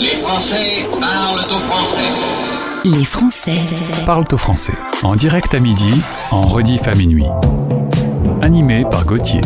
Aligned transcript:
Les 0.00 0.22
Français 0.22 0.86
parlent 1.00 1.40
au 1.40 1.58
français. 1.58 2.12
Les 2.84 3.04
Français 3.04 3.60
parlent 4.06 4.24
au 4.30 4.36
français. 4.36 4.74
En 5.02 5.16
direct 5.16 5.52
à 5.54 5.58
midi, 5.58 5.92
en 6.30 6.42
rediff 6.42 6.86
à 6.86 6.92
minuit. 6.92 7.26
Animé 8.40 8.84
par 8.88 9.04
Gauthier. 9.04 9.40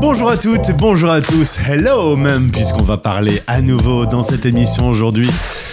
Bonjour 0.00 0.30
à 0.30 0.36
toutes, 0.36 0.76
bonjour 0.78 1.10
à 1.10 1.20
tous, 1.22 1.58
hello 1.68 2.14
même, 2.14 2.52
puisqu'on 2.52 2.82
va 2.82 2.98
parler 2.98 3.42
à 3.48 3.62
nouveau 3.62 4.06
dans 4.06 4.22
cette 4.22 4.46
émission 4.46 4.88
aujourd'hui 4.88 5.30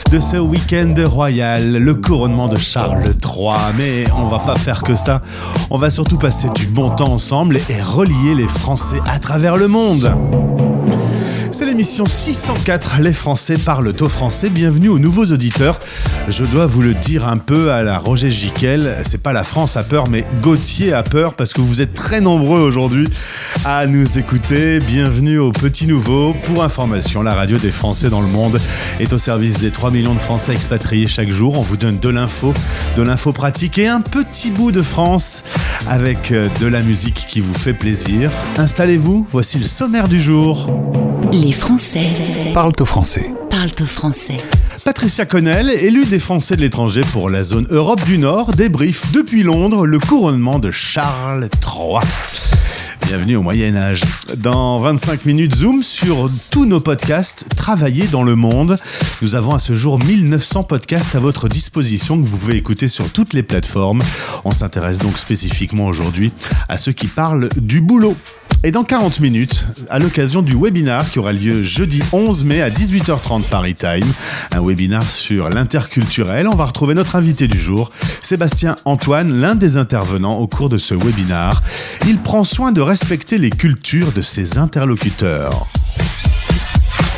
de 0.09 0.19
ce 0.19 0.37
week-end 0.37 0.95
royal, 1.05 1.73
le 1.73 1.93
couronnement 1.93 2.47
de 2.47 2.57
Charles 2.57 3.13
III. 3.23 3.75
Mais 3.77 4.05
on 4.17 4.25
va 4.25 4.39
pas 4.39 4.55
faire 4.55 4.81
que 4.81 4.95
ça, 4.95 5.21
on 5.69 5.77
va 5.77 5.91
surtout 5.91 6.17
passer 6.17 6.49
du 6.55 6.65
bon 6.65 6.89
temps 6.89 7.11
ensemble 7.13 7.57
et 7.69 7.81
relier 7.81 8.33
les 8.35 8.47
Français 8.47 8.99
à 9.05 9.19
travers 9.19 9.57
le 9.57 9.67
monde. 9.67 10.11
C'est 11.53 11.65
l'émission 11.65 12.05
604, 12.05 12.99
les 13.01 13.11
Français 13.11 13.57
parlent 13.57 13.93
au 13.99 14.09
français. 14.09 14.49
Bienvenue 14.49 14.87
aux 14.87 14.99
nouveaux 14.99 15.25
auditeurs. 15.25 15.79
Je 16.29 16.45
dois 16.45 16.65
vous 16.65 16.81
le 16.81 16.93
dire 16.93 17.27
un 17.27 17.37
peu 17.37 17.71
à 17.71 17.83
la 17.83 17.97
Roger 17.99 18.29
Giquel, 18.29 18.95
c'est 19.03 19.21
pas 19.21 19.33
la 19.33 19.43
France 19.43 19.75
a 19.75 19.83
peur, 19.83 20.07
mais 20.07 20.25
Gauthier 20.41 20.93
a 20.93 21.03
peur 21.03 21.33
parce 21.33 21.51
que 21.51 21.59
vous 21.59 21.81
êtes 21.81 21.93
très 21.93 22.21
nombreux 22.21 22.61
aujourd'hui 22.61 23.09
à 23.65 23.85
nous 23.85 24.17
écouter. 24.17 24.79
Bienvenue 24.79 25.39
aux 25.39 25.51
petits 25.51 25.87
nouveaux. 25.87 26.33
Pour 26.45 26.63
information, 26.63 27.21
la 27.21 27.33
radio 27.33 27.57
des 27.57 27.71
Français 27.71 28.09
dans 28.09 28.21
le 28.21 28.27
monde 28.27 28.57
est 29.02 29.11
au 29.11 29.17
service 29.17 29.59
des 29.59 29.71
3 29.71 29.91
millions 29.91 30.13
de 30.13 30.19
Français 30.19 30.53
expatriés 30.53 31.07
chaque 31.07 31.31
jour. 31.31 31.59
On 31.59 31.63
vous 31.63 31.77
donne 31.77 31.99
de 31.99 32.09
l'info, 32.09 32.53
de 32.95 33.02
l'info 33.02 33.33
pratique 33.33 33.77
et 33.77 33.89
un 33.89 33.99
petit 33.99 34.52
bout 34.52 34.71
de 34.71 34.81
France 34.81 35.43
avec 35.89 36.31
euh, 36.31 36.47
de 36.61 36.65
la 36.65 36.81
musique 36.81 37.25
qui 37.27 37.41
vous 37.41 37.53
fait 37.53 37.73
plaisir. 37.73 38.31
Installez-vous, 38.57 39.27
voici 39.29 39.59
le 39.59 39.65
sommaire 39.65 40.07
du 40.07 40.19
jour. 40.19 40.69
Les 41.34 41.53
Français 41.53 42.08
Parlent 42.53 42.73
au 42.80 42.86
français. 42.86 43.31
parlent 43.50 43.69
au 43.80 43.86
français. 43.86 44.38
Patricia 44.83 45.25
Connell, 45.25 45.69
élue 45.69 46.05
des 46.05 46.19
Français 46.19 46.58
de 46.58 46.61
l'étranger 46.61 47.02
pour 47.14 47.30
la 47.30 47.44
zone 47.44 47.67
Europe 47.69 48.03
du 48.03 48.17
Nord, 48.17 48.52
débrief 48.52 49.11
depuis 49.14 49.44
Londres 49.44 49.86
le 49.86 50.00
couronnement 50.00 50.59
de 50.59 50.72
Charles 50.72 51.47
III. 51.64 52.02
Bienvenue 53.08 53.38
au 53.38 53.42
Moyen 53.42 53.75
Âge. 53.75 54.02
Dans 54.38 54.80
25 54.80 55.25
minutes, 55.25 55.55
zoom 55.55 55.83
sur 55.83 56.30
tous 56.50 56.66
nos 56.66 56.80
podcasts 56.80 57.45
travaillés 57.55 58.08
dans 58.08 58.23
le 58.23 58.36
monde. 58.36 58.77
Nous 59.22 59.36
avons 59.36 59.53
à 59.53 59.59
ce 59.59 59.73
jour 59.73 60.00
1900 60.00 60.64
podcasts 60.64 61.16
à 61.16 61.20
votre 61.20 61.48
disposition 61.48 62.22
que 62.22 62.27
vous 62.27 62.38
pouvez 62.38 62.58
écouter 62.58 62.89
sur 62.89 63.09
toutes 63.09 63.33
les 63.33 63.44
plateformes. 63.44 64.02
On 64.44 64.52
s'intéresse 64.52 64.98
donc 64.98 65.17
spécifiquement 65.17 65.86
aujourd'hui 65.86 66.33
à 66.67 66.77
ceux 66.77 66.94
qui 66.94 67.08
parlent 67.08 67.50
du 67.58 67.80
boulot. 67.80 68.16
Et 68.64 68.70
dans 68.70 68.84
40 68.84 69.22
minutes, 69.22 69.66
à 69.90 69.98
l'occasion 69.98 70.44
du 70.44 70.56
webinar 70.56 71.09
qui 71.09 71.17
aura 71.17 71.34
lieu 71.34 71.64
jeudi 71.64 72.04
11 72.14 72.45
mai 72.45 72.62
à 72.62 72.70
18h30 72.70 73.50
Paris 73.50 73.73
Time, 73.73 74.06
un 74.52 74.62
webinar 74.64 75.04
sur 75.04 75.50
l'interculturel, 75.50 76.48
on 76.48 76.54
va 76.54 76.66
retrouver 76.66 76.94
notre 76.94 77.16
invité 77.16 77.48
du 77.48 77.59
jour, 77.59 77.89
Sébastien 78.22 78.76
Antoine, 78.86 79.34
l'un 79.34 79.56
des 79.56 79.78
intervenants 79.78 80.38
au 80.38 80.45
cours 80.45 80.70
de 80.70 80.78
ce 80.78 80.94
webinar. 80.94 81.64
Il 82.08 82.20
prend 82.20 82.44
soin 82.44 82.72
de 82.72 82.82
respecter 82.82 83.39
les 83.39 83.50
cultures 83.50 84.12
de 84.12 84.22
ses 84.22 84.59
interlocuteurs. 84.59 85.66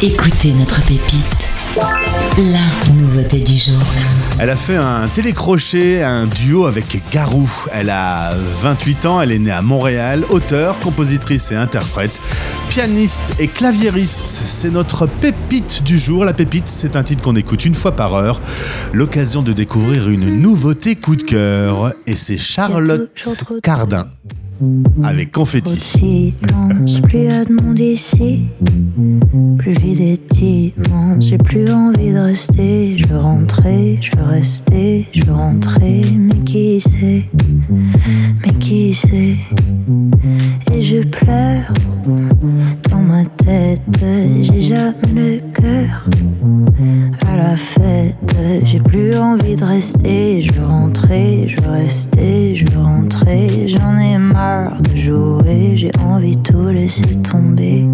Écoutez 0.02 0.54
notre 0.54 0.82
pépite. 0.82 2.03
La 2.38 2.94
nouveauté 2.94 3.40
du 3.42 3.60
jour. 3.60 3.80
Elle 4.40 4.50
a 4.50 4.56
fait 4.56 4.76
un 4.76 5.08
télécrochet, 5.08 6.02
un 6.02 6.26
duo 6.26 6.66
avec 6.66 7.04
Garou. 7.12 7.48
Elle 7.72 7.92
a 7.92 8.34
28 8.62 9.06
ans, 9.06 9.22
elle 9.22 9.32
est 9.32 9.38
née 9.38 9.52
à 9.52 9.62
Montréal, 9.62 10.24
auteure, 10.32 10.80
compositrice 10.80 11.52
et 11.52 11.56
interprète, 11.56 12.20
pianiste 12.70 13.36
et 13.38 13.48
claviériste. 13.48 14.28
C'est 14.28 14.72
notre 14.72 15.06
pépite 15.06 15.84
du 15.84 16.00
jour. 16.00 16.26
La 16.26 16.34
pépite, 16.34 16.68
c'est 16.68 16.96
un 16.96 17.04
titre 17.04 17.24
qu'on 17.24 17.36
écoute 17.36 17.66
une 17.66 17.76
fois 17.76 17.96
par 17.96 18.16
heure. 18.16 18.42
L'occasion 18.94 19.44
de 19.44 19.54
découvrir 19.54 20.10
une 20.10 20.42
nouveauté 20.42 20.96
coup 20.96 21.16
de 21.16 21.24
cœur. 21.24 21.94
Et 22.08 22.16
c'est 22.16 22.38
Charlotte 22.38 23.12
Cardin 23.62 24.08
avec 25.04 25.32
Confetti. 25.32 25.76
silence, 25.76 27.02
plus 27.02 27.28
à 27.28 27.46
demander 27.46 27.94
ici. 27.94 28.48
Plus 29.58 29.74
vide 29.74 30.00
et 30.00 30.74
immense, 30.78 31.28
j'ai 31.28 31.38
plus 31.38 31.72
envie 31.72 32.12
de 32.12 32.20
rester. 32.20 32.98
Je 32.98 33.08
veux 33.08 33.20
rentrer, 33.20 34.00
je 34.02 34.18
veux 34.18 34.26
rester, 34.26 35.08
je 35.14 35.26
veux 35.26 35.34
rentrer. 35.34 36.04
Mais 36.18 36.36
qui 36.46 36.80
sait, 36.80 37.26
mais 38.46 38.54
qui 38.60 38.94
sait? 38.94 39.38
Et 40.74 40.82
je 40.82 41.02
pleure 41.04 41.74
dans 42.90 43.02
ma 43.02 43.26
tête, 43.26 43.82
j'ai 44.42 44.62
jamais 44.62 44.96
le 45.16 45.40
cœur. 45.54 46.08
À 47.28 47.38
la 47.38 47.56
fête, 47.56 48.18
j'ai 48.66 48.80
plus 48.80 49.18
envie 49.18 49.56
de 49.56 49.64
rester. 49.64 50.42
Je 50.42 50.54
veux 50.54 50.66
rentrer, 50.66 51.48
je 51.48 51.62
veux 51.62 51.72
rester, 51.72 52.56
je 52.56 52.66
veux 52.72 52.82
rentrer. 52.82 53.68
J'en 53.68 53.98
ai 53.98 54.18
marre 54.18 54.43
de 54.82 54.96
jouer, 54.96 55.78
j'ai 55.78 55.92
envie 56.00 56.36
de 56.36 56.42
tout 56.42 56.70
laisser 56.70 57.22
tomber. 57.22 57.88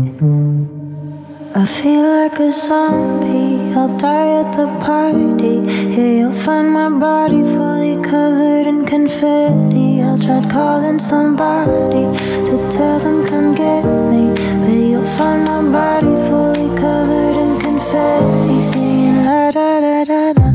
I 1.55 1.65
feel 1.65 2.03
like 2.03 2.39
a 2.39 2.51
zombie, 2.51 3.73
I'll 3.75 3.97
die 3.97 4.41
at 4.41 4.55
the 4.55 4.67
party. 4.85 5.55
Yeah, 5.95 6.19
you'll 6.19 6.31
find 6.31 6.71
my 6.71 6.89
body 6.89 7.43
fully 7.43 7.95
covered 8.01 8.67
in 8.67 8.85
confetti. 8.85 10.01
I'll 10.01 10.17
try 10.17 10.41
calling 10.47 10.99
somebody 10.99 12.05
to 12.47 12.55
tell 12.69 12.99
them 12.99 13.25
come 13.25 13.55
get 13.55 13.83
me. 14.11 14.31
But 14.61 14.77
you'll 14.89 15.05
find 15.17 15.43
my 15.45 15.61
body 15.77 16.15
fully 16.29 16.69
covered 16.77 17.35
in 17.43 17.59
confetti. 17.59 18.61
Singing 18.71 19.25
la 19.25 19.51
da 19.51 19.81
da 19.81 20.03
da 20.05 20.33
da. 20.33 20.48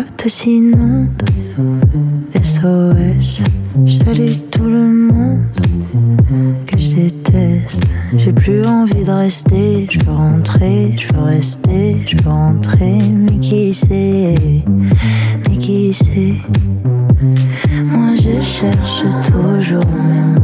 Boîte 0.00 0.28
s'inonde. 0.28 1.22
SOS. 2.34 3.42
Je 3.84 3.92
salue 3.92 4.32
tout 4.50 4.64
le 4.64 4.92
monde 4.92 5.44
que 6.66 6.78
je 6.78 6.94
déteste. 6.94 7.82
J'ai 8.16 8.32
plus 8.32 8.64
envie 8.64 9.04
de 9.04 9.10
rester. 9.10 9.86
Je 9.90 9.98
veux 10.04 10.12
rentrer, 10.12 10.96
je 10.96 11.14
veux 11.14 11.22
rester, 11.22 11.96
je 12.06 12.16
veux 12.22 12.30
rentrer. 12.30 12.98
Mais 13.02 13.38
qui 13.40 13.74
sait, 13.74 14.64
mais 15.48 15.56
qui 15.58 15.92
sait. 15.92 16.34
Moi 17.84 18.14
je 18.16 18.40
cherche 18.40 19.02
toujours 19.30 19.92
mes 20.08 20.22
mots. 20.22 20.40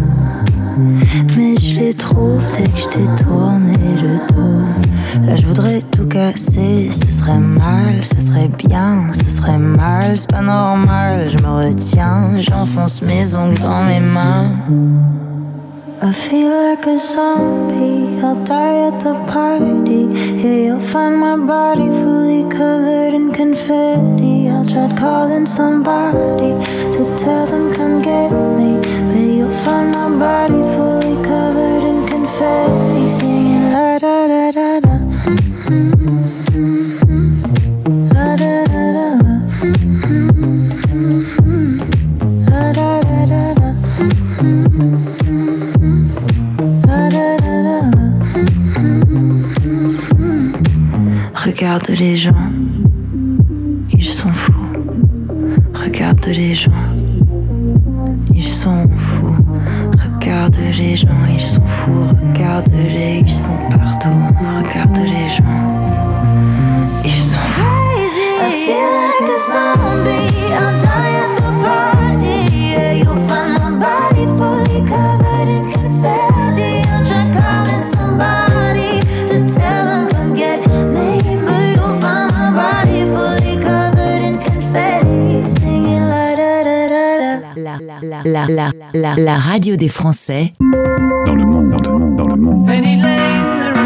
Mais 1.36 1.54
je 1.56 1.80
les 1.80 1.94
trouve 1.94 2.42
dès 2.58 2.68
que 2.68 2.78
je 2.78 2.88
t'ai 2.88 3.24
tourné 3.24 3.72
le 4.02 4.34
dos. 4.34 5.26
Là 5.26 5.36
je 5.36 5.46
voudrais 5.46 5.80
tout 5.90 6.06
casser, 6.06 6.85
c'est 10.16 10.30
pas 10.30 10.40
normal, 10.40 11.28
je 11.28 11.36
me 11.44 11.68
retiens, 11.68 12.30
j'enfonce 12.38 13.02
mes 13.02 13.34
ongles 13.34 13.58
dans 13.58 13.84
mes 13.84 14.00
mains. 14.00 14.56
I 16.02 16.12
feel 16.12 16.50
like 16.50 16.86
a 16.86 16.98
zombie, 16.98 18.22
I'll 18.22 18.36
die 18.44 18.88
at 18.88 19.00
the 19.02 19.14
party. 19.26 20.08
Yeah, 20.36 20.68
you'll 20.68 20.80
find 20.80 21.18
my 21.18 21.36
body 21.36 21.88
fully 21.88 22.44
covered 22.48 23.14
in 23.14 23.32
confetti. 23.32 24.48
I'll 24.48 24.64
try 24.64 24.94
calling 24.94 25.46
somebody 25.46 26.52
to 26.92 27.16
tell 27.16 27.46
them 27.46 27.72
come 27.72 28.02
get 28.02 28.30
me. 28.30 28.78
But 29.08 29.20
you'll 29.20 29.52
find 29.64 29.90
my 29.92 30.08
body 30.18 30.62
fully 30.76 31.16
covered 31.24 31.82
in 31.90 32.06
confetti. 32.06 32.75
Regarde 51.76 52.00
les 52.00 52.16
gens, 52.16 52.55
la 88.94 89.38
radio 89.38 89.76
des 89.76 89.88
Français 89.88 90.52
Dans 91.26 91.34
le 91.34 91.44
monde, 91.44 91.70
dans 92.16 92.26
le 92.26 92.36
monde. 92.36 92.66
Penny 92.66 92.96
Lane, 92.96 93.58
there 93.58 93.76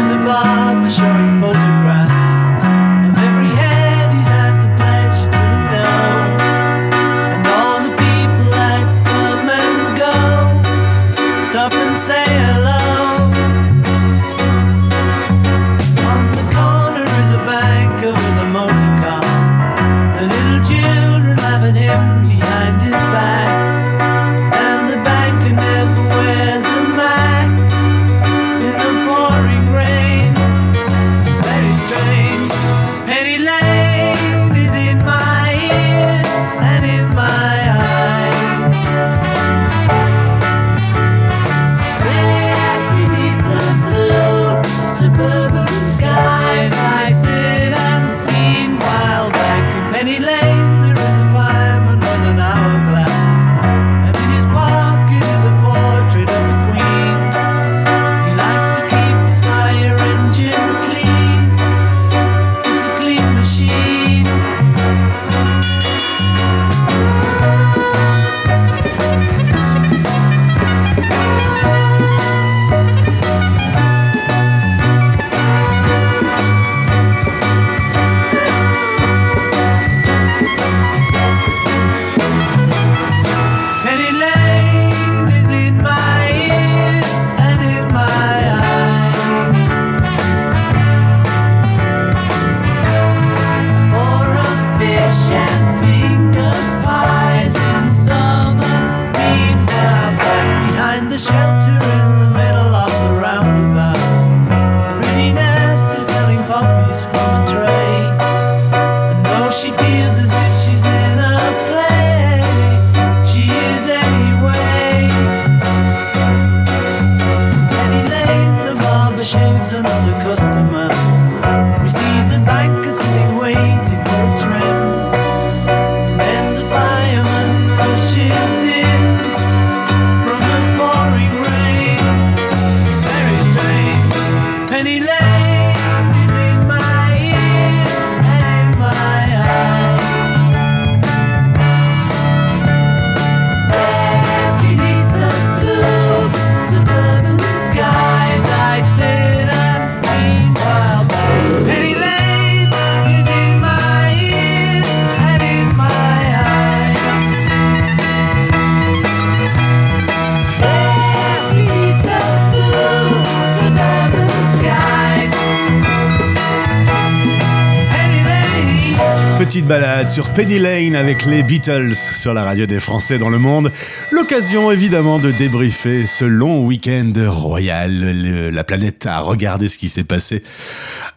sur 170.11 170.31
Penny 170.33 170.59
Lane 170.59 170.95
avec 170.95 171.25
les 171.25 171.41
Beatles 171.41 171.95
sur 171.95 172.33
la 172.33 172.43
radio 172.43 172.65
des 172.65 172.79
Français 172.81 173.17
dans 173.17 173.29
le 173.29 173.39
monde. 173.39 173.71
L'occasion 174.11 174.69
évidemment 174.71 175.19
de 175.19 175.31
débriefer 175.31 176.05
ce 176.05 176.25
long 176.25 176.65
week-end 176.65 177.13
royal. 177.27 177.91
Le- 177.93 178.49
la 178.49 178.63
planète 178.63 179.05
a 179.05 179.19
regardé 179.19 179.69
ce 179.69 179.77
qui 179.77 179.87
s'est 179.89 180.03
passé 180.03 180.43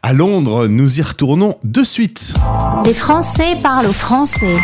à 0.02 0.12
Londres. 0.12 0.68
Nous 0.68 0.98
y 1.00 1.02
retournons 1.02 1.56
de 1.64 1.82
suite. 1.82 2.34
Les 2.84 2.94
Français 2.94 3.56
parlent 3.62 3.86
aux 3.86 3.92
Français. 3.92 4.56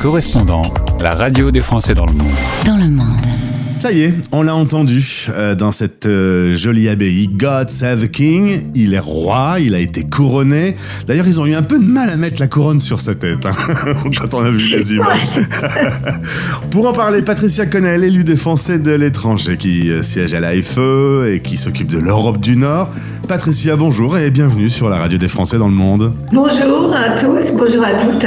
Correspondant, 0.00 0.62
la 1.00 1.10
radio 1.10 1.50
des 1.50 1.60
Français 1.60 1.94
dans 1.94 2.06
le 2.06 2.14
monde. 2.14 2.32
dans 2.64 2.76
le 2.76 2.88
monde. 2.88 3.26
Ça 3.78 3.92
y 3.92 4.02
est, 4.02 4.14
on 4.32 4.42
l'a 4.42 4.54
entendu 4.54 5.04
euh, 5.28 5.54
dans 5.54 5.70
cette 5.70 6.06
euh, 6.06 6.56
jolie 6.56 6.88
abbaye. 6.88 7.28
God 7.28 7.68
save 7.68 8.06
the 8.06 8.10
king. 8.10 8.70
Il 8.74 8.94
est 8.94 8.98
roi, 8.98 9.56
il 9.60 9.74
a 9.74 9.80
été 9.80 10.04
couronné. 10.04 10.76
D'ailleurs, 11.06 11.28
ils 11.28 11.40
ont 11.40 11.46
eu 11.46 11.54
un 11.54 11.62
peu 11.62 11.78
de 11.78 11.84
mal 11.84 12.08
à 12.08 12.16
mettre 12.16 12.40
la 12.40 12.48
couronne 12.48 12.80
sur 12.80 13.00
sa 13.00 13.14
tête 13.14 13.44
hein, 13.44 13.52
quand 14.18 14.32
on 14.32 14.40
a 14.40 14.50
vu 14.50 14.68
les 14.68 14.94
images. 14.94 15.46
Pour 16.70 16.86
en 16.86 16.94
parler, 16.94 17.20
Patricia 17.20 17.66
Connell, 17.66 18.02
élue 18.02 18.24
des 18.24 18.36
Français 18.36 18.78
de 18.78 18.92
l'étranger 18.92 19.58
qui 19.58 19.90
euh, 19.90 20.02
siège 20.02 20.32
à 20.32 20.40
l'AFE 20.40 20.78
et 21.28 21.40
qui 21.44 21.58
s'occupe 21.58 21.90
de 21.90 21.98
l'Europe 21.98 22.40
du 22.40 22.56
Nord. 22.56 22.90
Patricia, 23.26 23.74
bonjour 23.74 24.18
et 24.18 24.30
bienvenue 24.30 24.68
sur 24.68 24.88
la 24.88 24.98
radio 24.98 25.18
des 25.18 25.26
Français 25.26 25.58
dans 25.58 25.66
le 25.66 25.74
monde. 25.74 26.12
Bonjour 26.32 26.94
à 26.94 27.10
tous, 27.10 27.52
bonjour 27.56 27.84
à 27.84 27.92
toutes. 27.94 28.26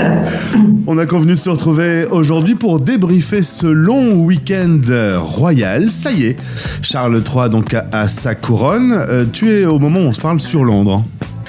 On 0.88 0.98
a 0.98 1.06
convenu 1.06 1.34
de 1.34 1.38
se 1.38 1.50
retrouver 1.50 2.06
aujourd'hui 2.06 2.56
pour 2.56 2.82
débriefer 2.82 3.42
ce 3.42 3.68
long 3.68 4.16
week-end 4.26 4.80
royal. 5.18 5.90
Ça 5.90 6.12
y 6.12 6.26
est, 6.26 6.36
Charles 6.82 7.22
III 7.24 7.50
donc 7.50 7.74
a, 7.74 7.86
a 7.94 8.08
sa 8.08 8.36
couronne. 8.36 8.92
Euh, 8.92 9.26
tu 9.32 9.52
es 9.52 9.66
au 9.66 9.80
moment 9.80 10.00
où 10.00 10.08
on 10.08 10.14
se 10.14 10.22
parle 10.22 10.40
sur 10.40 10.66
Londres. 10.66 11.04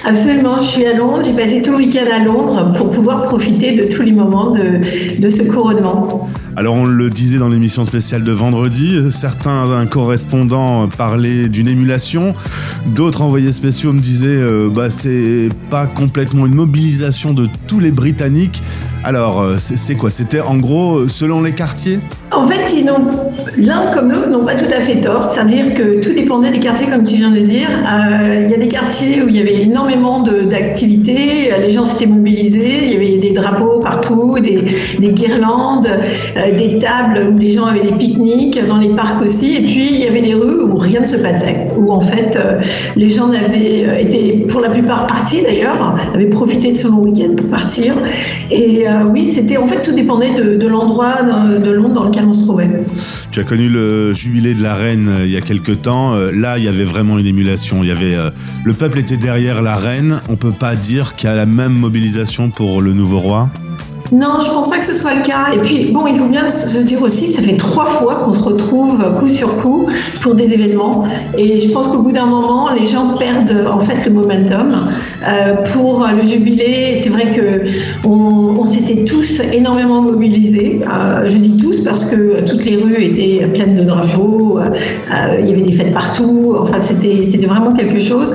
Absolument, 0.05 0.57
je 0.57 0.63
suis 0.63 0.85
à 0.85 0.95
Londres, 0.95 1.21
j'ai 1.23 1.33
passé 1.33 1.61
tout 1.61 1.71
le 1.71 1.77
week-end 1.77 2.05
à 2.11 2.23
Londres 2.23 2.73
pour 2.77 2.91
pouvoir 2.91 3.23
profiter 3.25 3.75
de 3.75 3.93
tous 3.93 4.01
les 4.01 4.13
moments 4.13 4.51
de, 4.51 4.79
de 5.19 5.29
ce 5.29 5.43
couronnement. 5.43 6.27
Alors 6.57 6.75
on 6.75 6.85
le 6.85 7.09
disait 7.09 7.37
dans 7.37 7.47
l'émission 7.47 7.85
spéciale 7.85 8.23
de 8.23 8.31
vendredi, 8.31 8.95
euh, 8.95 9.09
certains 9.09 9.85
correspondants 9.89 10.89
parlaient 10.89 11.47
d'une 11.47 11.69
émulation, 11.69 12.33
d'autres 12.93 13.21
envoyés 13.21 13.53
spéciaux 13.53 13.93
me 13.93 14.01
disaient 14.01 14.27
euh, 14.27 14.69
bah 14.69 14.89
c'est 14.89 15.49
pas 15.69 15.85
complètement 15.85 16.45
une 16.45 16.55
mobilisation 16.55 17.33
de 17.33 17.47
tous 17.67 17.79
les 17.79 17.91
Britanniques. 17.91 18.61
Alors 19.03 19.41
euh, 19.41 19.55
c'est 19.57 19.95
quoi? 19.95 20.11
C'était 20.11 20.41
en 20.41 20.57
gros 20.57 20.97
euh, 20.97 21.07
selon 21.07 21.41
les 21.41 21.53
quartiers? 21.53 21.99
En 22.31 22.47
fait, 22.47 22.61
l'un 23.57 23.91
comme 23.93 24.11
l'autre 24.11 24.29
n'ont 24.29 24.45
pas 24.45 24.55
tout 24.55 24.71
à 24.73 24.79
fait 24.79 25.01
tort, 25.01 25.29
c'est-à-dire 25.29 25.73
que 25.73 25.99
tout 25.99 26.13
dépendait 26.13 26.51
des 26.51 26.59
quartiers, 26.59 26.87
comme 26.87 27.03
tu 27.03 27.15
viens 27.15 27.31
de 27.31 27.39
dire. 27.41 27.67
Il 28.45 28.49
y 28.49 28.53
a 28.53 28.57
des 28.57 28.69
quartiers 28.69 29.21
où 29.21 29.27
il 29.27 29.35
y 29.35 29.41
avait 29.41 29.63
énormément 29.63 30.23
d'activités, 30.23 31.51
les 31.61 31.71
gens 31.71 31.83
s'étaient 31.83 32.05
mobilisés, 32.05 32.85
il 32.85 32.93
y 32.93 32.95
avait 32.95 33.17
des 33.17 33.33
drapeaux 33.33 33.79
partout, 33.79 34.37
des, 34.39 34.63
des 34.97 35.09
guirlandes, 35.11 35.89
des 36.49 36.79
tables 36.79 37.19
où 37.31 37.37
les 37.37 37.51
gens 37.51 37.65
avaient 37.65 37.81
des 37.81 37.91
pique-niques, 37.93 38.59
dans 38.67 38.77
les 38.77 38.89
parcs 38.89 39.21
aussi, 39.21 39.55
et 39.55 39.61
puis 39.61 39.89
il 39.91 39.99
y 39.99 40.07
avait 40.07 40.21
des 40.21 40.33
rues 40.33 40.61
où 40.63 40.77
rien 40.77 41.01
ne 41.01 41.05
se 41.05 41.17
passait, 41.17 41.67
où 41.77 41.91
en 41.91 42.01
fait 42.01 42.35
euh, 42.35 42.59
les 42.95 43.09
gens 43.09 43.29
avaient 43.29 43.85
euh, 43.85 43.97
été, 43.97 44.45
pour 44.47 44.61
la 44.61 44.69
plupart 44.69 45.07
partis 45.07 45.41
d'ailleurs, 45.43 45.95
avaient 46.13 46.27
profité 46.27 46.71
de 46.71 46.77
ce 46.77 46.87
long 46.87 47.03
week-end 47.03 47.35
pour 47.35 47.47
partir. 47.47 47.93
Et 48.49 48.87
euh, 48.87 49.05
oui, 49.11 49.31
c'était 49.31 49.57
en 49.57 49.67
fait 49.67 49.81
tout 49.81 49.93
dépendait 49.93 50.33
de, 50.33 50.67
l'endroit 50.67 51.21
de, 51.21 51.71
Londres 51.71 51.93
dans 51.93 52.03
lequel 52.05 52.25
on 52.25 52.33
se 52.33 52.45
trouvait. 52.45 52.69
Tu 53.31 53.39
as 53.39 53.43
connu 53.43 53.69
le 53.69 54.13
jubilé 54.13 54.53
de 54.53 54.61
la 54.61 54.75
reine 54.75 55.07
euh, 55.07 55.25
il 55.25 55.31
y 55.31 55.37
a 55.37 55.41
quelques 55.41 55.81
temps. 55.81 56.13
Euh, 56.15 56.31
Là, 56.31 56.57
il 56.57 56.63
y 56.63 56.67
avait 56.67 56.83
vraiment 56.83 57.17
une 57.17 57.25
émulation. 57.25 57.83
Il 57.83 57.89
y 57.89 57.91
avait 57.91 58.15
euh, 58.15 58.29
le 58.63 58.73
peuple 58.73 58.99
était 58.99 59.17
derrière 59.17 59.61
la 59.61 59.75
reine. 59.75 60.19
On 60.29 60.35
peut 60.35 60.51
pas 60.51 60.75
dire 60.75 61.15
qu'il 61.15 61.29
y 61.29 61.31
a 61.31 61.35
la 61.35 61.45
même 61.45 61.73
mobilisation 61.73 62.49
pour 62.49 62.81
le 62.81 62.93
nouveau 62.93 63.19
roi. 63.19 63.49
Non, 64.11 64.41
je 64.43 64.49
pense 64.49 64.69
pas 64.69 64.77
que 64.77 64.83
ce 64.83 64.93
soit 64.93 65.13
le 65.13 65.21
cas. 65.21 65.53
Et 65.55 65.59
puis, 65.59 65.85
bon, 65.91 66.05
il 66.05 66.17
faut 66.17 66.25
bien 66.25 66.49
se 66.49 66.79
dire 66.79 67.01
aussi 67.01 67.31
ça 67.31 67.41
fait 67.41 67.55
trois 67.55 67.85
fois 67.85 68.15
qu'on 68.15 68.33
se 68.33 68.43
retrouve 68.43 69.01
coup 69.19 69.29
sur 69.29 69.55
coup 69.61 69.87
pour 70.21 70.35
des 70.35 70.53
événements. 70.53 71.05
Et 71.37 71.61
je 71.61 71.69
pense 71.71 71.87
qu'au 71.87 72.01
bout 72.01 72.11
d'un 72.11 72.25
moment, 72.25 72.69
les 72.77 72.85
gens 72.87 73.15
perdent 73.17 73.65
en 73.71 73.79
fait 73.79 74.05
le 74.05 74.11
momentum. 74.11 74.75
Euh, 75.25 75.53
pour 75.71 76.05
le 76.07 76.27
jubilé, 76.27 76.99
c'est 77.01 77.09
vrai 77.09 77.27
que 77.33 77.63
on, 78.05 78.55
on 78.59 78.65
s'était 78.65 79.05
tous 79.05 79.39
énormément 79.53 80.01
mobilisés. 80.01 80.81
Euh, 80.83 81.29
je 81.29 81.37
dis 81.37 81.55
tous 81.55 81.81
parce 81.81 82.03
que 82.05 82.41
toutes 82.41 82.65
les 82.65 82.75
rues 82.75 83.01
étaient 83.01 83.45
pleines 83.47 83.75
de 83.75 83.83
drapeaux. 83.83 84.59
euh, 84.59 85.39
il 85.41 85.47
y 85.49 85.53
avait 85.53 85.61
des 85.61 85.71
fêtes 85.71 85.93
partout. 85.93 86.55
Enfin, 86.59 86.79
c'était 86.81 87.23
c'était 87.23 87.45
vraiment 87.47 87.71
quelque 87.71 88.01
chose. 88.01 88.33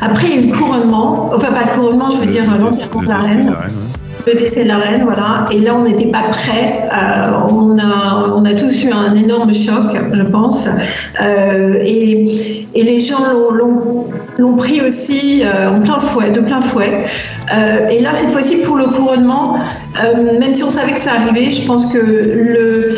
Après, 0.00 0.26
il 0.28 0.34
y 0.36 0.38
a 0.38 0.42
eu 0.42 0.46
le 0.50 0.56
couronnement. 0.56 1.30
Enfin, 1.34 1.48
pas 1.48 1.64
le 1.74 1.80
couronnement, 1.80 2.10
je 2.10 2.18
veux 2.18 2.26
dire 2.26 2.44
Le 2.44 2.58
l'enterrement 2.64 3.00
de 3.02 3.06
décès- 3.06 3.08
la 3.08 3.16
le 3.16 3.22
décès 3.22 3.34
de 3.34 3.38
reine 3.38 3.46
la 3.50 3.58
reine. 3.58 3.72
Le 4.26 4.34
décès 4.34 4.64
la 4.64 4.78
reine, 4.78 5.02
voilà. 5.04 5.44
Et 5.52 5.60
là, 5.60 5.74
on 5.76 5.82
n'était 5.84 6.06
pas 6.10 6.22
prêts. 6.30 6.88
Euh, 6.92 7.30
on, 7.52 7.78
a, 7.78 8.28
on 8.34 8.44
a 8.44 8.54
tous 8.54 8.84
eu 8.84 8.90
un 8.90 9.14
énorme 9.14 9.52
choc, 9.54 9.96
je 10.12 10.22
pense. 10.22 10.66
Euh, 11.22 11.78
et, 11.84 12.66
et 12.74 12.82
les 12.82 13.00
gens 13.00 13.18
l'ont- 13.52 14.06
pris 14.56 14.80
aussi 14.80 15.42
euh, 15.44 15.70
en 15.70 15.80
plein 15.80 16.00
fouet, 16.00 16.30
de 16.30 16.40
plein 16.40 16.60
fouet. 16.60 17.04
Et 17.90 18.00
là, 18.00 18.10
cette 18.14 18.30
fois-ci, 18.32 18.56
pour 18.56 18.76
le 18.76 18.86
couronnement, 18.86 19.56
même 20.40 20.54
si 20.54 20.64
on 20.64 20.70
savait 20.70 20.92
que 20.92 20.98
ça 20.98 21.12
arrivait, 21.12 21.50
je 21.52 21.64
pense 21.66 21.92
que 21.92 21.98
le, 21.98 22.90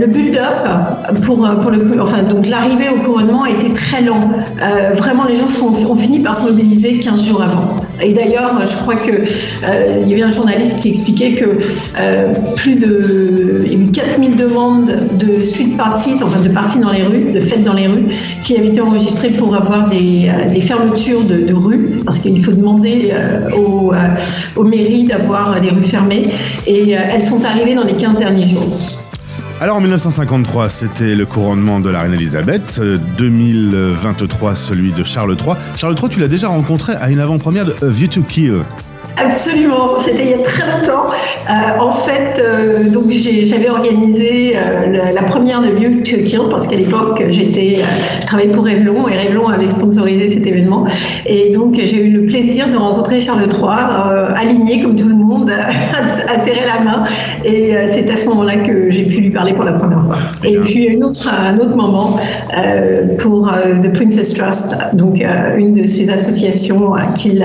le 0.00 0.06
build-up 0.06 1.20
pour, 1.22 1.36
pour 1.60 1.70
le, 1.70 2.00
enfin, 2.00 2.22
donc 2.22 2.48
l'arrivée 2.48 2.86
au 2.94 3.00
couronnement 3.04 3.44
été 3.44 3.72
très 3.72 4.02
lent. 4.02 4.30
Vraiment, 4.94 5.24
les 5.28 5.36
gens 5.36 5.46
ont 5.90 5.96
fini 5.96 6.20
par 6.20 6.34
se 6.36 6.42
mobiliser 6.44 6.98
15 7.00 7.24
jours 7.26 7.42
avant. 7.42 7.83
Et 8.02 8.12
d'ailleurs, 8.12 8.60
je 8.66 8.76
crois 8.76 8.96
que 8.96 9.12
euh, 9.12 10.04
y 10.06 10.12
avait 10.12 10.22
un 10.22 10.30
journaliste 10.30 10.78
qui 10.80 10.90
expliquait 10.90 11.32
que 11.32 11.58
euh, 11.98 12.34
plus 12.56 12.76
de, 12.76 13.62
il 13.66 13.72
y 13.72 13.76
a 13.76 13.78
eu 13.78 13.90
4000 13.90 14.36
demandes 14.36 14.92
de 15.12 15.42
street 15.42 15.72
parties, 15.76 16.22
enfin 16.22 16.40
de 16.40 16.48
parties 16.48 16.78
dans 16.78 16.90
les 16.90 17.02
rues, 17.02 17.32
de 17.32 17.40
fêtes 17.40 17.64
dans 17.64 17.74
les 17.74 17.86
rues, 17.86 18.06
qui 18.42 18.56
avaient 18.56 18.68
été 18.68 18.80
enregistrées 18.80 19.30
pour 19.30 19.54
avoir 19.54 19.88
des, 19.88 20.28
euh, 20.28 20.60
fermetures 20.60 21.24
de, 21.24 21.52
rues, 21.52 21.98
parce 22.04 22.18
qu'il 22.18 22.42
faut 22.42 22.52
demander 22.52 23.12
aux, 23.56 23.92
aux 24.56 24.64
mairies 24.64 25.04
d'avoir 25.04 25.60
des 25.60 25.68
rues 25.68 25.84
fermées. 25.84 26.26
Et 26.66 26.92
elles 26.92 27.22
sont 27.22 27.44
arrivées 27.44 27.74
dans 27.74 27.84
les 27.84 27.92
15 27.92 28.18
derniers 28.18 28.46
jours. 28.46 29.03
Alors 29.60 29.76
en 29.76 29.80
1953, 29.80 30.68
c'était 30.68 31.14
le 31.14 31.26
couronnement 31.26 31.78
de 31.80 31.88
la 31.88 32.00
reine 32.00 32.12
Elisabeth. 32.12 32.80
Euh, 32.80 32.98
2023, 33.16 34.54
celui 34.54 34.92
de 34.92 35.04
Charles 35.04 35.36
III. 35.40 35.54
Charles 35.76 35.94
III, 35.98 36.08
tu 36.08 36.20
l'as 36.20 36.28
déjà 36.28 36.48
rencontré 36.48 36.94
à 36.94 37.08
une 37.08 37.20
avant-première 37.20 37.64
de 37.64 37.74
A 37.80 37.86
View 37.88 38.08
to 38.08 38.22
Kill. 38.22 38.62
Absolument, 39.16 40.00
c'était 40.04 40.24
il 40.24 40.30
y 40.30 40.34
a 40.34 40.44
très 40.44 40.66
longtemps. 40.66 41.06
Euh, 41.48 41.78
en 41.78 41.92
fait, 41.92 42.42
euh, 42.44 42.90
donc 42.90 43.03
j'avais 43.18 43.68
organisé 43.70 44.54
euh, 44.56 45.12
la, 45.12 45.22
première 45.22 45.62
de 45.62 45.68
Kill 45.68 46.40
parce 46.50 46.66
qu'à 46.66 46.76
l'époque 46.76 47.22
j'étais, 47.30 47.76
euh, 47.78 47.84
je 48.20 48.26
travaillais 48.26 48.50
pour 48.50 48.64
Revlon 48.64 49.08
et 49.08 49.16
Revlon 49.26 49.48
avait 49.48 49.66
sponsorisé 49.66 50.30
cet 50.30 50.46
événement. 50.46 50.84
Et 51.26 51.50
donc 51.52 51.74
j'ai 51.76 52.04
eu 52.04 52.10
le 52.10 52.26
plaisir 52.26 52.68
de 52.68 52.76
rencontrer 52.76 53.20
Charles 53.20 53.48
III, 53.48 53.60
euh, 54.12 54.28
aligné 54.36 54.82
comme 54.82 54.96
tout 54.96 55.08
le 55.08 55.14
monde, 55.14 55.50
à 56.28 56.38
serrer 56.40 56.66
la 56.66 56.84
main. 56.84 57.04
Et 57.44 57.72
c'est 57.88 58.10
à 58.10 58.16
ce 58.16 58.26
moment-là 58.26 58.56
que 58.56 58.90
j'ai 58.90 59.04
pu 59.04 59.20
lui 59.20 59.30
parler 59.30 59.52
pour 59.52 59.64
la 59.64 59.72
première 59.72 60.02
fois. 60.04 60.16
Et 60.44 60.56
puis 60.58 60.84
une 60.84 61.04
autre, 61.04 61.28
un 61.28 61.58
autre 61.58 61.76
moment 61.76 62.16
pour 63.18 63.50
The 63.82 63.92
Princess 63.92 64.34
Trust, 64.34 64.76
donc 64.94 65.22
une 65.58 65.74
de 65.74 65.84
ces 65.84 66.08
associations 66.10 66.92
qu'il, 67.14 67.44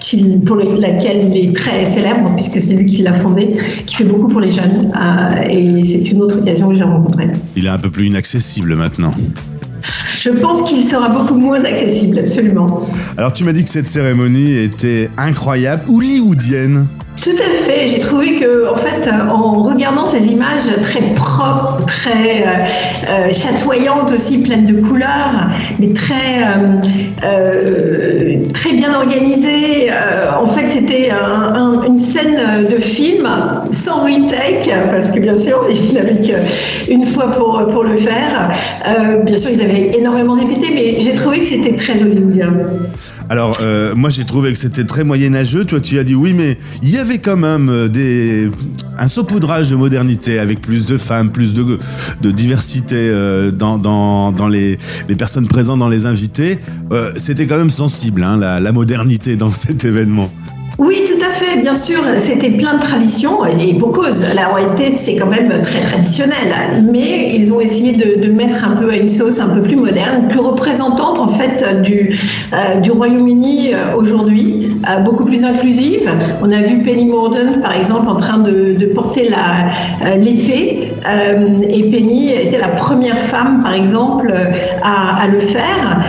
qu'il- 0.00 0.40
pour 0.40 0.56
le- 0.56 0.80
laquelle 0.80 1.30
il 1.32 1.48
est 1.50 1.52
très 1.54 1.84
célèbre, 1.86 2.30
puisque 2.36 2.60
c'est 2.62 2.74
lui 2.74 2.86
qui 2.86 3.02
l'a 3.02 3.12
fondée, 3.12 3.56
qui 3.86 3.96
fait 3.96 4.04
beaucoup 4.04 4.28
pour 4.28 4.40
les 4.40 4.50
jeunes. 4.50 4.90
Euh, 4.96 5.42
et 5.48 5.84
c'est 5.84 6.10
une 6.10 6.22
autre 6.22 6.38
occasion 6.38 6.70
que 6.70 6.76
j'ai 6.76 6.82
rencontré. 6.82 7.28
Il 7.56 7.66
est 7.66 7.70
un 7.70 7.78
peu 7.78 7.90
plus 7.90 8.06
inaccessible 8.06 8.74
maintenant. 8.74 9.12
Je 10.20 10.30
pense 10.30 10.68
qu'il 10.68 10.84
sera 10.84 11.08
beaucoup 11.08 11.34
moins 11.34 11.62
accessible, 11.64 12.18
absolument. 12.18 12.88
Alors 13.16 13.32
tu 13.32 13.44
m'as 13.44 13.52
dit 13.52 13.62
que 13.62 13.70
cette 13.70 13.88
cérémonie 13.88 14.56
était 14.56 15.10
incroyable, 15.16 15.82
hollywoodienne. 15.88 16.86
Tout 17.22 17.30
à 17.30 17.44
fait. 17.44 17.55
J'ai 17.86 18.00
trouvé 18.00 18.36
que, 18.36 18.68
en 18.70 18.76
fait, 18.76 19.08
en 19.30 19.62
regardant 19.62 20.06
ces 20.06 20.24
images 20.26 20.68
très 20.82 21.00
propres, 21.14 21.84
très 21.86 22.42
euh, 22.42 22.64
euh, 23.08 23.32
chatoyantes 23.32 24.10
aussi, 24.12 24.42
pleines 24.42 24.66
de 24.66 24.80
couleurs, 24.80 25.48
mais 25.78 25.92
très 25.92 26.42
euh, 27.24 28.38
très 28.52 28.72
bien 28.72 28.94
organisées. 28.94 29.90
en 30.40 30.46
fait, 30.46 30.68
c'était 30.68 31.10
un- 31.10 31.54
un- 31.54 31.82
une 31.84 31.98
scène 31.98 32.66
de 32.70 32.76
film 32.76 33.26
sans 33.72 34.04
retake, 34.04 34.70
parce 34.90 35.10
que 35.10 35.20
bien 35.20 35.38
sûr, 35.38 35.58
il 35.70 35.94
n'avait 35.94 36.20
qu'une 36.86 37.06
fois 37.06 37.30
pour 37.32 37.66
pour 37.72 37.84
le 37.84 37.96
faire. 37.96 38.50
Bien 39.24 39.36
sûr, 39.38 39.50
ils 39.50 39.60
avaient 39.62 39.92
énormément 39.98 40.34
répété, 40.34 40.66
mais 40.74 41.00
j'ai 41.02 41.14
trouvé 41.14 41.40
que 41.40 41.46
c'était 41.46 41.74
très 41.76 42.00
hollywoodien. 42.02 42.52
Alors 43.28 43.58
moi 43.96 44.08
j'ai 44.10 44.24
trouvé 44.24 44.52
que 44.52 44.58
c'était 44.58 44.84
très 44.84 45.02
moyenâgeux. 45.02 45.64
Toi 45.64 45.80
tu 45.80 45.98
as 45.98 46.04
dit 46.04 46.14
oui 46.14 46.32
mais 46.32 46.56
il 46.82 46.90
y 46.94 46.98
avait 46.98 47.18
quand 47.18 47.36
même 47.36 47.65
euh, 47.70 48.50
un 48.98 49.08
saupoudrage 49.08 49.68
de 49.70 49.76
modernité 49.76 50.38
avec 50.38 50.60
plus 50.60 50.86
de 50.86 50.96
femmes, 50.96 51.30
plus 51.30 51.54
de, 51.54 51.78
de 52.20 52.30
diversité 52.30 52.96
euh, 52.96 53.50
dans, 53.50 53.78
dans, 53.78 54.32
dans 54.32 54.48
les, 54.48 54.78
les 55.08 55.16
personnes 55.16 55.48
présentes 55.48 55.78
dans 55.78 55.88
les 55.88 56.06
invités. 56.06 56.58
Euh, 56.92 57.12
c'était 57.16 57.46
quand 57.46 57.58
même 57.58 57.70
sensible 57.70 58.22
hein, 58.22 58.36
la 58.36 58.72
modernité 58.72 59.36
dans 59.36 59.50
cet 59.52 59.84
événement. 59.84 60.30
Oui, 60.78 61.04
tout 61.06 61.24
à 61.24 61.32
fait, 61.32 61.62
bien 61.62 61.74
sûr. 61.74 62.00
C'était 62.20 62.50
plein 62.50 62.74
de 62.74 62.80
traditions 62.80 63.46
et 63.46 63.72
pour 63.74 63.92
cause. 63.92 64.22
La 64.34 64.48
royauté, 64.48 64.94
c'est 64.94 65.16
quand 65.16 65.30
même 65.30 65.50
très 65.62 65.80
traditionnel. 65.80 66.36
Mais 66.92 67.34
ils 67.34 67.50
ont 67.50 67.60
essayé 67.60 67.94
de, 67.94 68.26
mettre 68.30 68.68
un 68.68 68.76
peu 68.76 68.94
une 68.94 69.08
sauce 69.08 69.40
un 69.40 69.48
peu 69.48 69.62
plus 69.62 69.76
moderne, 69.76 70.28
plus 70.28 70.40
représentante 70.40 71.18
en 71.18 71.28
fait 71.28 71.82
du, 71.82 72.18
euh, 72.52 72.92
Royaume-Uni 72.92 73.72
euh, 73.72 73.96
aujourd'hui, 73.96 74.70
euh, 74.90 75.00
beaucoup 75.00 75.24
plus 75.24 75.44
inclusive. 75.44 76.10
On 76.42 76.50
a 76.52 76.60
vu 76.60 76.82
Penny 76.82 77.06
Morden, 77.06 77.60
par 77.62 77.74
exemple, 77.74 78.08
en 78.08 78.16
train 78.16 78.38
de, 78.40 78.74
porter 78.94 79.30
l'effet. 80.16 80.90
Et 81.68 81.90
Penny 81.90 82.32
était 82.32 82.58
la 82.58 82.68
première 82.68 83.16
femme, 83.16 83.62
par 83.62 83.74
exemple, 83.74 84.32
à, 84.82 85.26
le 85.26 85.40
faire. 85.40 86.00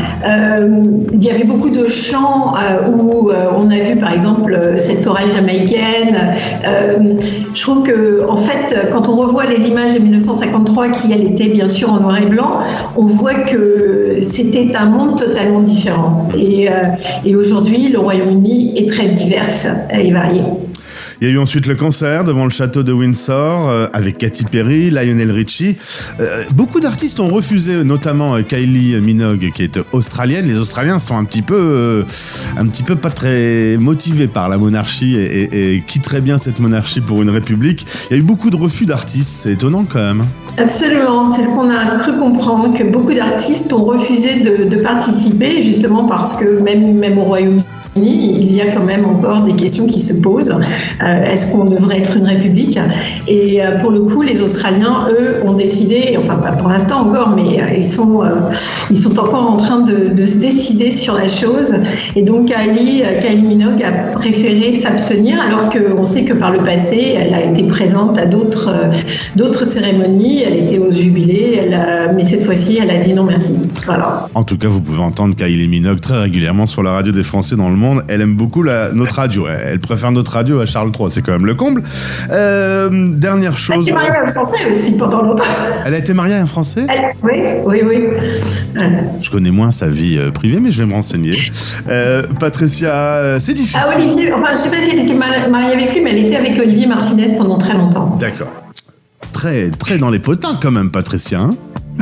Il 1.13 1.23
y 1.23 1.29
avait 1.29 1.43
beaucoup 1.43 1.69
de 1.69 1.87
chants 1.87 2.53
où 2.99 3.31
on 3.57 3.69
a 3.71 3.75
vu, 3.75 3.95
par 3.97 4.13
exemple, 4.13 4.56
euh, 4.57 4.77
cette 4.79 5.03
chorale 5.03 5.29
jamaïcaine. 5.35 6.17
Euh, 6.65 6.97
je 7.53 7.61
trouve 7.61 7.83
que, 7.83 8.27
en 8.27 8.37
fait, 8.37 8.75
quand 8.91 9.07
on 9.07 9.15
revoit 9.15 9.45
les 9.45 9.67
images 9.67 9.93
de 9.93 9.99
1953, 9.99 10.89
qui 10.89 11.11
elle 11.11 11.23
était 11.23 11.49
bien 11.49 11.67
sûr 11.67 11.91
en 11.91 11.99
noir 11.99 12.21
et 12.21 12.25
blanc, 12.25 12.59
on 12.95 13.03
voit 13.03 13.35
que 13.35 14.19
c'était 14.21 14.75
un 14.75 14.85
monde 14.85 15.17
totalement 15.17 15.61
différent. 15.61 16.27
Et, 16.37 16.69
euh, 16.69 16.73
et 17.25 17.35
aujourd'hui, 17.35 17.89
le 17.89 17.99
Royaume-Uni 17.99 18.73
est 18.77 18.89
très 18.89 19.09
divers 19.09 19.47
et 19.91 20.11
varié. 20.11 20.41
Il 21.19 21.27
y 21.27 21.31
a 21.31 21.33
eu 21.33 21.39
ensuite 21.39 21.65
le 21.65 21.73
concert 21.73 22.23
devant 22.23 22.43
le 22.43 22.51
château 22.51 22.83
de 22.83 22.93
Windsor 22.93 23.69
euh, 23.69 23.87
avec 23.91 24.19
Katy 24.19 24.45
Perry, 24.45 24.91
Lionel 24.91 25.31
Richie. 25.31 25.75
Euh, 26.19 26.43
beaucoup 26.53 26.79
d'artistes 26.79 27.19
ont 27.19 27.27
refusé, 27.27 27.83
notamment 27.83 28.35
euh, 28.35 28.43
Kylie 28.43 29.01
Minogue 29.01 29.51
qui 29.53 29.63
est 29.63 29.79
australienne. 29.93 30.45
Les 30.45 30.57
Australiens 30.57 30.99
sont 30.99 31.17
un 31.17 31.23
petit 31.23 31.41
peu, 31.41 32.05
un 32.55 32.67
petit 32.67 32.83
peu 32.83 32.95
pas 32.95 33.09
très 33.09 33.77
motivés 33.77 34.27
par 34.27 34.47
la 34.47 34.59
monarchie 34.59 35.15
et, 35.15 35.43
et, 35.43 35.75
et 35.75 35.81
quitteraient 35.81 36.21
bien 36.21 36.37
cette 36.37 36.59
monarchie 36.59 37.01
pour 37.01 37.23
une 37.23 37.31
république. 37.31 37.87
Il 38.09 38.13
y 38.13 38.15
a 38.17 38.19
eu 38.19 38.23
beaucoup 38.23 38.51
de 38.51 38.55
refus 38.55 38.85
d'artistes, 38.85 39.31
c'est 39.33 39.53
étonnant 39.53 39.85
quand 39.89 39.99
même. 39.99 40.23
Absolument, 40.59 41.33
c'est 41.33 41.43
ce 41.43 41.47
qu'on 41.49 41.69
a 41.69 41.97
cru 41.99 42.17
comprendre, 42.17 42.77
que 42.77 42.83
beaucoup 42.83 43.13
d'artistes 43.13 43.73
ont 43.73 43.85
refusé 43.85 44.41
de, 44.41 44.65
de 44.65 44.75
participer, 44.81 45.61
justement 45.61 46.05
parce 46.05 46.35
que 46.35 46.59
même, 46.61 46.97
même 46.97 47.17
au 47.17 47.23
Royaume-Uni, 47.23 47.63
il 48.03 48.55
y 48.55 48.61
a 48.61 48.71
quand 48.71 48.83
même 48.83 49.05
encore 49.05 49.43
des 49.43 49.53
questions 49.53 49.85
qui 49.85 50.01
se 50.01 50.13
posent. 50.13 50.53
Euh, 51.03 51.23
Est-ce 51.25 51.51
qu'on 51.51 51.65
devrait 51.65 51.99
être 51.99 52.17
une 52.17 52.25
république? 52.25 52.79
Et 53.27 53.63
euh, 53.63 53.77
pour 53.79 53.91
le 53.91 54.01
coup, 54.01 54.21
les 54.21 54.41
Australiens, 54.41 55.07
eux, 55.09 55.41
ont 55.45 55.53
décidé, 55.53 56.15
enfin 56.17 56.35
pas 56.35 56.51
pour 56.51 56.69
l'instant 56.69 57.07
encore, 57.07 57.29
mais 57.35 57.61
euh, 57.61 57.75
ils 57.75 57.85
sont, 57.85 58.21
ils 58.89 58.97
sont 58.97 59.17
encore 59.19 59.51
en 59.51 59.57
train 59.57 59.81
de, 59.81 60.25
se 60.25 60.37
décider 60.37 60.91
sur 60.91 61.13
la 61.13 61.27
chose. 61.27 61.73
Et 62.15 62.21
donc 62.21 62.47
Kylie, 62.47 63.03
Kylie 63.21 63.43
Minogue 63.43 63.83
a 63.83 63.91
préféré 64.17 64.73
s'abstenir, 64.75 65.39
alors 65.41 65.69
qu'on 65.69 66.03
sait 66.03 66.23
que 66.23 66.33
par 66.33 66.51
le 66.51 66.59
passé, 66.59 67.15
elle 67.17 67.33
a 67.33 67.43
été 67.43 67.63
présente 67.63 68.17
à 68.17 68.25
d'autres 68.25 68.73
d'autres 69.35 69.65
cérémonies. 69.65 70.43
Elle 70.43 70.57
était 70.63 70.79
au 70.79 70.91
jubilé, 70.91 71.69
mais 72.15 72.25
cette 72.25 72.43
fois-ci, 72.43 72.79
elle 72.81 72.89
a 72.89 72.97
dit 72.97 73.13
non 73.13 73.23
merci. 73.23 73.53
Voilà. 73.85 74.27
En 74.35 74.43
tout 74.43 74.57
cas, 74.57 74.67
vous 74.67 74.81
pouvez 74.81 75.01
entendre 75.01 75.35
Kylie 75.35 75.67
Minogue 75.67 76.01
très 76.01 76.19
régulièrement 76.19 76.65
sur 76.65 76.83
la 76.83 76.91
radio 76.91 77.11
des 77.11 77.23
Français 77.23 77.55
dans 77.55 77.69
le 77.69 77.75
monde. 77.75 77.86
Monde, 77.87 78.03
elle 78.07 78.21
aime 78.21 78.35
beaucoup 78.35 78.63
la, 78.63 78.91
notre 78.91 79.15
radio. 79.15 79.45
Elle, 79.47 79.79
préfère 79.79 80.11
notre 80.11 80.31
radio 80.33 80.59
à 80.59 80.65
Charles 80.65 80.91
III, 80.97 81.09
c'est 81.09 81.21
quand 81.21 81.31
même 81.33 81.45
le 81.45 81.55
comble. 81.55 81.83
Euh, 82.31 82.89
dernière 83.15 83.51
Elle 83.53 83.57
chose. 83.57 83.85
s'est 83.85 83.91
mariée 83.93 84.09
à 84.09 84.23
un 84.25 84.31
Français 84.31 84.57
aussi 84.71 84.91
pendant 84.97 85.21
longtemps. 85.23 85.43
Elle 85.85 85.93
a 85.93 85.97
été 85.97 86.13
mariée 86.13 86.35
à 86.35 86.41
un 86.41 86.45
Français? 86.45 86.85
Elle- 86.89 87.13
oui, 87.23 87.41
oui, 87.65 87.81
oui. 87.87 87.97
Je 89.21 89.29
connais 89.29 89.51
moins 89.51 89.71
sa 89.71 89.87
vie 89.87 90.17
euh, 90.17 90.31
privée, 90.31 90.59
mais 90.59 90.71
je 90.71 90.79
vais 90.79 90.85
me 90.89 90.93
renseigner. 90.93 91.37
Euh, 91.89 92.23
Patricia, 92.39 93.37
c'est 93.39 93.53
difficile. 93.53 93.79
Ah, 93.83 93.95
Olivier, 93.97 94.31
enfin, 94.33 94.51
je 94.51 94.57
sais 94.57 94.69
pas 94.69 94.77
si 94.77 94.91
elle 94.91 94.99
était 95.05 95.13
mar- 95.13 95.49
mariée 95.49 95.73
avec 95.73 95.93
lui, 95.93 96.01
mais 96.01 96.11
elle 96.11 96.25
était 96.27 96.35
avec 96.35 96.59
Olivier 96.59 96.87
Martinez 96.87 97.35
pendant 97.37 97.57
très 97.57 97.73
longtemps. 97.73 98.15
D'accord. 98.19 98.51
Très, 99.33 99.69
très 99.69 99.97
dans 99.99 100.09
les 100.09 100.19
potins 100.19 100.57
quand 100.61 100.71
même, 100.71 100.89
Patricia. 100.89 101.39
hein 101.39 101.55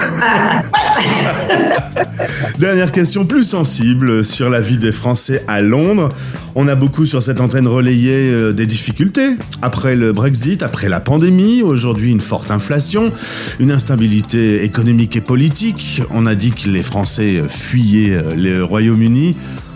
Dernière 2.60 2.92
question 2.92 3.26
plus 3.26 3.44
sensible 3.44 4.24
sur 4.24 4.50
la 4.50 4.60
vie 4.60 4.78
des 4.78 4.92
Français 4.92 5.44
à 5.48 5.62
Londres. 5.62 6.10
On 6.56 6.68
a 6.68 6.76
beaucoup 6.76 7.06
sur 7.06 7.22
cette 7.22 7.42
antenne 7.42 7.68
relayé 7.68 8.32
euh, 8.32 8.54
des 8.54 8.66
difficultés. 8.66 9.36
Après 9.62 9.96
le 9.96 10.14
Brexit, 10.14 10.64
après 10.64 10.90
la 10.90 11.00
pandémie, 11.00 11.62
aujourd'hui 11.62 12.12
une 12.12 12.22
forte 12.22 12.52
inflation, 12.52 13.12
une 13.60 13.72
instabilité 13.72 14.64
économique 14.64 15.16
et 15.16 15.22
politique. 15.22 16.02
On 16.12 16.26
a 16.26 16.36
dit 16.36 16.52
que 16.52 16.70
les 16.70 16.84
Français 16.84 17.44
fuyaient 17.48 18.16
euh, 18.16 18.36
le 18.36 18.64
Royaume-Uni. 18.64 19.36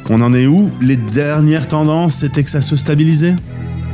On 0.09 0.21
en 0.21 0.33
est 0.33 0.47
où? 0.47 0.71
Les 0.81 0.95
dernières 0.95 1.67
tendances, 1.67 2.15
c'était 2.15 2.43
que 2.43 2.49
ça 2.49 2.61
se 2.61 2.75
stabilisait? 2.75 3.35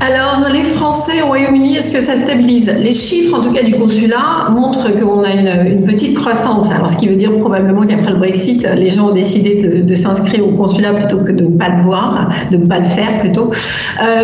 Alors, 0.02 0.50
les 0.52 0.64
Français 0.64 1.22
au 1.22 1.28
Royaume-Uni, 1.28 1.78
est-ce 1.78 1.90
que 1.90 2.02
ça 2.02 2.18
stabilise? 2.18 2.70
Les 2.82 2.94
chiffres, 2.94 3.38
en 3.38 3.42
tout 3.42 3.52
cas, 3.52 3.64
du 3.64 3.76
consulat 3.76 4.50
montrent 4.52 4.92
qu'on 5.00 5.24
a 5.24 5.32
une, 5.32 5.86
petite 5.86 6.16
croissance. 6.16 6.70
Alors, 6.70 6.90
ce 6.90 6.98
qui 6.98 7.08
veut 7.08 7.16
dire 7.16 7.32
probablement 7.38 7.82
qu'après 7.82 8.12
le 8.12 8.18
Brexit, 8.18 8.68
les 8.76 8.90
gens 8.90 9.10
ont 9.10 9.14
décidé 9.14 9.84
de, 9.84 9.96
s'inscrire 9.96 10.46
au 10.46 10.52
consulat 10.52 10.94
plutôt 10.94 11.20
que 11.20 11.32
de 11.32 11.46
ne 11.46 11.58
pas 11.58 11.70
le 11.70 11.84
voir, 11.84 12.30
de 12.52 12.58
ne 12.58 12.66
pas 12.66 12.80
le 12.80 12.86
faire 12.86 13.20
plutôt. 13.22 13.52
Euh, 14.04 14.24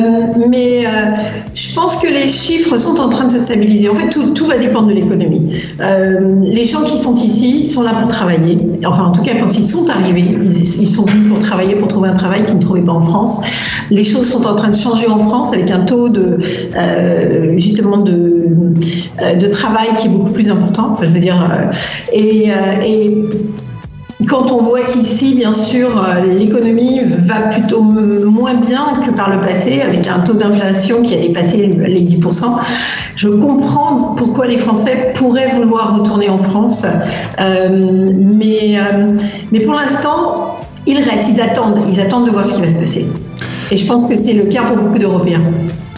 mais 0.50 0.86
euh, 0.86 0.90
je 1.56 1.74
pense 1.74 1.96
que 1.96 2.08
les 2.08 2.28
chiffres 2.28 2.78
sont 2.78 3.00
en 3.00 3.08
train 3.08 3.28
de 3.28 3.32
se 3.32 3.40
stabiliser. 3.40 3.88
En 3.88 3.96
fait, 3.96 4.10
tout, 4.10 4.32
tout 4.32 4.48
va 4.48 4.58
dépendre 4.58 4.90
de 4.90 4.94
l'économie. 4.94 5.54
Euh, 5.80 6.36
les 6.42 6.66
gens 6.66 6.84
qui 6.84 6.98
sont 6.98 7.16
ici 7.16 7.64
sont 7.64 7.84
là 7.84 7.94
pour 7.94 8.10
travailler. 8.10 8.58
Enfin, 8.86 9.06
en 9.06 9.12
tout 9.12 9.22
cas, 9.22 9.32
quand 9.40 9.58
ils 9.58 9.66
sont 9.66 9.90
arrivés, 9.90 10.36
ils, 10.42 10.88
sont 10.88 11.06
venus 11.06 11.30
pour 11.30 11.40
travailler, 11.40 11.76
pour 11.76 11.88
trouver 11.88 12.10
un 12.10 12.16
travail 12.16 12.44
qu'ils 12.44 12.56
ne 12.56 12.62
trouvaient 12.62 12.82
pas 12.82 12.94
en 12.94 13.02
France. 13.02 13.42
Les 13.90 14.04
choses 14.04 14.30
sont 14.30 14.46
en 14.46 14.56
train 14.56 14.70
de 14.70 14.76
changer 14.76 15.08
en 15.08 15.20
France 15.30 15.54
un 15.70 15.82
taux 15.82 16.10
de 16.10 16.38
euh, 16.76 17.58
justement 17.58 17.98
de, 17.98 18.48
euh, 19.22 19.34
de 19.36 19.48
travail 19.48 19.90
qui 19.98 20.08
est 20.08 20.10
beaucoup 20.10 20.32
plus 20.32 20.50
important. 20.50 20.90
Enfin, 20.94 21.04
je 21.06 21.12
veux 21.12 21.20
dire, 21.20 21.40
euh, 21.42 22.14
et, 22.14 22.50
quand 24.28 24.52
on 24.52 24.62
voit 24.62 24.84
qu'ici, 24.84 25.34
bien 25.34 25.52
sûr, 25.52 25.90
l'économie 26.38 27.02
va 27.26 27.48
plutôt 27.50 27.82
moins 27.82 28.54
bien 28.54 29.02
que 29.04 29.10
par 29.12 29.32
le 29.32 29.42
passé, 29.42 29.82
avec 29.82 30.06
un 30.06 30.20
taux 30.20 30.36
d'inflation 30.36 31.02
qui 31.02 31.16
a 31.16 31.18
dépassé 31.18 31.58
les 31.58 32.02
10%, 32.02 32.46
je 33.16 33.30
comprends 33.30 34.14
pourquoi 34.16 34.46
les 34.46 34.60
Français 34.60 35.12
pourraient 35.16 35.52
vouloir 35.56 36.00
retourner 36.00 36.30
en 36.30 36.38
France. 36.38 36.86
Mais, 37.40 38.78
mais 39.52 39.60
pour 39.62 39.74
l'instant, 39.74 40.60
ils 40.86 41.00
restent, 41.00 41.30
ils 41.34 41.42
attendent, 41.42 41.82
ils 41.90 42.00
attendent 42.00 42.28
de 42.28 42.32
voir 42.32 42.46
ce 42.46 42.54
qui 42.54 42.62
va 42.62 42.70
se 42.70 42.76
passer. 42.76 43.08
Et 43.72 43.78
je 43.78 43.86
pense 43.86 44.08
que 44.08 44.18
c'est 44.18 44.34
le 44.34 44.46
cas 44.46 44.64
pour 44.64 44.76
beaucoup 44.78 45.00
d'Européens. 45.00 45.42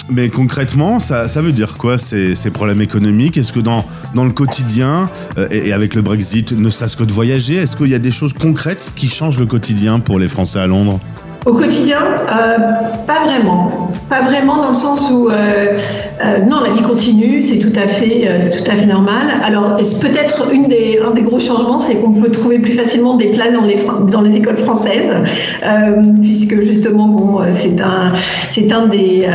Mais 0.09 0.29
concrètement, 0.29 0.99
ça, 0.99 1.27
ça 1.27 1.41
veut 1.41 1.51
dire 1.51 1.77
quoi 1.77 1.97
ces, 1.97 2.35
ces 2.35 2.51
problèmes 2.51 2.81
économiques? 2.81 3.37
Est-ce 3.37 3.51
que 3.51 3.61
dans, 3.61 3.83
dans 4.13 4.25
le 4.25 4.31
quotidien, 4.31 5.09
euh, 5.37 5.47
et, 5.49 5.69
et 5.69 5.73
avec 5.73 5.95
le 5.95 6.01
Brexit, 6.01 6.51
ne 6.51 6.69
serait-ce 6.69 6.95
que 6.95 7.03
de 7.03 7.11
voyager, 7.11 7.55
est-ce 7.55 7.75
qu'il 7.75 7.87
y 7.87 7.95
a 7.95 7.99
des 7.99 8.11
choses 8.11 8.33
concrètes 8.33 8.91
qui 8.95 9.07
changent 9.07 9.39
le 9.39 9.47
quotidien 9.47 9.99
pour 9.99 10.19
les 10.19 10.27
Français 10.27 10.59
à 10.59 10.67
Londres? 10.67 10.99
Au 11.45 11.53
quotidien, 11.53 11.97
euh, 11.97 12.57
pas 13.07 13.25
vraiment. 13.25 13.91
Pas 14.09 14.21
vraiment 14.21 14.57
dans 14.57 14.69
le 14.69 14.75
sens 14.75 15.09
où, 15.11 15.29
euh, 15.29 15.33
euh, 15.33 16.45
non, 16.45 16.59
la 16.61 16.71
vie 16.71 16.81
continue, 16.81 17.41
c'est 17.41 17.59
tout 17.59 17.71
à 17.77 17.87
fait, 17.87 18.27
euh, 18.27 18.39
c'est 18.41 18.63
tout 18.63 18.71
à 18.71 18.75
fait 18.75 18.85
normal. 18.85 19.27
Alors, 19.43 19.77
peut-être 19.77 20.53
une 20.53 20.67
des, 20.67 20.99
un 21.05 21.11
des 21.11 21.21
gros 21.21 21.39
changements, 21.39 21.79
c'est 21.79 21.95
qu'on 21.95 22.11
peut 22.11 22.29
trouver 22.29 22.59
plus 22.59 22.73
facilement 22.73 23.15
des 23.15 23.27
places 23.27 23.53
dans 23.53 23.63
les, 23.63 23.77
dans 24.11 24.21
les 24.21 24.35
écoles 24.35 24.57
françaises, 24.57 25.11
puisque 26.21 26.61
justement, 26.61 27.07
bon, 27.07 27.39
c'est 27.51 27.79
un, 27.81 28.13
c'est 28.51 28.71
un 28.71 28.87
des, 28.87 29.27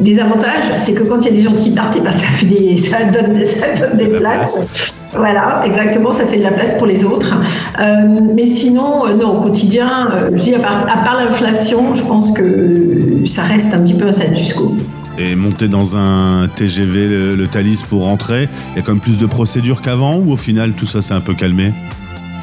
des 0.00 0.18
avantages, 0.20 0.70
c'est 0.82 0.92
que 0.92 1.02
quand 1.02 1.20
il 1.20 1.24
y 1.26 1.28
a 1.28 1.32
des 1.32 1.42
gens 1.42 1.54
qui 1.54 1.70
partent, 1.70 1.94
eh 1.96 2.00
ben, 2.00 2.12
ça, 2.12 2.26
fait 2.36 2.46
des, 2.46 2.76
ça, 2.78 3.04
donne, 3.04 3.40
ça 3.44 3.86
donne 3.86 3.98
des 3.98 4.12
La 4.12 4.18
places. 4.18 4.94
Voilà, 5.16 5.62
exactement, 5.64 6.12
ça 6.12 6.24
fait 6.24 6.38
de 6.38 6.42
la 6.42 6.50
place 6.50 6.76
pour 6.76 6.86
les 6.86 7.04
autres. 7.04 7.34
Euh, 7.80 8.20
mais 8.34 8.46
sinon, 8.46 9.06
euh, 9.06 9.14
non, 9.14 9.38
au 9.38 9.42
quotidien, 9.42 10.08
euh, 10.12 10.30
je 10.34 10.40
dis, 10.40 10.54
à 10.54 10.58
part, 10.58 11.16
l'inflation, 11.18 11.94
je 11.94 12.02
pense 12.02 12.32
que 12.32 13.22
ça 13.24 13.42
reste 13.42 13.72
un 13.74 13.80
petit 13.80 13.94
peu 13.94 14.08
un 14.08 14.12
status 14.12 14.54
quo. 14.54 14.74
Et 15.16 15.36
monter 15.36 15.68
dans 15.68 15.96
un 15.96 16.48
TGV, 16.48 17.06
le, 17.06 17.36
le 17.36 17.46
Thalys 17.46 17.84
pour 17.88 18.02
rentrer, 18.02 18.48
il 18.72 18.76
y 18.76 18.78
a 18.80 18.82
quand 18.82 18.92
même 18.92 19.00
plus 19.00 19.16
de 19.16 19.26
procédures 19.26 19.80
qu'avant 19.80 20.16
ou 20.16 20.32
au 20.32 20.36
final 20.36 20.72
tout 20.72 20.86
ça 20.86 21.02
s'est 21.02 21.14
un 21.14 21.20
peu 21.20 21.34
calmé? 21.34 21.72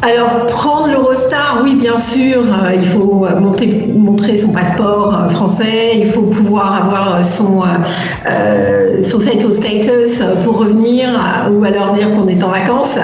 Alors, 0.03 0.47
prendre 0.47 0.87
l'Eurostar, 0.87 1.61
oui, 1.63 1.75
bien 1.75 1.99
sûr, 1.99 2.39
euh, 2.39 2.73
il 2.73 2.87
faut 2.87 3.23
euh, 3.23 3.39
montrer 3.39 4.35
son 4.35 4.51
passeport 4.51 5.15
euh, 5.15 5.29
français, 5.29 5.91
il 5.99 6.07
faut 6.07 6.23
pouvoir 6.23 6.85
avoir 6.85 7.23
son, 7.23 7.61
euh, 8.27 9.03
son 9.03 9.19
status 9.19 10.23
pour 10.43 10.57
revenir, 10.57 11.07
ou 11.51 11.63
alors 11.63 11.91
dire 11.91 12.09
qu'on 12.13 12.27
est 12.27 12.43
en 12.43 12.49
vacances, 12.49 12.97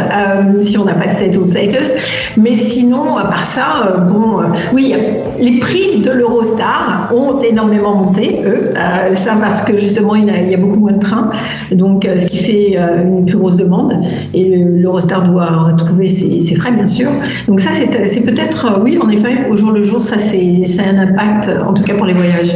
si 0.62 0.78
on 0.80 0.86
n'a 0.86 0.94
pas 0.94 1.06
de 1.06 1.48
status. 1.48 1.92
Mais 2.36 2.56
sinon, 2.56 3.18
à 3.18 3.26
part 3.26 3.44
ça, 3.44 4.08
bon, 4.10 4.42
oui, 4.74 4.96
les 5.40 5.60
prix 5.60 6.00
de 6.00 6.12
l'Eurostar 6.12 7.12
ont 7.16 7.40
énormément 7.42 7.94
monté, 7.96 8.42
eux, 8.46 8.74
ça 9.14 9.34
parce 9.40 9.64
que 9.64 9.78
justement, 9.78 10.16
il 10.16 10.50
y 10.50 10.54
a, 10.54 10.58
beaucoup 10.58 10.80
moins 10.80 10.94
de 10.94 11.00
trains, 11.00 11.30
donc 11.72 12.08
ce 12.18 12.26
qui 12.26 12.38
fait 12.38 12.78
une 12.78 13.26
plus 13.26 13.38
grosse 13.38 13.56
demande, 13.56 13.94
et 14.34 14.46
l'Eurostar 14.56 15.24
doit 15.30 15.66
retrouver 15.72 16.08
ses, 16.08 16.42
ses 16.42 16.56
frais, 16.56 16.72
bien 16.72 16.87
sûr. 16.88 17.10
Donc 17.48 17.60
ça, 17.60 17.70
c'est 17.74 18.22
peut-être, 18.22 18.66
euh, 18.66 18.84
oui, 18.84 18.98
en 19.02 19.10
effet, 19.10 19.48
au 19.50 19.58
jour 19.58 19.72
le 19.72 19.84
jour, 19.84 20.04
ça, 20.04 20.18
ça 20.20 20.36
a 20.36 20.90
un 20.90 20.98
impact, 20.98 21.50
en 21.66 21.74
tout 21.74 21.84
cas 21.84 21.96
pour 21.96 22.06
les 22.06 22.14
voyages. 22.14 22.56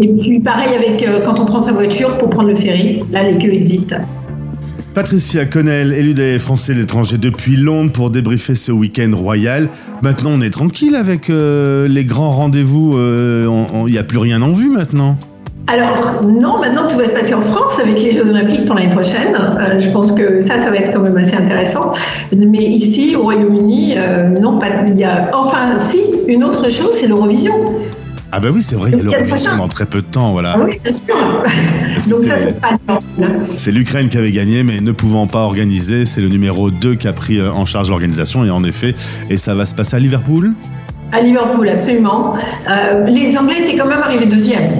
Et 0.00 0.08
puis 0.08 0.40
pareil 0.40 0.74
avec 0.74 1.02
euh, 1.02 1.20
quand 1.24 1.38
on 1.40 1.44
prend 1.44 1.62
sa 1.62 1.72
voiture 1.72 2.16
pour 2.18 2.30
prendre 2.30 2.48
le 2.48 2.54
ferry, 2.54 3.02
là, 3.12 3.22
les 3.28 3.38
queues 3.38 3.52
existent. 3.52 3.96
Patricia 4.94 5.44
Connell, 5.44 5.92
élue 5.92 6.14
des 6.14 6.38
Français 6.40 6.74
de 6.74 6.80
l'étranger 6.80 7.16
depuis 7.16 7.56
Londres 7.56 7.92
pour 7.92 8.10
débriefer 8.10 8.56
ce 8.56 8.72
week-end 8.72 9.12
royal. 9.14 9.68
Maintenant, 10.02 10.30
on 10.34 10.40
est 10.40 10.50
tranquille 10.50 10.96
avec 10.96 11.30
euh, 11.30 11.86
les 11.86 12.04
grands 12.04 12.32
rendez-vous. 12.32 12.98
Il 13.86 13.92
n'y 13.92 13.98
a 13.98 14.02
plus 14.02 14.18
rien 14.18 14.42
en 14.42 14.52
vue 14.52 14.70
maintenant. 14.70 15.16
Alors 15.72 16.22
non, 16.24 16.58
maintenant 16.58 16.86
tout 16.88 16.96
va 16.98 17.04
se 17.06 17.12
passer 17.12 17.32
en 17.32 17.42
France 17.42 17.78
avec 17.80 18.00
les 18.02 18.12
Jeux 18.12 18.28
Olympiques 18.28 18.66
pour 18.66 18.74
l'année 18.74 18.90
prochaine. 18.90 19.34
Euh, 19.36 19.78
je 19.78 19.88
pense 19.90 20.10
que 20.12 20.40
ça, 20.40 20.58
ça 20.58 20.68
va 20.70 20.76
être 20.76 20.92
quand 20.92 21.00
même 21.02 21.16
assez 21.16 21.36
intéressant. 21.36 21.92
Mais 22.36 22.58
ici, 22.58 23.14
au 23.14 23.22
Royaume-Uni, 23.22 23.94
euh, 23.96 24.28
non, 24.40 24.58
pas. 24.58 24.66
Il 24.88 24.98
y 24.98 25.04
a, 25.04 25.30
enfin, 25.32 25.78
si, 25.78 26.00
une 26.26 26.42
autre 26.42 26.68
chose, 26.70 26.90
c'est 26.94 27.06
l'Eurovision. 27.06 27.52
Ah 28.32 28.40
bah 28.40 28.48
oui, 28.52 28.62
c'est 28.62 28.74
vrai, 28.76 28.90
il 28.92 28.96
y 28.98 29.00
a 29.00 29.02
l'Eurovision 29.04 29.56
dans 29.56 29.68
très 29.68 29.86
peu 29.86 30.02
de 30.02 30.06
temps, 30.06 30.32
voilà. 30.32 30.54
Ah 30.56 30.60
oui, 30.64 30.78
bien 30.82 30.92
sûr. 30.92 31.14
Donc 32.08 32.24
ça, 32.24 32.38
c'est- 32.38 32.60
pas 32.60 32.70
normal. 32.88 33.40
C'est 33.56 33.72
l'Ukraine 33.72 34.08
qui 34.08 34.18
avait 34.18 34.30
gagné, 34.32 34.62
mais 34.64 34.80
ne 34.80 34.92
pouvant 34.92 35.26
pas 35.28 35.40
organiser, 35.40 36.04
c'est 36.06 36.20
le 36.20 36.28
numéro 36.28 36.70
2 36.70 36.94
qui 36.96 37.06
a 37.08 37.12
pris 37.12 37.38
euh, 37.38 37.50
en 37.52 37.64
charge 37.64 37.90
l'organisation, 37.90 38.44
et 38.44 38.50
en 38.50 38.62
effet, 38.64 38.94
et 39.30 39.36
ça 39.36 39.54
va 39.54 39.66
se 39.66 39.74
passer 39.74 39.96
à 39.96 39.98
Liverpool? 40.00 40.52
À 41.12 41.20
Liverpool, 41.20 41.68
absolument. 41.68 42.34
Euh, 42.68 43.04
les 43.06 43.36
Anglais 43.36 43.62
étaient 43.62 43.76
quand 43.76 43.88
même 43.88 44.02
arrivés 44.02 44.26
deuxième. 44.26 44.70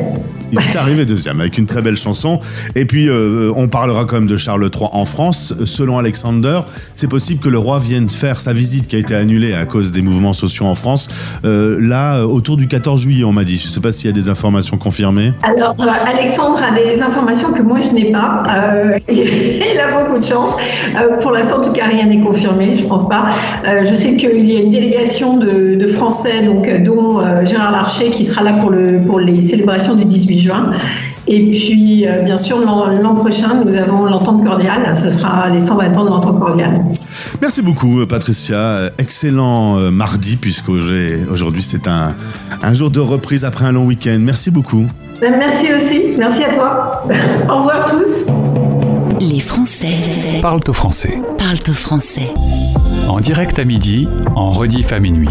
Il 0.52 0.58
est 0.58 0.76
arrivé 0.76 1.04
deuxième 1.04 1.40
avec 1.40 1.58
une 1.58 1.66
très 1.66 1.82
belle 1.82 1.96
chanson. 1.96 2.40
Et 2.74 2.84
puis, 2.84 3.08
euh, 3.08 3.52
on 3.56 3.68
parlera 3.68 4.04
quand 4.04 4.16
même 4.16 4.26
de 4.26 4.36
Charles 4.36 4.68
III 4.74 4.88
en 4.92 5.04
France. 5.04 5.54
Selon 5.64 5.98
Alexander, 5.98 6.60
c'est 6.94 7.08
possible 7.08 7.40
que 7.40 7.48
le 7.48 7.58
roi 7.58 7.78
vienne 7.78 8.08
faire 8.08 8.40
sa 8.40 8.52
visite 8.52 8.86
qui 8.88 8.96
a 8.96 8.98
été 8.98 9.14
annulée 9.14 9.54
à 9.54 9.66
cause 9.66 9.90
des 9.92 10.02
mouvements 10.02 10.32
sociaux 10.32 10.66
en 10.66 10.74
France. 10.74 11.08
euh, 11.44 11.78
là, 11.80 12.16
euh, 12.16 12.24
autour 12.24 12.56
du 12.56 12.68
14 12.68 13.00
juillet, 13.02 13.24
on 13.24 13.32
m'a 13.32 13.44
dit. 13.44 13.56
Je 13.56 13.66
ne 13.66 13.70
sais 13.70 13.80
pas 13.80 13.92
s'il 13.92 14.06
y 14.06 14.12
a 14.12 14.12
des 14.12 14.28
informations 14.28 14.76
confirmées. 14.76 15.32
Alors, 15.42 15.74
euh, 15.80 15.86
Alexandre 16.06 16.60
a 16.62 16.74
des 16.74 17.00
informations 17.00 17.52
que 17.52 17.62
moi 17.62 17.78
je 17.80 17.94
n'ai 17.94 18.12
pas. 18.12 18.44
Il 19.08 19.80
a 19.80 20.02
beaucoup 20.02 20.18
de 20.18 20.24
chance. 20.24 20.54
Pour 21.22 21.32
l'instant, 21.32 21.58
en 21.58 21.62
tout 21.62 21.72
cas, 21.72 21.86
rien 21.86 22.06
n'est 22.06 22.20
confirmé, 22.20 22.76
je 22.76 22.84
pense 22.84 23.08
pas. 23.08 23.26
Je 23.64 23.94
sais 23.94 24.16
qu'il 24.16 24.50
y 24.50 24.56
a 24.56 24.60
une 24.60 24.70
délégation 24.70 25.36
de, 25.36 25.86
Français, 25.88 26.42
dont 26.84 27.20
Gérard 27.44 27.72
Larcher, 27.72 28.10
qui 28.10 28.24
sera 28.24 28.42
là 28.42 28.52
pour, 28.52 28.72
pour 29.06 29.20
les 29.20 29.40
célébrations 29.40 29.94
du 29.94 30.04
18 30.04 30.39
juin. 30.40 30.70
Et 31.28 31.50
puis, 31.50 32.06
euh, 32.08 32.22
bien 32.22 32.36
sûr, 32.36 32.58
l'an 32.60 33.14
prochain, 33.14 33.62
nous 33.64 33.74
avons 33.74 34.04
l'entente 34.04 34.44
cordiale. 34.44 34.96
Ce 34.96 35.10
sera 35.10 35.48
les 35.50 35.60
120 35.60 35.96
ans 35.96 36.04
de 36.04 36.10
l'entente 36.10 36.40
cordiale. 36.40 36.84
Merci 37.40 37.62
beaucoup, 37.62 38.00
euh, 38.00 38.06
Patricia. 38.06 38.56
Euh, 38.56 38.90
Excellent 38.98 39.78
euh, 39.78 39.90
mardi, 39.90 40.36
puisqu'aujourd'hui, 40.36 41.62
c'est 41.62 41.86
un, 41.88 42.14
un 42.62 42.74
jour 42.74 42.90
de 42.90 43.00
reprise 43.00 43.44
après 43.44 43.64
un 43.66 43.72
long 43.72 43.84
week-end. 43.86 44.18
Merci 44.20 44.50
beaucoup. 44.50 44.86
Ben, 45.20 45.34
Merci 45.38 45.66
aussi. 45.72 46.16
Merci 46.18 46.42
à 46.44 46.54
toi. 46.54 47.04
Au 47.48 47.58
revoir 47.58 47.84
tous. 47.86 48.26
Les 49.20 49.40
Français 49.40 50.40
Parle 50.40 50.60
au 50.66 50.72
français. 50.72 51.20
parlent 51.36 51.58
au 51.68 51.72
français. 51.74 52.32
En 53.06 53.20
direct 53.20 53.58
à 53.58 53.64
midi, 53.66 54.08
en 54.34 54.50
rediff 54.50 54.92
à 54.94 54.98
minuit. 54.98 55.28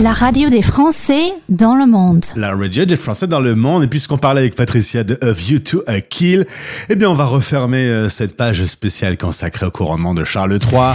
La 0.00 0.12
radio 0.12 0.50
des 0.50 0.62
Français 0.62 1.30
dans 1.48 1.74
le 1.74 1.86
monde. 1.86 2.24
La 2.36 2.54
radio 2.54 2.84
des 2.84 2.96
Français 2.96 3.26
dans 3.26 3.40
le 3.40 3.54
monde. 3.54 3.84
Et 3.84 3.86
puisqu'on 3.86 4.18
parlait 4.18 4.42
avec 4.42 4.54
Patricia 4.54 5.04
de 5.04 5.18
A 5.22 5.32
View 5.32 5.58
to 5.58 5.82
a 5.86 6.00
Kill, 6.00 6.46
eh 6.88 6.96
bien, 6.96 7.08
on 7.10 7.14
va 7.14 7.24
refermer 7.24 7.86
euh, 7.86 8.08
cette 8.08 8.36
page 8.36 8.64
spéciale 8.64 9.16
consacrée 9.16 9.66
au 9.66 9.70
couronnement 9.70 10.14
de 10.14 10.24
Charles 10.24 10.58
III 10.72 10.94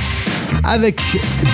avec 0.64 1.02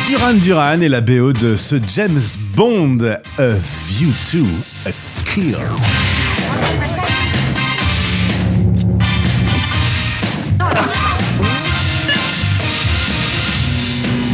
Duran 0.07 0.33
Duran 0.33 0.81
et 0.81 0.89
la 0.89 1.01
BO 1.01 1.33
de 1.33 1.55
ce 1.55 1.75
James 1.87 2.19
Bond, 2.55 2.99
A 3.37 3.51
View 3.87 4.11
to 4.31 4.45
a 4.85 4.91
Kill. 5.25 5.57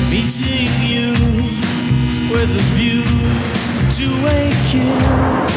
Meeting 0.10 0.70
you 0.88 1.14
with 2.32 2.50
a 2.50 2.60
view 2.60 2.72
to 2.72 2.73
a 4.74 4.80
kill. 4.80 5.48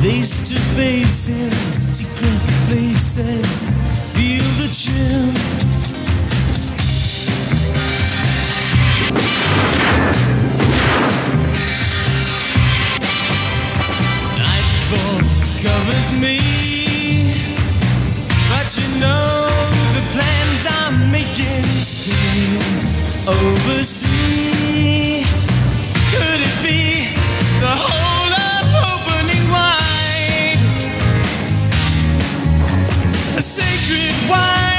Face 0.00 0.36
to 0.48 0.58
face 0.76 1.28
in 1.28 1.50
secret 1.72 2.40
places, 2.66 3.64
feel 4.14 4.44
the 4.60 4.68
chill. 4.72 5.32
Nightfall 14.38 15.20
covers 15.62 16.08
me, 16.20 16.38
but 18.50 18.68
you 18.76 18.88
know 19.00 19.48
the 19.94 20.02
plans 20.12 20.64
I'm 20.80 20.96
making 21.10 21.64
still 21.80 22.62
oversee. 23.28 24.51
Sacred 33.52 34.30
wine, 34.30 34.71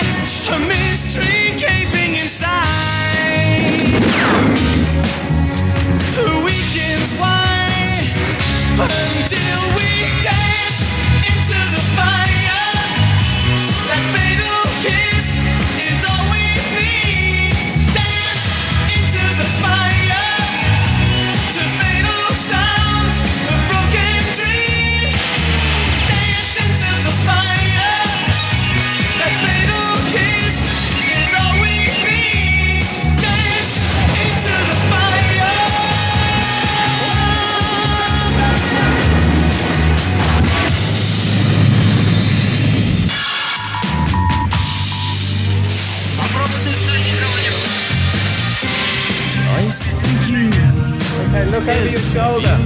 look 51.66 51.76
over 51.76 51.90
your 51.90 52.02
shoulder. 52.02 52.58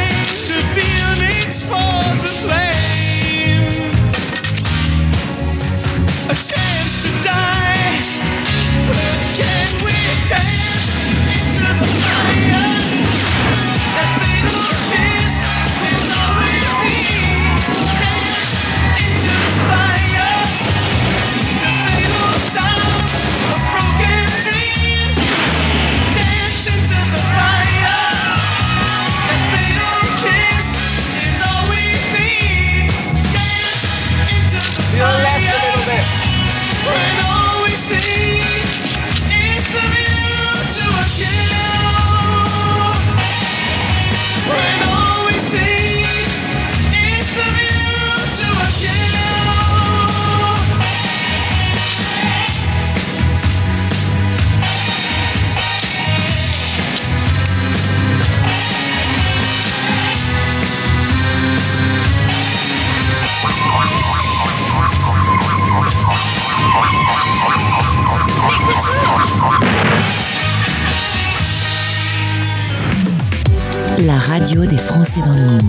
Français 75.18 75.20
dans 75.20 75.32
le 75.32 75.46
monde. 75.50 75.62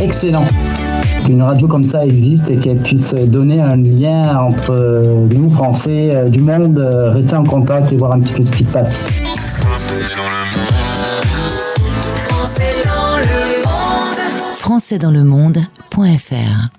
excellent 0.00 0.46
qu'une 1.24 1.42
radio 1.42 1.66
comme 1.68 1.84
ça 1.84 2.04
existe 2.04 2.50
et 2.50 2.56
qu'elle 2.56 2.78
puisse 2.78 3.14
donner 3.14 3.60
un 3.60 3.76
lien 3.76 4.36
entre 4.38 4.70
euh, 4.70 5.26
nous, 5.30 5.50
Français, 5.50 6.10
euh, 6.14 6.28
du 6.28 6.40
monde, 6.40 6.78
euh, 6.78 7.10
rester 7.10 7.36
en 7.36 7.44
contact 7.44 7.92
et 7.92 7.96
voir 7.96 8.12
un 8.12 8.20
petit 8.20 8.32
peu 8.32 8.42
ce 8.42 8.52
qui 8.52 8.64
se 8.64 8.70
passe. 8.70 9.04
Français 14.54 14.98
dans 14.98 15.10
le 15.10 15.24
monde.fr 15.24 16.70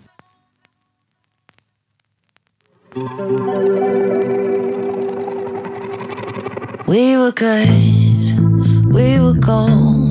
We 6.87 7.15
were 7.15 7.31
good, 7.31 8.93
we 8.93 9.19
were 9.19 9.33
gold. 9.33 10.10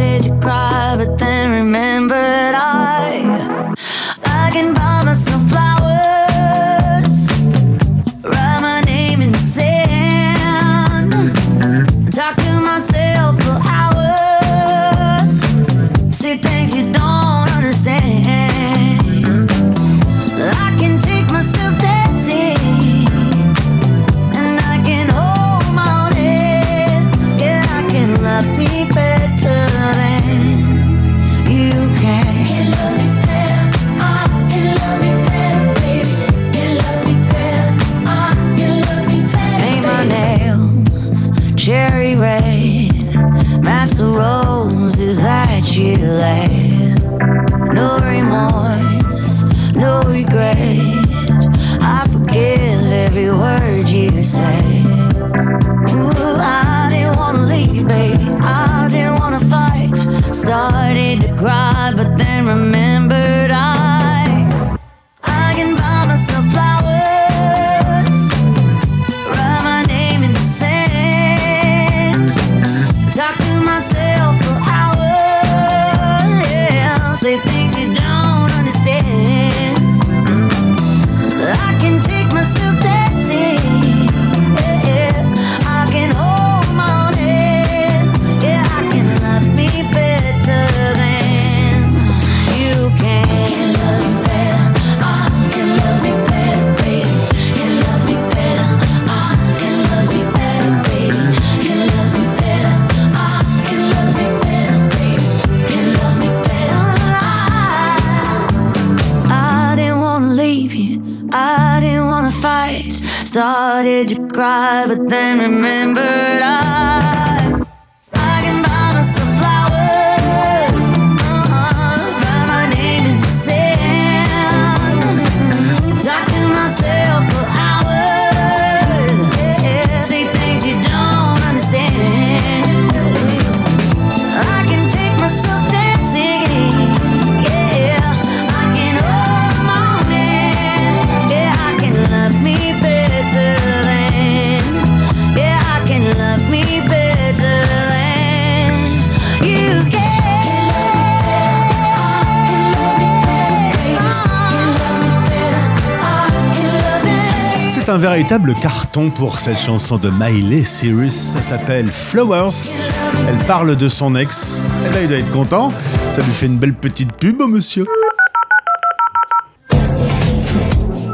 véritable 158.11 158.53
carton 158.55 159.09
pour 159.09 159.39
cette 159.39 159.57
chanson 159.57 159.97
de 159.97 160.09
Miley 160.09 160.65
Cyrus. 160.65 161.13
Ça 161.13 161.41
s'appelle 161.41 161.89
Flowers. 161.89 162.81
Elle 163.25 163.37
parle 163.45 163.77
de 163.77 163.87
son 163.87 164.15
ex. 164.15 164.67
Eh 164.85 164.89
ben, 164.89 165.03
il 165.03 165.07
doit 165.07 165.17
être 165.17 165.31
content. 165.31 165.71
Ça 166.11 166.21
lui 166.21 166.31
fait 166.33 166.47
une 166.47 166.57
belle 166.57 166.73
petite 166.73 167.13
pub, 167.13 167.41
monsieur. 167.41 167.85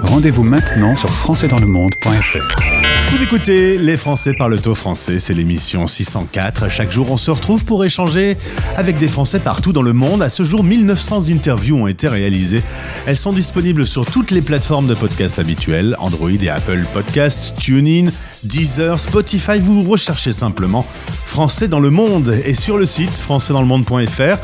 Rendez-vous 0.05 0.43
maintenant 0.43 0.95
sur 0.95 1.09
françaisdanslemonde.fr. 1.09 2.76
Vous 3.17 3.23
écoutez 3.23 3.77
Les 3.77 3.97
Français 3.97 4.33
parlent 4.33 4.59
au 4.65 4.75
français, 4.75 5.19
c'est 5.19 5.33
l'émission 5.33 5.87
604. 5.87 6.69
Chaque 6.69 6.91
jour, 6.91 7.09
on 7.09 7.17
se 7.17 7.31
retrouve 7.31 7.65
pour 7.65 7.83
échanger 7.83 8.37
avec 8.75 8.97
des 8.97 9.07
Français 9.07 9.39
partout 9.39 9.71
dans 9.71 9.81
le 9.81 9.93
monde. 9.93 10.21
À 10.21 10.29
ce 10.29 10.43
jour, 10.43 10.63
1900 10.63 11.29
interviews 11.29 11.77
ont 11.77 11.87
été 11.87 12.07
réalisées. 12.07 12.61
Elles 13.05 13.17
sont 13.17 13.33
disponibles 13.33 13.87
sur 13.87 14.05
toutes 14.05 14.31
les 14.31 14.41
plateformes 14.41 14.87
de 14.87 14.93
podcast 14.93 15.39
habituelles, 15.39 15.95
Android 15.99 16.29
et 16.29 16.49
Apple 16.49 16.85
Podcasts, 16.93 17.55
TuneIn, 17.57 18.11
Deezer, 18.43 18.99
Spotify. 18.99 19.59
Vous 19.59 19.83
recherchez 19.83 20.31
simplement 20.31 20.85
Français 21.25 21.67
dans 21.67 21.79
le 21.79 21.89
monde 21.89 22.35
et 22.45 22.53
sur 22.53 22.77
le 22.77 22.85
site 22.85 23.17
françaisdanslemonde.fr. 23.17 24.37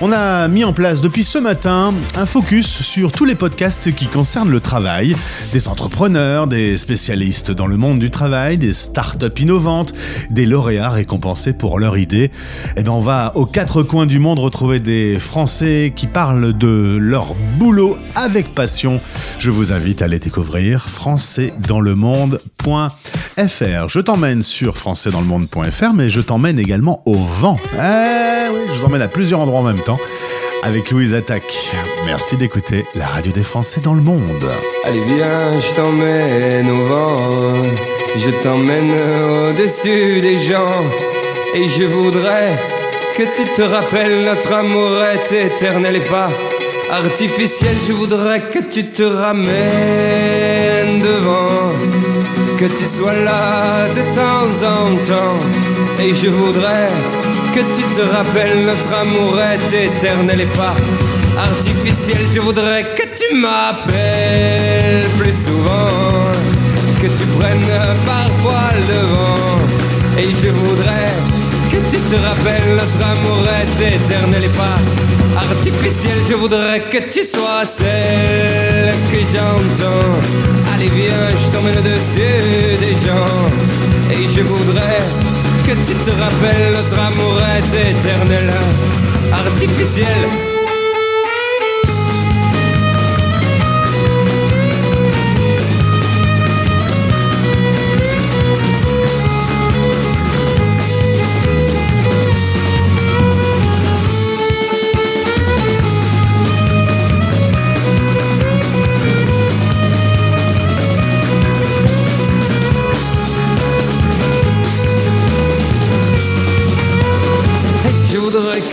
On 0.00 0.12
a 0.12 0.48
mis 0.48 0.64
en 0.64 0.72
place 0.72 1.00
depuis 1.00 1.24
ce 1.24 1.38
matin 1.38 1.94
un 2.16 2.26
focus 2.26 2.66
sur 2.66 3.12
tous 3.12 3.24
les 3.24 3.34
podcasts 3.34 3.94
qui 3.94 4.06
concernent 4.06 4.50
le 4.50 4.60
travail, 4.60 5.14
des 5.52 5.68
entrepreneurs, 5.68 6.46
des 6.46 6.76
spécialistes 6.76 7.50
dans 7.50 7.66
le 7.66 7.73
monde 7.76 7.98
du 7.98 8.10
travail, 8.10 8.58
des 8.58 8.74
startups 8.74 9.40
innovantes, 9.40 9.92
des 10.30 10.46
lauréats 10.46 10.90
récompensés 10.90 11.52
pour 11.52 11.78
leur 11.78 11.98
idée. 11.98 12.30
Et 12.76 12.82
bien, 12.82 12.92
on 12.92 13.00
va 13.00 13.32
aux 13.34 13.46
quatre 13.46 13.82
coins 13.82 14.06
du 14.06 14.18
monde 14.18 14.38
retrouver 14.38 14.80
des 14.80 15.18
Français 15.18 15.92
qui 15.94 16.06
parlent 16.06 16.56
de 16.56 16.96
leur 17.00 17.34
boulot 17.58 17.98
avec 18.14 18.54
passion. 18.54 19.00
Je 19.38 19.50
vous 19.50 19.72
invite 19.72 20.02
à 20.02 20.08
les 20.08 20.18
découvrir 20.18 20.88
françaisdanslemonde.fr. 20.88 23.88
Je 23.88 24.00
t'emmène 24.00 24.42
sur 24.42 24.76
françaisdanslemonde.fr, 24.76 25.94
mais 25.94 26.10
je 26.10 26.20
t'emmène 26.20 26.58
également 26.58 27.00
au 27.06 27.14
vent. 27.14 27.56
Eh 27.74 28.34
je 28.68 28.78
vous 28.78 28.84
emmène 28.84 29.02
à 29.02 29.08
plusieurs 29.08 29.40
endroits 29.40 29.60
en 29.60 29.64
même 29.64 29.82
temps 29.82 29.98
avec 30.64 30.90
Louise 30.90 31.12
Attaque. 31.12 31.74
Merci 32.06 32.38
d'écouter 32.38 32.86
la 32.94 33.06
radio 33.06 33.30
des 33.32 33.42
Français 33.42 33.82
dans 33.82 33.92
le 33.92 34.00
monde. 34.00 34.50
Allez 34.84 35.04
viens, 35.04 35.60
je 35.60 35.74
t'emmène 35.74 36.70
au 36.70 36.86
vent, 36.86 37.52
je 38.16 38.30
t'emmène 38.42 38.90
au-dessus 38.90 40.22
des 40.22 40.38
gens, 40.38 40.82
et 41.54 41.68
je 41.68 41.84
voudrais 41.84 42.58
que 43.14 43.24
tu 43.36 43.44
te 43.54 43.60
rappelles 43.60 44.24
notre 44.24 44.52
amour 44.54 45.04
est 45.04 45.30
éternel 45.32 45.96
et 45.96 46.00
pas 46.00 46.30
artificiel. 46.90 47.74
Je 47.86 47.92
voudrais 47.92 48.40
que 48.40 48.60
tu 48.60 48.86
te 48.86 49.02
ramènes 49.02 49.52
devant, 51.00 51.72
que 52.58 52.64
tu 52.64 52.86
sois 52.86 53.12
là 53.12 53.88
de 53.88 54.02
temps 54.16 54.66
en 54.66 54.96
temps, 55.04 55.38
et 56.02 56.14
je 56.14 56.30
voudrais 56.30 56.88
que 57.54 57.60
tu 57.60 57.84
te 57.94 58.02
rappelles 58.12 58.66
notre 58.66 58.92
amour 58.92 59.38
est 59.40 59.86
éternel 59.86 60.40
et 60.40 60.56
pas 60.56 60.74
artificiel. 61.38 62.26
Je 62.34 62.40
voudrais 62.40 62.82
que 62.96 63.02
tu 63.02 63.36
m'appelles 63.36 65.08
plus 65.18 65.36
souvent, 65.46 66.32
que 67.00 67.06
tu 67.06 67.24
prennes 67.38 67.70
parfois 68.04 68.66
le 68.74 68.82
devant. 68.92 69.58
Et 70.18 70.30
je 70.42 70.50
voudrais 70.50 71.06
que 71.70 71.78
tu 71.90 71.98
te 72.10 72.16
rappelles 72.26 72.74
notre 72.74 73.00
amour 73.12 73.46
est 73.60 73.94
éternel 73.94 74.44
et 74.44 74.56
pas 74.62 74.78
artificiel. 75.38 76.18
Je 76.28 76.34
voudrais 76.34 76.80
que 76.90 76.98
tu 77.12 77.22
sois 77.24 77.64
celle 77.78 78.94
que 79.12 79.20
j'entends. 79.32 80.18
Allez 80.74 80.88
viens, 80.88 81.28
je 81.40 81.50
t'emmène 81.52 81.78
au-dessus 81.78 82.78
des 82.80 82.94
gens. 83.06 83.38
Et 84.10 84.24
je 84.36 84.42
voudrais 84.42 84.98
que 85.66 85.72
tu 85.72 85.94
te 85.94 86.10
rappelles 86.10 86.72
notre 86.72 86.98
amour 86.98 87.40
est 87.56 87.90
éternel, 87.90 88.52
artificiel. 89.32 90.53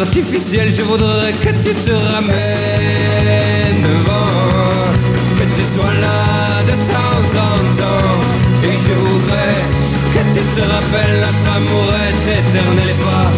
artificiel. 0.00 0.72
Je 0.72 0.82
voudrais 0.82 1.32
que 1.32 1.50
tu 1.64 1.74
te 1.86 1.92
ramènes 1.92 3.82
devant, 3.82 4.92
que 5.38 5.44
tu 5.54 5.62
sois 5.74 5.94
là 6.04 6.62
de 6.68 6.74
temps 6.92 7.24
en 7.48 7.56
temps. 7.80 8.20
Et 8.64 8.74
je 8.86 8.94
voudrais 9.04 9.58
que 10.14 10.22
tu 10.34 10.42
te 10.54 10.62
rappelles 10.72 11.18
notre 11.26 11.46
amour 11.56 11.88
est 12.08 12.22
éternel 12.38 12.88
et 12.94 13.00
pas 13.06 13.28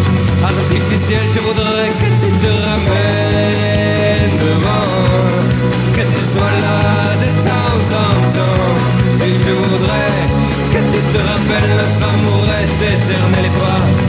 artificiel. 0.53 1.23
Je 1.35 1.41
voudrais 1.47 1.91
que 2.01 2.09
tu 2.23 2.31
te 2.43 2.51
ramènes 2.67 4.35
devant, 4.47 4.93
que 5.97 6.05
tu 6.15 6.23
sois 6.33 6.55
là 6.65 6.81
de 7.23 7.31
temps 7.49 7.81
en 8.05 8.15
temps. 8.37 8.75
Et 9.27 9.33
je 9.45 9.53
voudrais 9.63 10.15
que 10.73 10.81
tu 10.93 11.01
te 11.13 11.19
rappelles 11.31 11.73
notre 11.81 12.03
amour 12.13 12.45
est 12.61 12.79
éternel 12.95 13.45
et 13.45 13.55
pas 13.61 14.04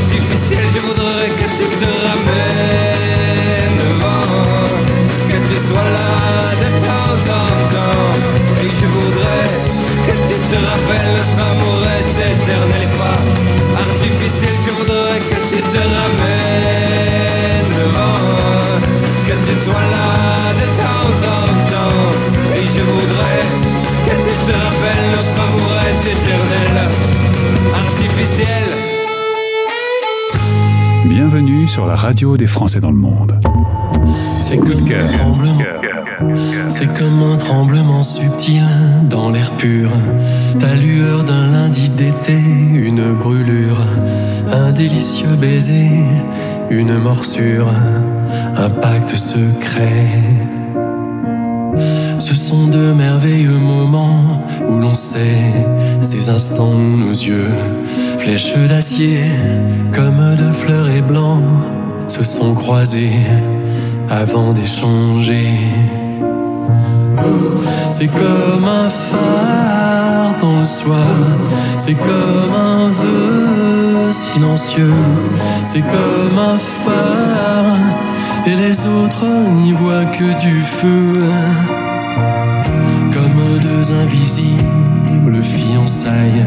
artificiel. 0.00 0.64
Je 0.74 0.80
voudrais 0.86 1.28
que 1.28 1.46
tu 1.58 1.66
te 1.80 1.90
ramènes 2.06 3.76
devant, 3.84 4.68
que 5.30 5.38
tu 5.48 5.56
sois 5.66 5.88
là 5.98 6.12
de 6.62 6.68
temps 6.88 7.18
en 7.40 7.50
temps. 7.74 8.12
Et 8.62 8.70
je 8.80 8.86
voudrais 8.96 9.48
que 10.06 10.14
tu 10.28 10.36
te 10.50 10.56
rappelles 10.68 11.12
notre 11.18 11.38
amour 11.50 11.80
est 11.98 12.12
éternel 12.32 12.82
et 12.86 12.92
pas 13.00 13.20
artificiel. 13.86 14.54
Je 14.66 14.72
voudrais 14.78 15.20
que 15.30 15.38
tu 15.50 15.60
te 15.72 15.82
ramènes 15.96 17.70
devant, 17.80 18.22
que 19.28 19.36
tu 19.46 19.54
sois 19.64 19.86
là 19.94 20.10
de 20.60 20.66
temps 20.82 21.12
en 21.36 21.46
temps. 21.72 22.08
Et 22.58 22.66
je 22.74 22.82
voudrais 22.92 23.42
que 24.06 24.14
tu 24.26 24.34
te 24.46 24.54
rappelles 24.64 25.08
notre 25.16 25.36
amour 25.46 25.72
est 25.88 26.02
éternel, 26.14 26.76
artificiel. 27.84 28.79
Bienvenue 31.22 31.68
sur 31.68 31.84
la 31.84 31.96
radio 31.96 32.38
des 32.38 32.46
Français 32.46 32.80
dans 32.80 32.90
le 32.90 32.96
monde. 32.96 33.38
C'est 34.40 34.56
coup 34.56 34.72
de 34.72 34.80
cœur. 34.80 35.06
C'est 36.70 36.90
comme 36.94 37.22
un 37.22 37.36
tremblement 37.36 38.02
subtil 38.02 38.64
dans 39.10 39.28
l'air 39.28 39.50
pur. 39.58 39.90
Ta 40.58 40.74
lueur 40.74 41.24
d'un 41.24 41.52
lundi 41.52 41.90
d'été, 41.90 42.38
une 42.72 43.12
brûlure, 43.12 43.82
un 44.50 44.72
délicieux 44.72 45.36
baiser, 45.36 45.90
une 46.70 46.96
morsure, 46.96 47.68
un 48.56 48.70
pacte 48.70 49.14
secret. 49.14 50.06
Ce 52.18 52.34
sont 52.34 52.66
de 52.68 52.94
merveilleux 52.94 53.58
moments 53.58 54.42
où 54.70 54.78
l'on 54.78 54.94
sait 54.94 55.52
ces 56.00 56.30
instants 56.30 56.72
où 56.72 56.96
nos 56.96 57.10
yeux, 57.10 57.50
flèches 58.16 58.56
d'acier, 58.68 59.20
comme 59.92 60.36
de 60.36 60.52
fleurs 60.52 60.69
sont 62.24 62.54
croisés 62.54 63.12
avant 64.08 64.52
d'échanger. 64.52 65.58
C'est 67.88 68.06
comme 68.06 68.64
un 68.64 68.88
phare 68.88 70.36
dans 70.40 70.60
le 70.60 70.64
soir, 70.64 70.96
c'est 71.76 71.94
comme 71.94 72.54
un 72.54 72.88
vœu 72.88 74.12
silencieux, 74.12 74.94
c'est 75.64 75.82
comme 75.82 76.38
un 76.38 76.58
phare, 76.58 77.76
et 78.46 78.56
les 78.56 78.86
autres 78.86 79.26
n'y 79.62 79.72
voient 79.72 80.06
que 80.06 80.40
du 80.40 80.62
feu. 80.62 81.22
Comme 83.12 83.58
deux 83.60 83.92
invisibles 83.92 85.42
fiançailles 85.42 86.46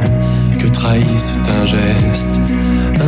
que 0.59 0.67
trahissent 0.67 1.33
un 1.61 1.65
geste, 1.65 2.39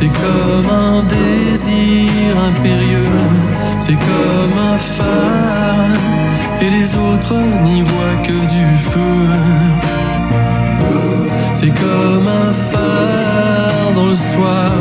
c'est 0.00 0.08
comme 0.08 0.70
un 0.70 1.02
désir 1.02 2.32
impérieux, 2.50 3.20
c'est 3.80 3.98
comme 4.08 4.58
un 4.72 4.78
phare, 4.78 6.04
et 6.62 6.70
les 6.70 6.94
autres 6.96 7.38
n'y 7.64 7.82
voient 7.82 8.22
que 8.22 8.38
du 8.56 8.66
feu. 8.78 9.26
C'est 11.52 11.74
comme 11.84 12.26
un 12.26 12.52
phare 12.70 13.92
dans 13.94 14.06
le 14.06 14.14
soir, 14.14 14.72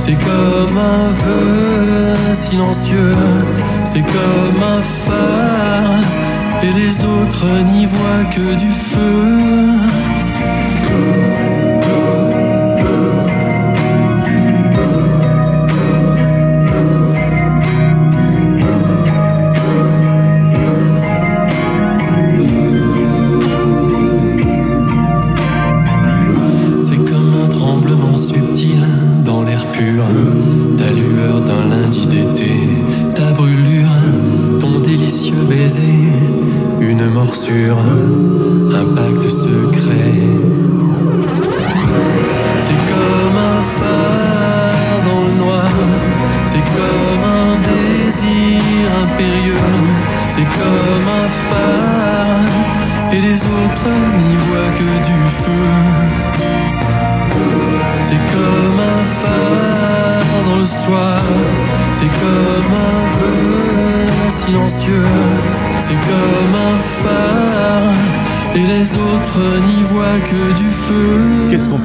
c'est 0.00 0.18
comme 0.28 0.76
un 0.76 1.10
vœu 1.22 2.34
silencieux, 2.34 3.14
c'est 3.84 4.06
comme 4.16 4.62
un 4.76 4.82
phare, 5.04 6.02
et 6.64 6.72
les 6.80 6.94
autres 7.04 7.46
n'y 7.70 7.86
voient 7.86 8.24
que 8.34 8.56
du 8.56 8.70
feu. 8.70 9.38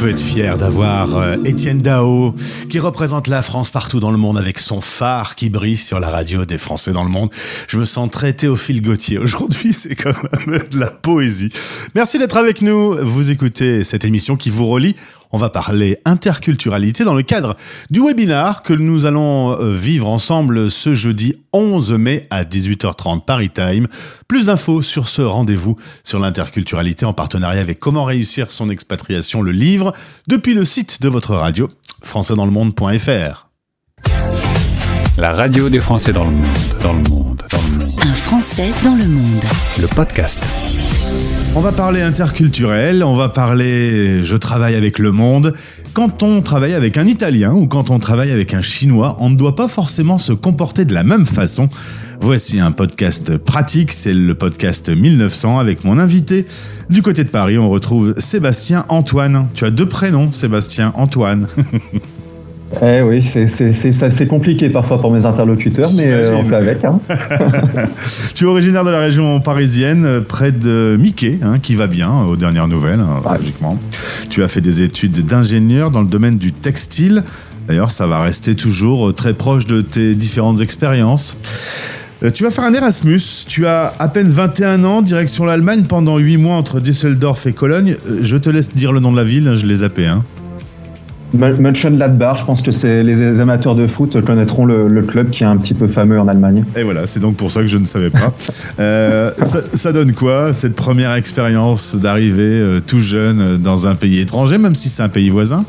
Peut 0.04 0.10
être 0.10 0.20
fier 0.20 0.58
d'avoir 0.58 1.16
euh, 1.16 1.38
Étienne 1.46 1.80
Dao 1.80 2.36
qui 2.70 2.78
représente 2.80 3.30
la 3.30 3.42
France 3.42 3.70
partout 3.70 4.02
dans 4.02 4.12
le 4.12 4.18
monde 4.18 4.38
avec 4.38 4.60
son 4.60 4.82
phare 4.82 5.36
qui 5.36 5.50
brille 5.50 5.78
sur 5.78 5.98
la 5.98 6.10
radio 6.10 6.44
des 6.44 6.58
Français 6.58 6.92
dans 6.92 7.06
le 7.06 7.10
monde. 7.10 7.30
Je 7.70 7.78
me 7.78 7.86
sens 7.86 8.12
très 8.12 8.34
Théophile 8.34 8.82
Gauthier 8.82 9.18
aujourd'hui, 9.18 9.72
c'est 9.74 9.96
quand 9.96 10.12
même 10.46 10.60
de 10.72 10.78
la 10.78 10.92
poésie. 10.92 11.48
Merci 11.96 12.20
d'être 12.20 12.36
avec 12.36 12.62
nous. 12.62 12.98
Vous 13.02 13.32
écoutez 13.32 13.86
cette 13.86 14.04
émission 14.04 14.36
qui 14.36 14.50
vous 14.50 14.68
relie. 14.68 14.98
On 15.36 15.40
va 15.40 15.50
parler 15.50 15.98
interculturalité 16.06 17.04
dans 17.04 17.16
le 17.16 17.24
cadre 17.24 17.56
du 17.90 18.02
webinar 18.02 18.62
que 18.62 18.72
nous 18.72 19.08
allons 19.08 19.60
euh, 19.60 19.74
vivre 19.74 20.08
ensemble 20.08 20.70
ce 20.70 20.94
jeudi 20.94 21.36
11 21.54 21.94
mai 21.94 22.28
à 22.30 22.44
18h30 22.44 23.26
Paris 23.26 23.50
Time. 23.50 23.88
Plus 24.28 24.46
d'infos 24.46 24.84
sur 24.84 25.10
ce 25.10 25.24
rendez-vous 25.24 25.76
sur 26.04 26.20
l'interculturalité 26.20 27.06
en 27.06 27.14
partenariat 27.14 27.62
avec 27.62 27.80
Comment 27.80 28.04
réussir 28.04 28.52
son 28.52 28.70
expatriation, 28.70 29.42
le 29.42 29.52
livre, 29.52 29.92
depuis 30.28 30.54
le 30.54 30.66
site 30.66 31.02
de 31.02 31.10
votre 31.10 31.36
radio, 31.36 31.68
françaisdanslemonde.fr. 32.04 33.50
La 35.18 35.32
radio 35.32 35.70
des 35.70 35.82
Français 35.82 36.14
dans 36.14 36.26
le 36.26 36.32
monde, 36.32 36.46
dans 36.84 36.94
le 36.94 37.10
monde, 37.10 37.44
dans 37.52 37.58
le 37.58 37.80
monde. 37.80 37.92
Un 38.02 38.14
Français 38.14 38.72
Français 38.72 38.74
dans 38.84 38.96
le 38.96 39.06
monde. 39.06 39.44
Le 39.80 39.88
podcast. 39.96 40.93
On 41.56 41.62
va 41.62 41.72
parler 41.72 42.02
interculturel, 42.02 43.04
on 43.04 43.16
va 43.16 43.30
parler 43.30 44.24
je 44.24 44.36
travaille 44.36 44.74
avec 44.74 44.98
le 44.98 45.12
monde. 45.12 45.54
Quand 45.94 46.24
on 46.24 46.42
travaille 46.42 46.74
avec 46.74 46.98
un 46.98 47.06
Italien 47.06 47.54
ou 47.54 47.68
quand 47.68 47.92
on 47.92 48.00
travaille 48.00 48.32
avec 48.32 48.56
un 48.56 48.64
Chinois, 48.64 49.16
on 49.20 49.30
ne 49.30 49.36
doit 49.36 49.56
pas 49.56 49.68
forcément 49.68 50.18
se 50.18 50.34
comporter 50.34 50.84
de 50.84 50.96
la 50.96 51.04
même 51.04 51.28
façon. 51.28 51.70
Voici 52.22 52.60
un 52.60 52.72
podcast 52.72 53.38
pratique, 53.38 53.92
c'est 53.92 54.16
le 54.16 54.34
podcast 54.34 54.90
1900 54.90 55.60
avec 55.60 55.84
mon 55.84 56.00
invité. 56.00 56.48
Du 56.90 57.04
côté 57.04 57.24
de 57.24 57.30
Paris, 57.30 57.60
on 57.60 57.70
retrouve 57.70 58.16
Sébastien 58.18 58.86
Antoine. 58.90 59.48
Tu 59.54 59.64
as 59.66 59.70
deux 59.70 59.88
prénoms, 59.88 60.32
Sébastien 60.32 60.92
Antoine. 60.96 61.48
Eh 62.82 63.02
oui, 63.02 63.24
c'est- 63.26 64.28
compliqué 64.28 64.70
parfois 64.70 65.00
pour 65.00 65.12
mes 65.12 65.26
interlocuteurs, 65.26 65.90
mais 65.96 66.12
euh, 66.12 66.36
on 66.36 66.46
fait 66.46 66.56
avec. 66.56 66.84
hein. 66.86 67.00
tu 68.36 68.46
es 68.46 68.48
originaire 68.48 68.84
de 68.84 68.90
la 68.90 69.00
région 69.00 69.40
parisienne, 69.42 70.06
euh, 70.06 70.22
près 70.22 70.52
de 70.52 70.98
Mickey, 71.00 71.40
hein, 71.44 71.60
qui 71.62 71.76
va 71.76 71.88
bien 71.88 72.10
euh, 72.10 72.32
aux 72.32 72.36
dernières 72.36 72.68
nouvelles, 72.68 73.00
hein, 73.00 73.22
logiquement. 73.38 73.78
Tu 74.30 74.44
as 74.44 74.48
fait 74.48 74.62
des 74.62 74.82
études 74.82 75.26
d'ingénieur 75.26 75.92
dans 75.92 76.02
le 76.02 76.08
domaine 76.08 76.38
du 76.38 76.52
textile. 76.52 77.24
D'ailleurs, 77.68 77.92
ça 77.92 78.08
va 78.08 78.22
rester 78.22 78.56
toujours 78.56 79.14
très 79.14 79.34
proche 79.34 79.66
de 79.66 79.82
tes 79.82 80.16
différentes 80.16 80.60
expériences. 80.62 81.38
Tu 82.34 82.44
vas 82.44 82.50
faire 82.50 82.64
un 82.64 82.74
Erasmus. 82.74 83.22
Tu 83.48 83.68
as 83.68 83.94
à 84.00 84.08
peine 84.08 84.30
21 84.30 84.84
ans, 84.86 85.02
direction 85.02 85.44
l'Allemagne 85.46 85.84
pendant 85.88 86.18
8 86.18 86.38
mois 86.38 86.56
entre 86.56 86.80
Düsseldorf 86.80 87.46
et 87.48 87.54
Cologne. 87.54 87.96
Je 88.22 88.38
te 88.38 88.50
laisse 88.50 88.74
dire 88.74 88.92
le 88.94 89.00
nom 89.02 89.12
de 89.12 89.18
la 89.18 89.24
ville, 89.26 89.54
je 89.56 89.66
l'ai 89.66 89.76
zappé. 89.76 90.08
Hein. 90.08 90.24
Mön- 91.36 91.60
Mönchengladbach, 91.60 92.40
je 92.42 92.46
pense 92.46 92.62
que 92.62 92.72
c'est 92.72 93.02
les, 93.04 93.40
amateurs 93.40 93.76
de 93.76 93.88
foot 93.88 94.22
connaîtront 94.24 94.66
le, 94.66 94.88
le 94.88 95.02
club 95.02 95.32
qui 95.32 95.44
est 95.44 95.48
un 95.48 95.58
petit 95.58 95.74
peu 95.74 95.88
fameux 95.88 96.20
en 96.20 96.28
Allemagne. 96.28 96.64
Et 96.76 96.84
voilà, 96.84 97.08
c'est 97.08 97.20
donc 97.20 97.36
pour 97.38 97.50
ça 97.50 97.62
que 97.62 97.68
je 97.68 97.78
ne 97.78 97.86
savais 97.86 98.10
pas. 98.10 98.32
Euh, 98.80 99.32
ça, 99.44 99.60
ça 99.74 99.92
donne 99.92 100.14
quoi, 100.14 100.52
cette 100.52 100.76
première 100.76 101.14
expérience 101.14 101.96
d'arriver 101.96 102.42
euh, 102.44 102.80
tout 102.86 103.00
jeune 103.00 103.40
euh, 103.42 103.58
dans 103.58 103.88
un 103.88 103.96
pays 103.96 104.20
étranger, 104.20 104.58
même 104.58 104.74
si 104.76 104.90
c'est 104.90 105.04
un 105.04 105.10
pays 105.10 105.30
voisin? 105.30 105.64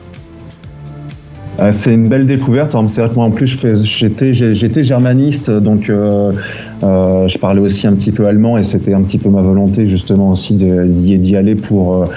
Euh, 1.60 1.70
c'est 1.70 1.92
une 1.92 2.08
belle 2.08 2.26
découverte. 2.26 2.74
Alors, 2.74 2.90
C'est 2.90 3.02
vrai 3.02 3.10
que 3.10 3.14
moi 3.14 3.26
en 3.26 3.30
plus 3.30 3.58
j'étais 3.84 4.84
germaniste, 4.84 5.50
donc 5.50 5.84
je 5.86 7.38
parlais 7.38 7.60
aussi 7.60 7.86
un 7.86 7.92
petit 7.94 8.10
peu 8.10 8.26
allemand 8.26 8.58
et 8.58 8.64
c'était 8.64 8.94
un 8.94 9.02
petit 9.02 9.18
peu 9.18 9.28
ma 9.28 9.42
volonté 9.42 9.88
justement 9.88 10.30
aussi 10.30 10.54
d'y 10.54 11.36
aller 11.36 11.54
pour, 11.54 12.08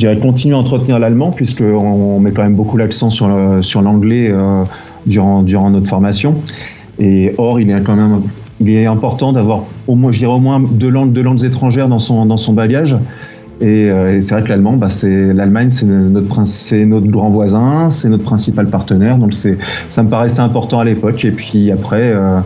je 0.00 0.06
dirais, 0.06 0.18
continuer 0.18 0.54
à 0.54 0.58
entretenir 0.58 0.98
l'allemand 0.98 1.30
puisque 1.30 1.60
on, 1.60 2.16
on 2.16 2.20
met 2.20 2.30
quand 2.32 2.42
même 2.42 2.54
beaucoup 2.54 2.78
l'accent 2.78 3.10
sur 3.10 3.28
le- 3.28 3.60
sur 3.62 3.82
l'anglais 3.82 4.30
euh, 4.30 4.62
durant 5.04 5.42
durant 5.42 5.68
notre 5.68 5.88
formation. 5.88 6.36
Et 6.98 7.34
or 7.36 7.60
il 7.60 7.68
est 7.70 7.82
quand 7.82 7.96
même 7.96 8.22
il 8.62 8.70
est 8.70 8.86
important 8.86 9.32
d'avoir 9.34 9.64
au 9.86 9.94
moins 9.96 10.10
je 10.12 10.18
dirais 10.20 10.32
au 10.32 10.40
moins 10.40 10.58
deux 10.58 10.88
langues 10.88 11.12
deux 11.12 11.22
langues 11.22 11.44
étrangères 11.44 11.88
dans 11.88 11.98
son 11.98 12.24
dans 12.24 12.38
son 12.38 12.54
bagage. 12.54 12.96
Et, 13.60 13.90
euh, 13.90 14.16
et 14.16 14.22
c'est 14.22 14.32
vrai 14.34 14.42
que 14.42 14.48
l'allemand, 14.48 14.72
bah, 14.78 14.88
c'est 14.88 15.34
l'Allemagne, 15.34 15.68
c'est 15.70 15.84
notre 15.84 16.46
c'est 16.46 16.86
notre 16.86 17.08
grand 17.08 17.28
voisin, 17.28 17.90
c'est 17.90 18.08
notre 18.08 18.24
principal 18.24 18.68
partenaire. 18.68 19.18
Donc 19.18 19.34
c'est 19.34 19.58
ça 19.90 20.02
me 20.02 20.08
paraissait 20.08 20.40
important 20.40 20.78
à 20.80 20.84
l'époque. 20.86 21.22
Et 21.26 21.30
puis 21.30 21.70
après. 21.70 22.00
euh, 22.14 22.38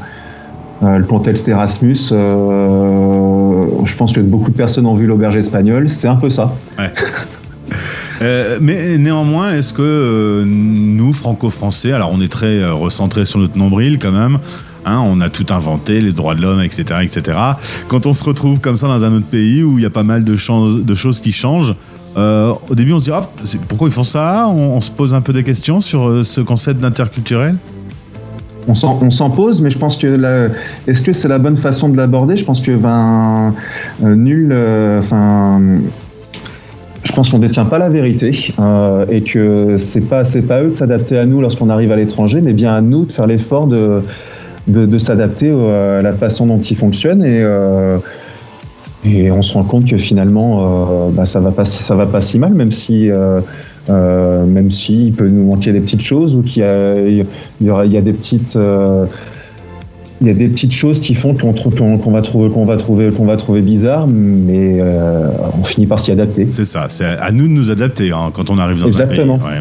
euh, 0.82 0.98
le 0.98 1.05
contexte 1.05 1.46
Erasmus, 1.48 1.96
euh, 2.11 3.66
je 3.84 3.96
pense 3.96 4.12
que 4.12 4.20
beaucoup 4.20 4.50
de 4.50 4.57
personnes 4.57 4.86
ont 4.86 4.96
vu 4.96 5.07
l'auberge 5.07 5.36
espagnole, 5.36 5.88
c'est 5.88 6.09
un 6.09 6.16
peu 6.16 6.30
ça. 6.30 6.52
Ouais. 6.78 6.86
Euh, 8.22 8.58
mais 8.60 8.98
néanmoins, 8.98 9.52
est-ce 9.52 9.72
que 9.72 9.82
euh, 9.82 10.44
nous, 10.46 11.12
franco-français, 11.12 11.92
alors 11.92 12.10
on 12.12 12.20
est 12.20 12.30
très 12.30 12.60
euh, 12.60 12.74
recentré 12.74 13.24
sur 13.24 13.38
notre 13.38 13.58
nombril 13.58 13.98
quand 13.98 14.12
même, 14.12 14.38
hein, 14.84 15.02
on 15.04 15.20
a 15.20 15.28
tout 15.28 15.46
inventé, 15.50 16.00
les 16.00 16.12
droits 16.12 16.34
de 16.34 16.42
l'homme, 16.42 16.60
etc., 16.60 17.00
etc. 17.02 17.36
Quand 17.88 18.06
on 18.06 18.14
se 18.14 18.24
retrouve 18.24 18.60
comme 18.60 18.76
ça 18.76 18.88
dans 18.88 19.04
un 19.04 19.14
autre 19.14 19.26
pays 19.26 19.62
où 19.62 19.78
il 19.78 19.82
y 19.82 19.86
a 19.86 19.90
pas 19.90 20.04
mal 20.04 20.24
de, 20.24 20.36
choses 20.36 21.20
qui 21.20 21.32
changent, 21.32 21.74
euh, 22.16 22.54
au 22.68 22.74
début 22.76 22.92
on 22.92 23.00
se 23.00 23.04
dit 23.04 23.10
ah, 23.12 23.28
pourquoi 23.68 23.88
ils 23.88 23.94
font 23.94 24.04
ça? 24.04 24.46
On, 24.48 24.80
se 24.80 24.90
pose 24.90 25.14
un 25.14 25.20
peu 25.20 25.32
des 25.32 25.42
questions 25.42 25.80
sur 25.80 26.24
ce 26.24 26.40
concept 26.40 26.80
d'interculturel? 26.80 27.56
On 28.66 28.74
s'en, 28.74 29.28
pose, 29.28 29.60
mais 29.60 29.68
je 29.68 29.76
pense 29.76 29.98
que 29.98 30.50
est-ce 30.86 31.02
que 31.02 31.12
c'est 31.12 31.28
la 31.28 31.38
bonne 31.38 31.58
façon 31.58 31.90
de 31.90 31.98
l'aborder? 31.98 32.38
Je 32.38 32.44
pense 32.46 32.62
que 32.62 32.74
ben 32.76 33.52
nul, 34.00 34.56
enfin. 35.00 35.60
Je 37.05 37.12
pense 37.12 37.28
qu'on 37.30 37.38
détient 37.38 37.64
pas 37.66 37.78
la 37.78 37.88
vérité 37.88 38.52
euh, 38.59 39.05
et 39.11 39.20
que 39.20 39.76
c'est 39.78 40.00
pas 40.00 40.24
c'est 40.24 40.42
pas 40.42 40.62
eux 40.62 40.70
de 40.70 40.74
s'adapter 40.74 41.18
à 41.18 41.26
nous 41.26 41.40
lorsqu'on 41.40 41.70
arrive 41.70 41.92
à 41.92 41.96
l'étranger, 41.96 42.40
mais 42.42 42.52
bien 42.52 42.74
à 42.74 42.80
nous 42.80 43.05
de 43.05 43.12
faire 43.12 43.26
l'effort 43.26 43.66
de 43.66 44.02
de, 44.66 44.86
de 44.86 44.98
s'adapter 44.98 45.52
au- 45.52 45.68
à 45.68 46.00
la 46.02 46.12
façon 46.14 46.46
dont 46.46 46.59
ils 46.61 46.76
fonctionnent 46.76 47.22
et 47.22 47.42
euh, 47.44 47.98
et 49.05 49.30
on 49.30 49.42
se 49.42 49.52
rend 49.52 49.64
compte 49.64 49.84
que 49.86 49.98
finalement 49.98 51.07
euh, 51.07 51.11
bah, 51.12 51.26
ça 51.26 51.40
va 51.40 51.50
pas 51.52 51.66
ça 51.66 51.94
va 51.94 52.07
pas 52.07 52.22
si 52.22 52.38
mal 52.38 52.55
même 52.55 52.72
si 52.72 53.11
euh, 53.11 53.40
euh, 53.90 54.46
même 54.46 54.70
si 54.70 55.05
il 55.09 55.12
peut 55.12 55.28
nous 55.28 55.44
manquer 55.44 55.72
des 55.72 55.80
petites 55.80 56.00
choses 56.00 56.34
ou 56.34 56.40
qu'il 56.40 56.62
y 56.62 56.64
a 56.64 56.96
il 57.07 57.18
y, 57.20 57.26
il 57.61 57.92
y 57.92 57.96
a 57.98 58.00
des 58.00 58.14
petites 58.14 58.57
euh, 58.57 59.05
il 60.20 60.28
y 60.28 60.30
a 60.30 60.34
des 60.34 60.48
petites 60.48 60.72
choses 60.72 61.00
qui 61.00 61.14
font 61.14 61.34
qu'on 61.34 61.52
va 61.52 62.22
trouver 62.22 62.48
qu'on 62.50 62.64
va 62.64 62.76
trouver 62.76 63.10
qu'on 63.10 63.26
va 63.26 63.36
trouver 63.36 63.62
bizarre 63.62 64.06
mais 64.06 64.78
euh, 64.80 65.28
on 65.60 65.64
finit 65.64 65.86
par 65.86 65.98
s'y 66.00 66.12
adapter 66.12 66.46
C'est 66.50 66.64
ça, 66.64 66.86
c'est 66.88 67.04
à 67.04 67.32
nous 67.32 67.48
de 67.48 67.52
nous 67.52 67.70
adapter 67.70 68.12
hein, 68.12 68.30
quand 68.32 68.50
on 68.50 68.58
arrive 68.58 68.80
dans 68.80 68.86
Exactement. 68.86 69.40
un 69.44 69.60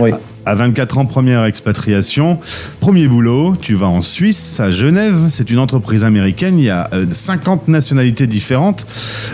Oui. 0.00 0.10
À 0.46 0.54
24 0.54 0.98
ans, 0.98 1.06
première 1.06 1.44
expatriation, 1.46 2.38
premier 2.80 3.08
boulot, 3.08 3.56
tu 3.58 3.74
vas 3.74 3.86
en 3.86 4.02
Suisse, 4.02 4.60
à 4.60 4.70
Genève, 4.70 5.16
c'est 5.30 5.50
une 5.50 5.58
entreprise 5.58 6.04
américaine, 6.04 6.58
il 6.58 6.66
y 6.66 6.70
a 6.70 6.90
euh, 6.92 7.06
50 7.08 7.68
nationalités 7.68 8.26
différentes. 8.26 8.86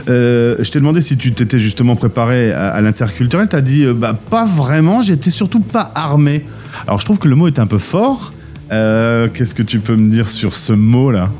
Euh, 0.08 0.54
je 0.60 0.70
t'ai 0.70 0.78
demandé 0.78 1.00
si 1.00 1.16
tu 1.16 1.32
t'étais 1.32 1.58
justement 1.58 1.96
préparé 1.96 2.52
à, 2.52 2.68
à 2.68 2.80
l'interculturel, 2.80 3.48
tu 3.48 3.56
as 3.56 3.60
dit 3.60 3.84
euh, 3.86 3.92
bah, 3.92 4.14
pas 4.30 4.44
vraiment, 4.44 5.02
j'étais 5.02 5.30
surtout 5.30 5.58
pas 5.58 5.90
armé. 5.96 6.44
Alors 6.86 7.00
je 7.00 7.04
trouve 7.06 7.18
que 7.18 7.26
le 7.26 7.34
mot 7.34 7.48
est 7.48 7.58
un 7.58 7.66
peu 7.66 7.78
fort. 7.78 8.32
Euh, 8.72 9.28
Qu'est-ce 9.32 9.54
que 9.54 9.62
tu 9.62 9.80
peux 9.80 9.96
me 9.96 10.08
dire 10.10 10.28
sur 10.28 10.54
ce 10.54 10.72
mot-là? 10.72 11.30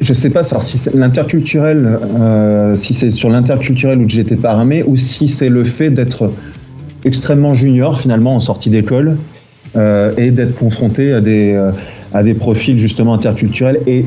Je 0.00 0.12
sais 0.12 0.30
pas 0.30 0.42
si 0.42 0.78
c'est 0.78 0.94
l'interculturel 0.94 1.98
euh, 2.18 2.74
si 2.74 2.92
c'est 2.92 3.12
sur 3.12 3.30
l'interculturel 3.30 3.98
où 3.98 4.08
j'étais 4.08 4.34
pas 4.34 4.60
ou 4.86 4.96
si 4.96 5.28
c'est 5.28 5.48
le 5.48 5.62
fait 5.62 5.90
d'être 5.90 6.32
extrêmement 7.04 7.54
junior 7.54 8.00
finalement 8.00 8.34
en 8.34 8.40
sortie 8.40 8.68
d'école 8.68 9.16
euh, 9.76 10.12
et 10.16 10.32
d'être 10.32 10.56
confronté 10.56 11.12
à 11.12 11.20
des 11.20 11.54
euh, 11.54 11.70
à 12.14 12.24
des 12.24 12.34
profils 12.34 12.78
justement 12.80 13.14
interculturels 13.14 13.78
et 13.86 14.04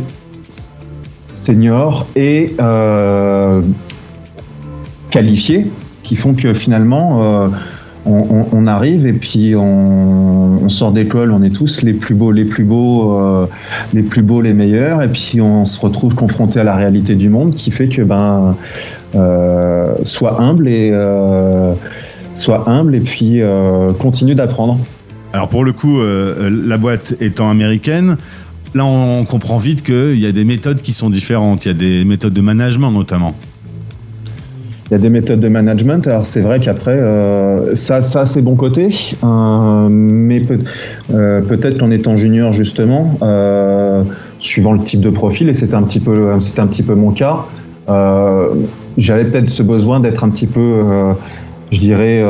seniors 1.34 2.07
et 2.18 2.53
qualifiés 5.11 5.66
qui 6.03 6.18
font 6.18 6.34
que 6.34 6.51
finalement 6.53 7.49
on, 8.06 8.66
arrive 8.68 9.08
et 9.08 9.14
puis 9.14 9.56
on, 9.56 10.70
sort 10.70 10.91
d'école, 10.91 11.32
on 11.32 11.41
est 11.43 11.49
tous 11.49 11.82
les 11.82 11.93
plus 11.93 12.16
beaux, 12.16 12.32
les 12.32 12.45
plus 12.45 12.64
beaux, 12.64 13.20
euh, 13.20 13.47
les 13.93 14.03
plus 14.03 14.22
beaux, 14.22 14.41
les 14.41 14.53
meilleurs, 14.53 15.01
et 15.01 15.08
puis 15.08 15.41
on 15.41 15.66
se 15.66 15.80
retrouve 15.80 16.14
confronté 16.16 16.60
à 16.60 16.64
la 16.64 16.76
réalité 16.76 17.16
du 17.16 17.30
monde 17.30 17.56
qui 17.56 17.72
fait 17.72 17.88
que 17.88 18.01
ben 18.01 18.56
euh, 19.16 19.95
soit 20.03 20.41
humble 20.41 20.68
et 20.68 20.91
euh, 20.93 21.74
humble 22.68 22.95
et 22.95 22.99
puis 22.99 23.41
euh, 23.41 23.93
continue 23.93 24.36
d'apprendre. 24.36 24.78
Alors 25.32 25.47
pour 25.47 25.64
le 25.64 25.74
coup, 25.74 25.99
la 26.01 26.78
boîte 26.78 27.16
étant 27.20 27.49
américaine, 27.49 28.18
là 28.74 28.86
on 28.86 29.26
comprend 29.26 29.58
vite 29.58 29.84
qu'il 29.84 30.18
y 30.18 30.26
a 30.26 30.32
des 30.32 30.45
méthodes 30.45 30.82
qui 30.82 30.93
sont 30.93 31.10
différentes, 31.10 31.66
il 31.66 31.68
y 31.70 31.72
a 31.72 31.74
des 31.74 32.06
méthodes 32.06 32.34
de 32.34 32.41
management 32.41 32.91
notamment. 32.91 33.36
Il 34.88 34.92
y 34.92 34.96
a 34.96 35.00
des 35.00 35.10
méthodes 35.10 35.40
de 35.40 35.48
management. 35.48 36.06
Alors 36.06 36.28
c'est 36.28 36.42
vrai 36.42 36.60
qu'après, 36.60 36.92
euh, 37.00 37.74
ça, 37.76 38.02
ça 38.02 38.28
c'est 38.28 38.42
bon 38.44 38.56
côté, 38.56 38.90
euh, 39.24 39.88
mais 39.90 40.42
peut, 40.42 40.60
euh, 41.12 41.42
peut-être 41.42 41.80
qu'en 41.80 41.90
étant 41.90 42.16
junior 42.16 42.54
justement, 42.54 43.18
euh, 43.24 44.04
suivant 44.40 44.74
le 44.74 44.80
type 44.82 45.02
de 45.02 45.10
profil, 45.10 45.50
et 45.50 45.56
c'était 45.56 45.74
un 45.74 45.82
petit 45.82 46.00
peu, 46.00 46.32
un 46.34 46.68
petit 46.68 46.84
peu 46.84 46.94
mon 46.94 47.10
cas, 47.12 47.38
j'avais 48.98 49.26
peut-être 49.26 49.50
ce 49.50 49.64
besoin 49.64 50.00
d'être 50.00 50.24
un 50.24 50.30
petit 50.30 50.48
peu, 50.48 50.82
je 51.72 51.80
dirais, 51.80 52.24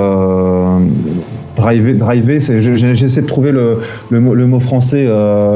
drivé. 1.57 1.93
drivé 1.93 2.39
c'est- 2.39 2.61
je- 2.61 2.75
je- 2.77 2.93
J'essaie 2.93 3.21
de 3.21 3.27
trouver 3.27 3.51
le, 3.51 3.79
mot, 4.21 4.59
français, 4.61 5.09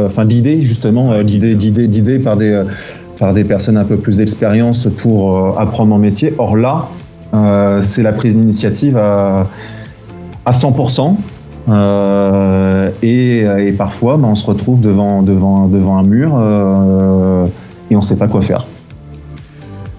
enfin 0.06 0.26
d'idée 0.26 0.62
justement, 0.64 1.24
d'idée, 1.24 1.56
d'idée, 1.56 1.88
d'idée 1.88 2.20
par 2.20 2.36
des 2.36 2.62
par 3.20 3.34
des 3.34 3.44
personnes 3.44 3.78
un 3.78 3.84
peu 3.84 3.98
plus 3.98 4.18
d'expérience 4.18 4.88
pour 5.02 5.38
euh, 5.38 5.52
apprendre 5.60 5.90
mon 5.90 5.98
métier. 5.98 6.34
Or 6.38 6.56
là, 6.56 6.88
euh, 7.34 7.84
c'est 7.84 8.02
la 8.02 8.14
prise 8.14 8.34
d'initiative 8.34 8.98
à, 8.98 9.46
à 10.46 10.52
100%. 10.52 11.16
euh, 11.70 12.90
et, 13.04 13.72
parfois, 13.78 14.18
ben, 14.18 14.30
on 14.30 14.36
se 14.36 14.46
retrouve 14.46 14.80
devant, 14.80 15.22
devant, 15.22 15.68
devant 15.68 15.98
un 15.98 16.04
mur 16.04 16.30
et 17.92 17.96
on 17.96 18.00
ne 18.00 18.04
sait 18.04 18.16
pas 18.16 18.28
quoi 18.28 18.42
faire. 18.42 18.66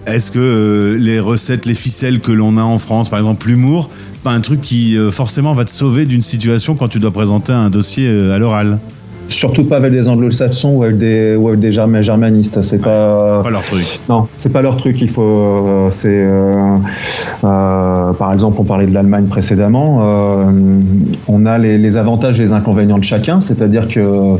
Est-ce 0.06 0.30
que 0.30 0.96
les 0.98 1.20
recettes, 1.20 1.66
les 1.66 1.74
ficelles 1.74 2.20
que 2.20 2.32
l'on 2.32 2.56
a 2.56 2.62
en 2.62 2.78
France, 2.78 3.10
par 3.10 3.18
exemple 3.18 3.46
l'humour, 3.46 3.90
c'est 3.92 4.22
pas 4.22 4.32
un 4.32 4.40
truc 4.40 4.60
qui 4.60 4.96
forcément 5.12 5.52
va 5.52 5.64
te 5.64 5.70
sauver 5.70 6.06
d'une 6.06 6.22
situation 6.22 6.74
quand 6.74 6.88
tu 6.88 6.98
dois 6.98 7.12
présenter 7.12 7.52
un 7.52 7.70
dossier 7.70 8.08
à 8.08 8.38
l'oral? 8.38 8.78
Surtout 9.30 9.64
pas 9.64 9.76
avec 9.76 9.92
des 9.92 10.08
anglo-saxons 10.08 10.70
ou 10.76 10.82
avec 10.82 10.98
des, 10.98 11.34
ou 11.36 11.48
avec 11.48 11.60
des 11.60 11.72
germa- 11.72 12.02
germanistes. 12.02 12.60
C'est 12.62 12.80
pas, 12.82 13.42
Pas 13.42 13.50
leur 13.50 13.64
truc. 13.64 14.00
non, 14.08 14.26
c'est 14.36 14.52
pas 14.52 14.62
leur 14.62 14.76
truc. 14.76 15.00
Il 15.00 15.10
faut, 15.10 15.22
euh, 15.22 15.88
c'est, 15.90 16.08
euh, 16.08 16.76
euh, 17.44 18.12
par 18.12 18.32
exemple, 18.32 18.56
on 18.60 18.64
parlait 18.64 18.86
de 18.86 18.94
l'Allemagne 18.94 19.26
précédemment. 19.26 19.98
euh, 20.02 20.44
on 21.28 21.46
a 21.46 21.58
les, 21.58 21.78
les 21.78 21.96
avantages 21.96 22.38
et 22.40 22.42
les 22.44 22.52
inconvénients 22.52 22.98
de 22.98 23.04
chacun, 23.04 23.40
c'est-à-dire 23.40 23.88
que 23.88 24.36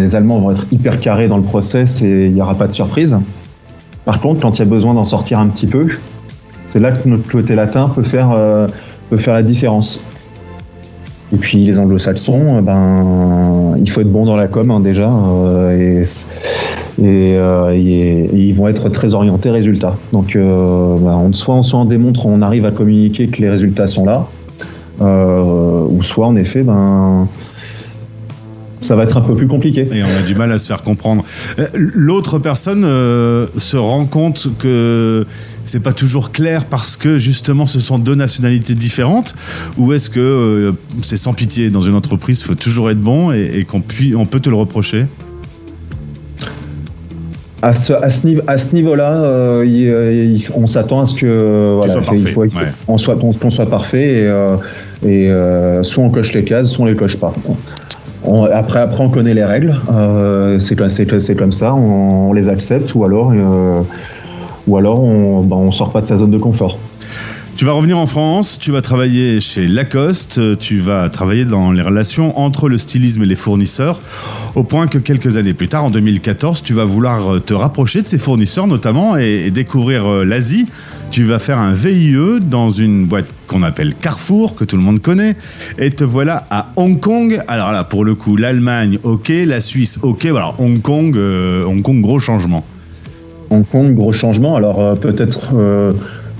les 0.00 0.16
Allemands 0.16 0.38
vont 0.38 0.52
être 0.52 0.64
hyper 0.72 0.98
carrés 1.00 1.28
dans 1.28 1.36
le 1.36 1.42
process 1.42 2.00
et 2.00 2.26
il 2.26 2.32
n'y 2.32 2.40
aura 2.40 2.54
pas 2.54 2.66
de 2.66 2.72
surprise. 2.72 3.14
Par 4.06 4.18
contre, 4.20 4.40
quand 4.40 4.56
il 4.56 4.60
y 4.60 4.62
a 4.62 4.68
besoin 4.68 4.94
d'en 4.94 5.04
sortir 5.04 5.38
un 5.38 5.48
petit 5.48 5.66
peu, 5.66 5.86
c'est 6.70 6.78
là 6.78 6.92
que 6.92 7.06
notre 7.08 7.30
côté 7.30 7.54
latin 7.54 7.90
peut 7.94 8.02
faire, 8.02 8.34
peut 9.10 9.16
faire 9.18 9.34
la 9.34 9.42
différence. 9.42 10.00
Et 11.34 11.36
puis 11.36 11.58
les 11.66 11.78
anglo-saxons, 11.78 12.58
euh, 12.58 12.60
ben, 12.60 13.76
il 13.82 13.90
faut 13.90 14.00
être 14.00 14.10
bon 14.12 14.24
dans 14.24 14.36
la 14.36 14.46
com 14.46 14.70
hein, 14.70 14.78
déjà, 14.78 15.10
euh, 15.10 16.04
euh, 17.02 17.70
et- 17.74 18.30
ils 18.32 18.52
vont 18.54 18.68
être 18.68 18.88
très 18.88 19.14
orientés 19.14 19.50
résultats. 19.50 19.96
Donc, 20.12 20.36
ben, 20.36 21.30
soit, 21.32 21.60
on, 21.72 21.84
démontre, 21.84 22.26
on 22.26 22.40
arrive 22.40 22.66
à 22.66 22.70
communiquer 22.70 23.26
que 23.26 23.42
les 23.42 23.50
résultats 23.50 23.88
sont 23.88 24.04
là, 24.04 24.26
ou 25.00 26.02
soit 26.02 26.26
en 26.28 26.36
effet, 26.36 26.62
ben, 26.62 27.26
ça 28.84 28.94
va 28.94 29.04
être 29.04 29.16
un 29.16 29.20
peu 29.22 29.34
plus 29.34 29.46
compliqué. 29.48 29.88
Et 29.92 30.02
on 30.04 30.16
a 30.16 30.22
du 30.22 30.34
mal 30.34 30.52
à 30.52 30.58
se 30.58 30.66
faire 30.68 30.82
comprendre. 30.82 31.24
Euh, 31.58 31.66
L'autre 31.74 32.38
personne 32.38 32.84
euh, 32.84 33.46
se 33.56 33.76
rend 33.76 34.04
compte 34.04 34.48
que 34.58 35.26
c'est 35.64 35.82
pas 35.82 35.92
toujours 35.92 36.30
clair 36.32 36.66
parce 36.66 36.96
que 36.96 37.18
justement 37.18 37.64
ce 37.66 37.80
sont 37.80 37.98
deux 37.98 38.14
nationalités 38.14 38.74
différentes 38.74 39.34
ou 39.78 39.92
est-ce 39.94 40.10
que 40.10 40.20
euh, 40.20 40.72
c'est 41.00 41.16
sans 41.16 41.32
pitié 41.32 41.70
dans 41.70 41.80
une 41.80 41.94
entreprise, 41.94 42.40
il 42.40 42.44
faut 42.44 42.54
toujours 42.54 42.90
être 42.90 43.00
bon 43.00 43.32
et, 43.32 43.50
et 43.54 43.64
qu'on 43.64 43.80
puis- 43.80 44.14
on 44.14 44.26
peut 44.26 44.40
te 44.40 44.50
le 44.50 44.56
reprocher? 44.56 45.06
À 47.62 47.72
ce, 47.72 47.94
à 47.94 48.10
ce, 48.10 48.26
niveau, 48.26 48.42
à 48.46 48.58
ce 48.58 48.74
niveau-là, 48.74 49.10
euh, 49.24 49.64
il- 49.66 50.36
il- 50.36 50.46
on 50.54 50.66
s'attend 50.66 51.00
à 51.00 51.06
ce 51.06 51.14
que 51.14 51.24
euh, 51.24 51.74
voilà, 51.78 51.94
parfait, 52.02 52.34
ouais. 52.36 52.48
on 52.88 52.98
soit, 52.98 53.16
qu'on- 53.16 53.32
qu'on 53.32 53.48
soit 53.50 53.64
parfait 53.70 54.24
et, 55.06 55.08
et, 55.08 55.32
soit 55.82 56.04
on 56.04 56.10
coche 56.10 56.34
les 56.34 56.44
cases, 56.44 56.68
soit 56.68 56.84
on 56.84 56.88
les 56.88 56.94
coche 56.94 57.16
pas. 57.16 57.32
On- 58.24 58.44
après, 58.44 58.80
après, 58.80 59.04
on 59.04 59.10
connaît 59.10 59.34
les 59.34 59.44
règles, 59.44 59.74
euh, 59.92 60.58
c'est 60.58 60.76
comme, 60.76 61.52
ça, 61.52 61.74
on, 61.74 62.32
les 62.32 62.48
accepte 62.48 62.94
ou 62.94 63.04
alors, 63.04 63.32
euh, 63.34 63.82
ou 64.66 64.76
alors 64.78 65.02
on, 65.02 65.42
ben, 65.42 65.56
on 65.56 65.72
sort 65.72 65.90
pas 65.90 66.00
de 66.00 66.06
sa 66.06 66.16
zone 66.16 66.30
de 66.30 66.38
confort. 66.38 66.78
Tu 67.56 67.64
vas 67.64 67.70
revenir 67.70 67.96
en 67.98 68.06
France, 68.06 68.58
tu 68.60 68.72
vas 68.72 68.82
travailler 68.82 69.38
chez 69.40 69.68
Lacoste, 69.68 70.38
euh, 70.38 70.56
tu 70.56 70.80
vas 70.80 71.08
travailler 71.08 71.44
dans 71.44 71.70
les 71.70 71.82
relations 71.82 72.36
entre 72.36 72.68
le 72.68 72.78
stylisme 72.78 73.22
et 73.22 73.26
les 73.26 73.36
fournisseurs, 73.36 74.00
au 74.56 74.64
point 74.64 74.88
que 74.88 74.98
quelques 74.98 75.36
années 75.36 75.54
plus 75.54 75.68
tard, 75.68 75.84
en 75.84 75.90
2014, 75.90 76.64
tu 76.64 76.74
vas 76.74 76.84
vouloir 76.84 77.34
euh, 77.34 77.38
te 77.38 77.54
rapprocher 77.54 78.02
de 78.02 78.08
ces 78.08 78.18
fournisseurs 78.18 78.66
notamment 78.66 79.16
et, 79.16 79.52
découvrir 79.52 80.04
euh, 80.04 80.24
l'Asie. 80.24 80.66
Tu 81.12 81.22
vas 81.22 81.38
faire 81.38 81.58
un 81.58 81.74
VIE 81.74 82.40
dans 82.42 82.70
une 82.70 83.06
boîte 83.06 83.26
qu'on 83.46 83.62
appelle 83.62 83.94
Carrefour, 83.94 84.56
que 84.56 84.64
tout 84.64 84.76
le 84.76 84.82
monde 84.82 85.00
connaît, 85.00 85.36
et 85.78 85.92
te 85.92 86.02
voilà 86.02 86.48
à 86.50 86.72
Hong 86.74 86.98
Kong. 86.98 87.40
Alors 87.46 87.70
là, 87.70 87.84
pour 87.84 88.04
le 88.04 88.16
coup, 88.16 88.36
l'Allemagne, 88.36 88.98
ok, 89.04 89.30
la 89.46 89.60
Suisse, 89.60 90.00
ok, 90.02 90.26
voilà, 90.26 90.54
Hong 90.58 90.82
Kong, 90.82 91.16
Hong 91.16 91.82
Kong, 91.82 92.00
gros 92.00 92.18
changement. 92.18 92.64
Hong 93.50 93.64
Kong, 93.64 93.94
gros 93.94 94.12
changement. 94.12 94.56
Alors 94.56 94.98
peut-être 94.98 95.54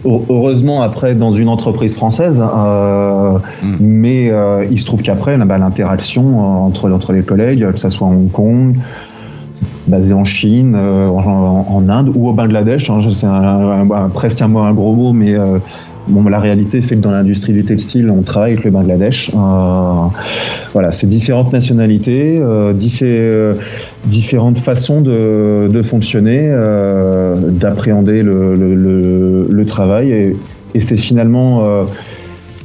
heureusement 0.05 0.83
après 0.83 1.15
dans 1.15 1.33
une 1.33 1.49
entreprise 1.49 1.95
française, 1.95 2.43
euh, 2.43 3.39
mais 3.81 4.31
euh, 4.31 4.65
il 4.71 4.79
se 4.79 4.85
trouve 4.85 5.03
qu'après 5.03 5.37
bah, 5.39 5.59
l'interaction 5.59 6.23
euh, 6.23 6.67
entre, 6.67 6.91
entre 6.91 7.13
les 7.13 7.23
collègues, 7.23 7.67
que 7.73 7.79
ce 7.79 7.89
soit 7.89 8.07
à 8.09 8.11
Hong 8.11 8.31
Kong, 8.31 8.75
basé 9.87 10.13
en 10.15 10.25
Chine, 10.25 10.75
euh, 10.77 11.09
en, 11.09 11.67
en 11.69 11.89
Inde 11.89 12.11
ou 12.15 12.29
au 12.29 12.33
Bangladesh, 12.33 12.89
hein, 12.91 13.01
c'est 13.13 13.27
un- 13.27 14.09
presque 14.13 14.41
un, 14.43 14.49
gros 14.73 14.95
mot, 14.95 15.13
mais 15.13 15.35
bon, 16.09 16.23
la 16.29 16.39
réalité 16.41 16.81
fait 16.83 16.97
que 16.97 17.01
dans 17.01 17.11
l'industrie 17.11 17.53
du 17.53 17.65
textile, 17.65 18.11
on 18.11 18.23
travaille 18.23 18.53
avec 18.53 18.65
le 18.65 18.71
Bangladesh. 18.71 19.31
Voilà, 20.73 20.91
c'est 20.93 21.07
différentes 21.09 21.53
nationalités, 21.53 22.41
diffé- 22.75 23.55
différentes 24.07 24.59
façons 24.59 25.01
de, 25.01 25.83
fonctionner, 25.83 26.41
euh, 26.43 27.37
d'appréhender 27.37 28.23
le, 28.23 29.65
travail, 29.67 30.37
et, 30.75 30.81
c'est 30.81 30.97
finalement 30.97 31.65
euh, 31.65 31.85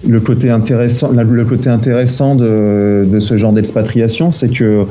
le 0.08 0.20
côté 0.20 0.50
intéressant, 0.50 1.12
le 1.12 1.46
côté 1.46 1.70
intéressant 1.70 2.36
de, 2.36 3.06
ce 3.20 3.38
genre 3.38 3.54
d'expatriation, 3.54 4.32
c'est 4.32 4.50
que 4.50 4.84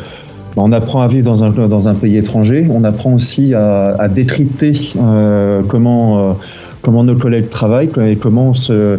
bah, 0.57 0.63
on 0.65 0.73
apprend 0.73 1.03
à 1.03 1.09
vivre 1.09 1.25
dans 1.25 1.45
un, 1.45 1.51
dans 1.51 1.89
un 1.89 1.95
pays 1.95 2.17
étranger, 2.17 2.67
on 2.71 2.85
apprend 2.85 3.15
aussi 3.15 3.55
à, 3.55 3.95
à 3.99 4.09
décrypter 4.09 4.93
euh, 4.97 5.63
comment, 5.69 6.37
comment 6.83 7.05
nos 7.05 7.17
collègues 7.17 7.51
travaillent 7.51 7.91
et 8.07 8.17
comment 8.17 8.55
se, 8.55 8.99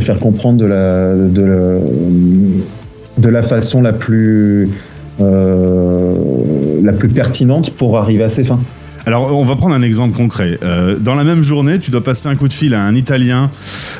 faire 0.00 0.18
comprendre 0.18 0.58
de 0.58 0.66
la, 0.66 1.14
de, 1.14 1.80
la- 3.28 3.42
façon 3.42 3.82
la 3.82 3.92
plus, 3.92 4.70
la 6.82 6.92
plus 6.92 7.08
pertinente 7.08 7.70
pour 7.70 7.98
arriver 7.98 8.24
à 8.24 8.28
ses 8.28 8.44
fins. 8.44 8.60
Alors, 9.06 9.34
on 9.34 9.44
va 9.44 9.56
prendre 9.56 9.74
un 9.74 9.82
exemple 9.82 10.16
concret. 10.16 10.58
Euh, 10.62 10.96
dans 10.98 11.14
la 11.14 11.24
même 11.24 11.42
journée, 11.42 11.78
tu 11.78 11.90
dois 11.90 12.04
passer 12.04 12.28
un 12.28 12.36
coup 12.36 12.48
de 12.48 12.52
fil 12.52 12.74
à 12.74 12.82
un 12.82 12.94
Italien 12.94 13.50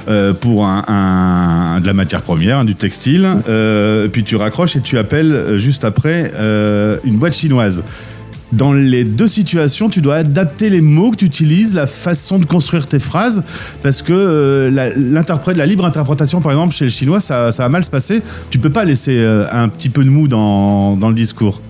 euh, 0.09 0.35
pour 0.35 0.67
un, 0.67 1.81
de 1.81 1.87
la 1.87 1.95
matière 1.95 2.23
première, 2.23 2.59
hein, 2.59 2.65
du 2.65 2.75
textile. 2.75 3.27
Euh, 3.49 4.09
puis 4.09 4.25
tu 4.25 4.37
raccroches 4.37 4.77
et 4.77 4.81
tu 4.81 4.99
appelles 4.99 5.57
juste 5.57 5.85
après 5.85 6.31
une 7.05 7.17
boîte 7.17 7.35
chinoise. 7.35 7.83
Dans 8.53 8.73
les 8.73 9.05
deux 9.05 9.29
situations, 9.29 9.89
tu 9.89 10.01
dois 10.01 10.17
adapter 10.17 10.71
les 10.71 10.81
mots 10.81 11.13
que 11.13 11.17
tu 11.17 11.25
utilises, 11.25 11.73
la 11.73 11.87
façon 11.87 12.37
de 12.39 12.45
construire 12.45 12.85
tes 12.87 12.99
phrases, 12.99 13.45
parce 13.81 14.03
que 14.03 14.69
la, 14.73 14.91
la 14.91 15.67
libre 15.67 15.85
interprétation, 15.85 16.41
par 16.41 16.51
exemple, 16.51 16.75
chez 16.75 16.87
le 16.87 16.91
chinois, 16.91 17.21
ça, 17.21 17.53
ça 17.53 17.63
va 17.63 17.69
mal 17.69 17.85
se 17.85 17.91
passer. 17.91 18.23
Tu 18.51 18.59
peux 18.59 18.71
pas 18.71 18.85
laisser 18.85 19.25
un 19.53 19.69
petit 19.69 19.89
peu 19.89 20.05
de 20.05 20.11
mou 20.11 20.27
dans, 20.27 20.97
dans 20.97 21.09
le 21.09 21.15
discours. 21.15 21.63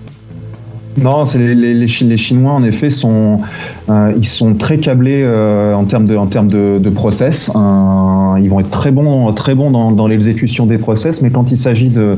Non, 0.97 1.25
c'est 1.25 1.37
les, 1.37 1.55
les- 1.55 1.73
les 1.73 1.87
Chi- 1.87 2.03
les 2.05 2.17
Chinois 2.17 2.51
en 2.51 2.63
effet 2.63 2.89
sont 2.89 3.39
euh, 3.89 4.11
ils 4.17 4.27
sont 4.27 4.53
très 4.55 4.77
câblés 4.77 5.21
euh, 5.23 5.73
en 5.73 5.85
termes 5.85 6.05
de 6.05 6.89
process. 6.89 7.49
Euh, 7.55 8.39
ils 8.41 8.49
vont 8.49 8.59
être 8.59 8.69
très 8.71 8.91
bons 8.91 9.31
très 9.33 9.55
bons 9.55 9.71
dans, 9.71 10.07
l'exécution 10.07 10.65
des 10.65 10.77
process, 10.77 11.21
mais 11.21 11.29
quand 11.29 11.51
il 11.51 11.57
s'agit 11.57 11.89
de 11.89 12.17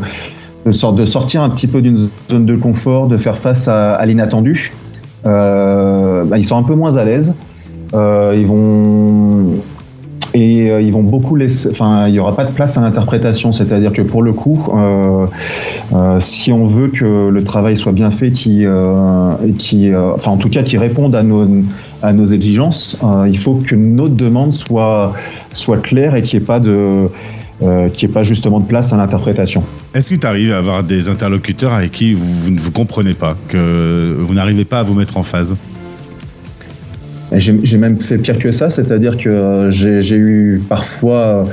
de, 0.66 0.72
sort- 0.72 0.94
de 0.94 1.06
sortir 1.06 1.42
un 1.44 1.50
petit 1.50 1.68
peu 1.68 1.82
d'une 1.82 2.10
zone 2.32 2.46
de 2.46 2.56
confort, 2.56 3.08
de 3.08 3.18
faire 3.18 3.38
face 3.38 3.68
à, 3.68 4.04
l'inattendu, 4.06 4.72
bah, 5.24 6.38
ils 6.38 6.46
sont 6.46 6.58
un 6.58 6.64
peu 6.64 6.74
moins 6.74 6.96
à 6.98 7.04
l'aise. 7.04 7.34
Ils 7.94 8.46
vont 8.48 9.56
et 10.34 10.70
euh, 10.70 10.82
ils 10.82 10.92
vont 10.92 11.04
beaucoup 11.04 11.36
laisser. 11.36 11.70
Enfin, 11.72 12.08
il 12.08 12.14
n'y 12.14 12.20
aura 12.20 12.36
pas 12.36 12.46
de 12.46 12.52
place 12.52 12.78
à 12.78 12.82
l'interprétation, 12.82 13.52
c'est-à-dire 13.52 13.94
que 13.94 14.02
pour 14.02 14.24
le 14.24 14.34
coup, 14.34 14.68
euh, 14.74 15.28
euh, 15.94 16.20
si 16.20 16.52
on 16.52 16.66
veut 16.66 16.88
que 16.88 17.30
le 17.30 17.44
travail 17.44 17.78
soit 17.78 17.92
bien 17.92 18.12
fait, 18.12 18.32
qui, 18.32 18.66
qui, 19.58 19.96
enfin 19.96 20.32
en 20.32 20.38
tout 20.38 20.50
cas, 20.50 20.64
qui 20.64 20.78
réponde 20.78 21.16
à 21.16 21.24
nos 21.24 21.48
à 22.02 22.12
nos 22.12 22.26
exigences, 22.26 22.98
il 23.28 23.38
faut 23.38 23.56
que 23.56 23.76
notre 23.76 24.16
demande 24.16 24.54
soit 24.54 25.14
soit 25.52 25.78
claire 25.78 26.16
et 26.16 26.22
qu'il 26.22 26.40
n'y 26.40 26.44
ait 26.44 26.46
pas 26.46 26.60
de 26.60 27.08
qu'il 27.94 28.10
ait 28.10 28.14
pas 28.14 28.24
justement 28.24 28.60
de 28.60 28.66
place 28.66 28.92
à 28.92 28.98
l'interprétation. 28.98 29.64
Est-ce 29.94 30.10
que 30.10 30.20
tu 30.20 30.28
arrives 30.28 30.52
à 30.52 30.58
avoir 30.58 30.84
des 30.84 31.08
interlocuteurs 31.08 31.74
avec 31.74 31.92
qui 31.92 32.14
vous, 32.14 32.26
vous 32.26 32.52
ne 32.52 32.60
vous 32.60 32.72
comprenez 32.72 33.14
pas, 33.14 33.38
que 33.48 34.18
vous 34.20 34.34
n'arrivez 34.34 34.66
pas 34.66 34.80
à 34.80 34.84
vous 34.84 34.96
mettre 34.96 35.18
en 35.18 35.24
phase? 35.24 35.56
J'ai 37.36 37.78
même 37.78 38.00
fait 38.00 38.18
pire 38.18 38.38
que 38.38 38.52
ça, 38.52 38.70
c'est-à-dire 38.70 39.18
que 39.18 39.30
euh, 39.30 39.72
j'ai 39.72 40.16
eu 40.16 40.62
parfois 40.68 41.48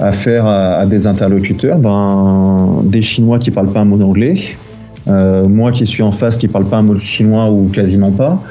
affaire 0.00 0.46
à, 0.46 0.78
à 0.78 0.86
des 0.86 1.06
interlocuteurs, 1.06 1.78
ben, 1.78 2.80
des 2.84 3.02
Chinois 3.02 3.38
qui 3.38 3.50
parlent 3.50 3.72
pas 3.72 3.80
un 3.80 3.84
mot 3.84 3.98
d'anglais, 3.98 4.56
euh, 5.08 5.46
moi 5.46 5.70
qui 5.70 5.86
suis 5.86 6.02
en 6.02 6.12
face 6.12 6.36
qui 6.36 6.48
parle 6.48 6.68
pas 6.68 6.78
un 6.78 6.82
mot 6.82 6.94
de 6.94 7.00
chinois 7.00 7.48
ou 7.50 7.68
quasiment 7.68 8.10
pas, 8.10 8.42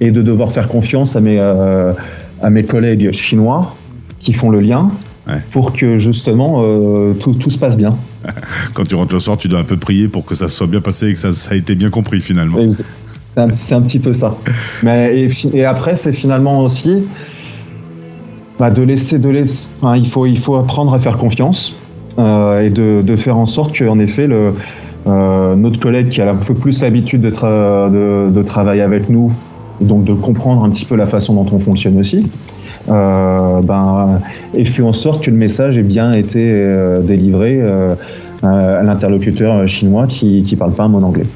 et 0.00 0.10
de 0.10 0.22
devoir 0.22 0.52
faire 0.52 0.68
confiance 0.68 1.14
à 1.14 1.20
mes, 1.20 1.38
euh, 1.38 1.92
à 2.42 2.50
mes 2.50 2.64
collègues 2.64 3.12
chinois 3.12 3.76
qui 4.18 4.32
font 4.32 4.50
le 4.50 4.60
lien 4.60 4.90
pour 5.52 5.72
que 5.72 5.98
justement 6.00 6.62
euh, 6.64 7.12
tout, 7.12 7.34
tout 7.34 7.50
se 7.50 7.58
passe 7.58 7.76
bien. 7.76 7.96
Quand 8.74 8.82
tu 8.82 8.96
rentres 8.96 9.14
le 9.14 9.20
soir, 9.20 9.38
tu 9.38 9.46
dois 9.46 9.60
un 9.60 9.64
peu 9.64 9.76
prier 9.76 10.08
pour 10.08 10.24
que 10.24 10.34
ça 10.34 10.48
soit 10.48 10.66
bien 10.66 10.80
passé 10.80 11.08
et 11.08 11.14
que 11.14 11.20
ça, 11.20 11.32
ça 11.32 11.52
a 11.52 11.54
été 11.54 11.76
bien 11.76 11.90
compris 11.90 12.20
finalement. 12.20 12.58
C'est 13.54 13.74
un, 13.74 13.82
petit 13.82 13.98
peu 13.98 14.12
ça. 14.12 14.36
Mais, 14.82 15.28
et, 15.54 15.64
après, 15.64 15.96
c'est 15.96 16.12
finalement 16.12 16.62
aussi 16.62 17.04
bah, 18.58 18.70
de 18.70 18.82
laisser, 18.82 19.18
de 19.18 19.28
laisser 19.28 19.66
il, 19.94 20.08
faut, 20.08 20.26
il 20.26 20.38
faut 20.38 20.56
apprendre 20.56 20.92
à 20.92 20.98
faire 20.98 21.16
confiance 21.16 21.74
euh, 22.18 22.60
et 22.60 22.70
de, 22.70 23.16
faire 23.16 23.38
en 23.38 23.46
sorte 23.46 23.78
qu'en 23.78 23.98
effet, 24.00 24.28
euh, 24.28 25.54
notre 25.54 25.78
collègue 25.78 26.08
qui 26.08 26.20
a 26.20 26.30
un 26.30 26.34
peu 26.34 26.54
plus 26.54 26.82
l'habitude 26.82 27.20
de, 27.20 27.30
tra- 27.30 27.90
de, 27.90 28.30
de 28.30 28.42
travailler 28.42 28.82
avec 28.82 29.08
nous 29.08 29.32
donc 29.80 30.04
de 30.04 30.12
comprendre 30.12 30.64
un 30.64 30.70
petit 30.70 30.84
peu 30.84 30.96
la 30.96 31.06
façon 31.06 31.34
dont 31.34 31.46
on 31.52 31.58
fonctionne 31.58 31.98
aussi, 31.98 32.28
euh, 32.88 33.60
ben, 33.62 34.20
et 34.54 34.64
fait 34.64 34.82
en 34.82 34.92
sorte 34.92 35.24
que 35.24 35.30
le 35.30 35.36
message 35.36 35.78
ait 35.78 35.82
bien 35.82 36.12
été 36.12 36.48
euh, 36.50 37.00
délivré 37.00 37.60
à 38.42 38.82
l'interlocuteur 38.82 39.68
chinois 39.68 40.06
qui 40.06 40.42
ne 40.50 40.56
parle 40.56 40.72
pas 40.72 40.84
un 40.84 40.88
mot 40.88 41.02
anglais. 41.02 41.26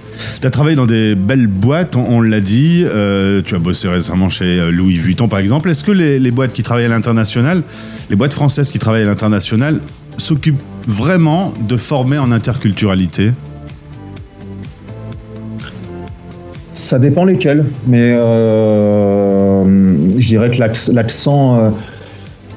Tu 0.41 0.47
as 0.47 0.51
travaillé 0.51 0.77
dans 0.77 0.87
des 0.87 1.15
belles 1.15 1.47
boîtes, 1.49 1.97
on, 1.97 2.05
on 2.09 2.21
l'a 2.21 2.41
dit. 2.41 2.85
Euh, 2.87 3.43
tu 3.45 3.55
as 3.55 3.59
bossé 3.59 3.89
récemment 3.89 4.29
chez 4.29 4.59
euh, 4.61 4.71
Louis 4.71 4.95
Vuitton, 4.95 5.29
par 5.29 5.39
exemple. 5.39 5.69
Est-ce 5.71 5.85
que 5.85 5.93
les, 5.93 6.19
les 6.19 6.31
boîtes 6.31 6.53
qui 6.53 6.63
travaillent 6.63 6.87
à 6.87 6.89
l'international, 6.89 7.63
les 8.11 8.17
boîtes 8.17 8.33
françaises 8.33 8.71
qui 8.71 8.79
travaillent 8.79 9.03
à 9.03 9.07
l'international, 9.07 9.81
s'occupent 10.17 10.63
vraiment 10.87 11.53
de 11.69 11.77
former 11.77 12.19
en 12.19 12.31
interculturalité? 12.33 13.33
Ça 16.73 16.99
dépend 16.99 17.25
lesquels, 17.25 17.67
mais 17.87 18.15
euh, 18.17 19.65
je 20.19 20.27
dirais 20.27 20.51
que 20.51 20.57
l'ac- 20.59 20.89
l'accent, 20.93 21.57
euh, 21.57 21.71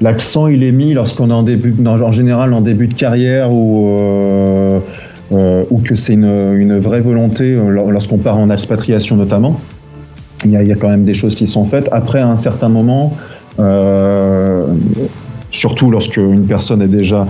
l'accent, 0.00 0.46
il 0.46 0.62
est 0.64 0.72
mis 0.72 0.94
lorsqu'on 0.94 1.30
est 1.30 1.34
en 1.34 1.42
début, 1.42 1.74
en 1.86 2.12
général 2.12 2.52
en 2.54 2.60
début 2.60 2.86
de 2.86 2.94
carrière 2.94 3.52
ou 3.52 3.88
euh, 3.88 4.80
euh, 5.32 5.64
ou 5.70 5.80
que 5.80 5.94
c'est 5.94 6.14
une, 6.14 6.54
une 6.56 6.78
vraie 6.78 7.00
volonté 7.00 7.52
euh, 7.52 7.68
lor- 7.68 7.90
lorsqu'on 7.90 8.18
part 8.18 8.38
en 8.38 8.50
expatriation 8.50 9.16
notamment. 9.16 9.60
Il 10.44 10.52
y, 10.52 10.56
a, 10.56 10.62
il 10.62 10.68
y 10.68 10.72
a 10.72 10.76
quand 10.76 10.88
même 10.88 11.04
des 11.04 11.14
choses 11.14 11.34
qui 11.34 11.46
sont 11.48 11.64
faites. 11.64 11.88
Après, 11.90 12.20
à 12.20 12.28
un 12.28 12.36
certain 12.36 12.68
moment, 12.68 13.16
euh, 13.58 14.64
surtout 15.50 15.90
lorsque 15.90 16.16
une 16.16 16.46
personne 16.46 16.80
est 16.80 16.86
déjà 16.88 17.26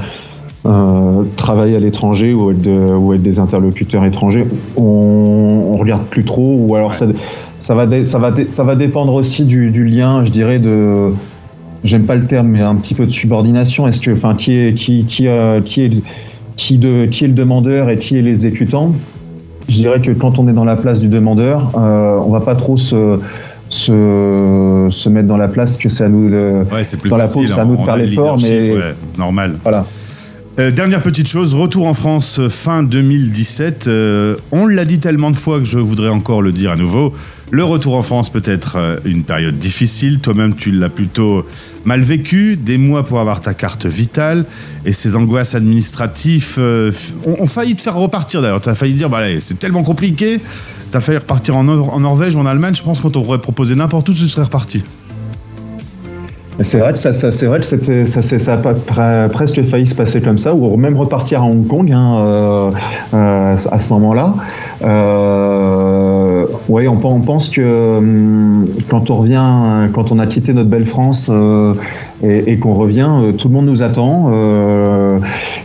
euh, 0.67 1.23
travaille 1.37 1.75
à 1.75 1.79
l'étranger 1.81 2.35
ou 2.35 2.53
de- 2.53 3.09
avec 3.09 3.23
des 3.23 3.39
interlocuteurs 3.39 4.05
étrangers, 4.05 4.45
on, 4.77 4.83
on 5.73 5.77
regarde 5.79 6.03
plus 6.05 6.25
trop 6.25 6.57
ou 6.59 6.75
alors 6.77 6.95
ça, 6.95 7.07
ça, 7.61 7.75
va 7.75 7.87
dé- 7.87 8.05
ça, 8.05 8.19
va 8.19 8.31
dé- 8.31 8.49
ça 8.51 8.63
va 8.63 8.77
dépendre 8.77 9.15
aussi 9.15 9.45
du, 9.45 9.71
du 9.71 9.85
lien, 9.87 10.25
je 10.25 10.31
dirais, 10.31 10.59
de 10.59 11.13
j'aime 11.85 12.05
pas 12.05 12.15
le 12.17 12.27
terme, 12.27 12.49
mais 12.49 12.61
un 12.61 12.75
petit 12.77 12.95
peu 12.95 13.07
de 13.07 13.11
subordination. 13.13 13.87
Est-ce 13.89 14.01
que, 14.01 14.11
enfin, 14.11 14.35
qui 14.35 14.53
est 14.55 14.75
qui 14.75 15.05
qui 15.05 15.27
euh, 15.29 15.61
qui 15.61 15.83
est 15.83 16.03
qui 16.57 16.79
de 16.79 17.07
qui 17.07 17.25
est 17.25 17.29
le 17.29 17.35
demandeur 17.35 17.89
et 17.91 17.99
qui 17.99 18.17
est 18.19 18.23
l'exécutant? 18.23 18.93
Je 19.69 19.75
dirais 19.75 20.01
que 20.01 20.13
quand 20.13 20.39
on 20.39 20.49
est 20.49 20.53
dans 20.55 20.65
la 20.65 20.77
place 20.77 20.99
du 20.99 21.09
demandeur, 21.09 21.73
euh, 21.77 22.19
on 22.25 22.31
va 22.31 22.41
pas 22.41 22.55
trop 22.55 22.77
se 22.77 23.19
se, 23.71 24.89
se 24.91 25.09
mettre 25.11 25.29
dans 25.29 25.37
la 25.37 25.49
place 25.49 25.77
que 25.77 25.89
c'est 25.91 26.05
à 26.05 26.09
nous 26.09 26.29
de 26.31 26.63
Ouais, 26.73 26.85
c'est 26.85 26.97
plus 26.97 27.11
dans 27.11 27.17
facile. 27.19 27.43
la 27.43 27.49
peau, 27.49 27.55
c'est 27.55 27.61
à 27.61 27.65
nous 27.67 27.77
de 27.77 27.83
faire 27.83 27.97
l'effort, 27.99 28.39
mais 28.41 28.71
ouais, 28.73 28.95
normal. 29.19 29.57
voilà. 29.63 29.85
Euh, 30.59 30.73
dernière 30.73 31.03
petite 31.03 31.29
chose, 31.29 31.55
retour 31.55 31.87
en 31.87 31.95
France 31.95 32.41
euh, 32.41 32.49
fin 32.49 32.83
2017. 32.83 33.87
Euh, 33.87 34.35
on 34.51 34.67
l'a 34.67 34.85
dit 34.85 34.99
tellement 34.99 35.31
de 35.31 35.37
fois 35.37 35.59
que 35.59 35.65
je 35.65 35.79
voudrais 35.79 36.09
encore 36.09 36.43
le 36.43 36.51
dire 36.51 36.73
à 36.73 36.77
nouveau. 36.77 37.13
Le 37.53 37.63
retour 37.63 37.95
en 37.95 38.03
France 38.03 38.29
peut 38.29 38.43
être 38.45 38.99
une 39.05 39.23
période 39.23 39.57
difficile. 39.57 40.19
Toi-même, 40.19 40.57
tu 40.57 40.73
l'as 40.73 40.89
plutôt 40.89 41.47
mal 41.85 42.01
vécu. 42.01 42.57
Des 42.57 42.77
mois 42.77 43.05
pour 43.05 43.21
avoir 43.21 43.41
ta 43.41 43.55
carte 43.55 43.87
vitale 43.87 44.45
et 44.85 44.93
ces 44.93 45.15
angoisses 45.15 45.55
administratives 45.55 46.59
ont, 47.25 47.47
failli 47.47 47.75
te 47.75 47.81
faire 47.81 47.95
repartir 47.95 48.43
d'ailleurs. 48.43 48.61
Tu 48.61 48.69
as 48.69 48.75
failli 48.75 48.95
dire, 48.95 49.09
bah, 49.09 49.23
c'est 49.39 49.59
tellement 49.59 49.85
compliqué. 49.85 50.41
Tu 50.91 50.97
as 50.97 51.01
failli 51.01 51.19
repartir 51.19 51.57
en, 51.57 51.67
en 51.67 52.01
Norvège 52.01 52.37
ou 52.37 52.41
en 52.41 52.47
Allemagne. 52.47 52.75
Je 52.75 52.83
pense 52.83 53.01
qu'on 53.01 53.11
t'aurait 53.11 53.41
proposé 53.41 53.77
n'importe 53.77 54.09
où, 54.11 54.13
tu 54.13 54.29
serais 54.29 54.43
reparti. 54.43 54.83
C'est 56.61 56.79
vrai 56.81 56.93
que 56.93 56.99
ça, 56.99 57.13
ça- 57.13 57.31
c'est 57.31 57.47
vrai 57.47 57.61
que 57.61 57.65
ça, 57.67 58.53
a 58.97 59.29
presque 59.29 59.63
failli 59.69 59.87
se 59.87 59.95
passer 59.95 60.21
comme 60.21 60.39
ça, 60.39 60.55
ou 60.55 60.77
même 60.77 60.97
repartir 60.97 61.43
à 61.43 61.45
Hong 61.47 61.67
Kong 61.67 61.93
hein, 61.93 62.19
euh, 62.25 62.71
euh, 63.15 63.57
à 63.71 63.79
ce 63.79 63.89
moment-là. 63.93 64.35
Euh, 65.29 66.47
ouais, 66.69 66.89
on, 66.89 66.97
pen- 66.97 67.11
on 67.13 67.21
pense 67.21 67.49
que 67.49 67.99
hum, 67.99 68.67
quand 68.89 69.11
on 69.11 69.15
revient, 69.17 69.89
quand 69.93 70.11
on 70.13 70.19
a 70.19 70.27
quitté 70.27 70.53
notre 70.53 70.69
belle 70.69 70.87
France 70.87 71.29
euh, 71.33 71.75
et, 72.23 72.53
et 72.53 72.59
qu'on 72.59 72.75
revient, 72.75 73.09
euh, 73.09 73.33
tout 73.33 73.49
le 73.49 73.55
monde 73.55 73.67
nous 73.67 73.83
attend, 73.83 74.31
euh, 74.33 75.19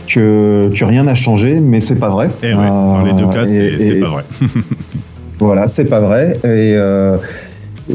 que, 0.08 0.70
que 0.78 0.86
rien 0.86 1.04
n'a 1.04 1.16
changé, 1.16 1.60
mais 1.60 1.82
c'est 1.82 1.96
pas 1.96 2.10
vrai. 2.10 2.28
Et 2.44 2.50
Eh 2.52 2.54
ouais, 2.56 2.68
dans 2.68 3.04
les 3.06 3.14
deux 3.14 3.28
cas, 3.28 3.46
c'est 3.46 4.00
pas 4.00 4.10
vrai. 4.10 4.24
voilà, 5.39 5.68
c'est 5.68 5.86
pas 5.86 6.00
vrai. 6.00 6.34
Et, 6.44 6.76
euh, 6.76 7.18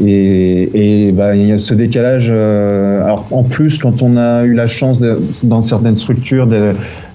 et, 0.05 1.07
et 1.07 1.11
bah, 1.11 1.35
il 1.35 1.47
y 1.47 1.51
a 1.51 1.57
ce 1.57 1.73
décalage. 1.73 2.27
euh, 2.31 3.03
alors, 3.03 3.25
en 3.31 3.43
plus, 3.43 3.77
quand 3.77 4.01
on 4.01 4.17
a 4.17 4.43
eu 4.43 4.53
la 4.53 4.67
chance, 4.67 4.99
de- 4.99 5.19
dans 5.43 5.61
certaines 5.61 5.97
structures, 5.97 6.47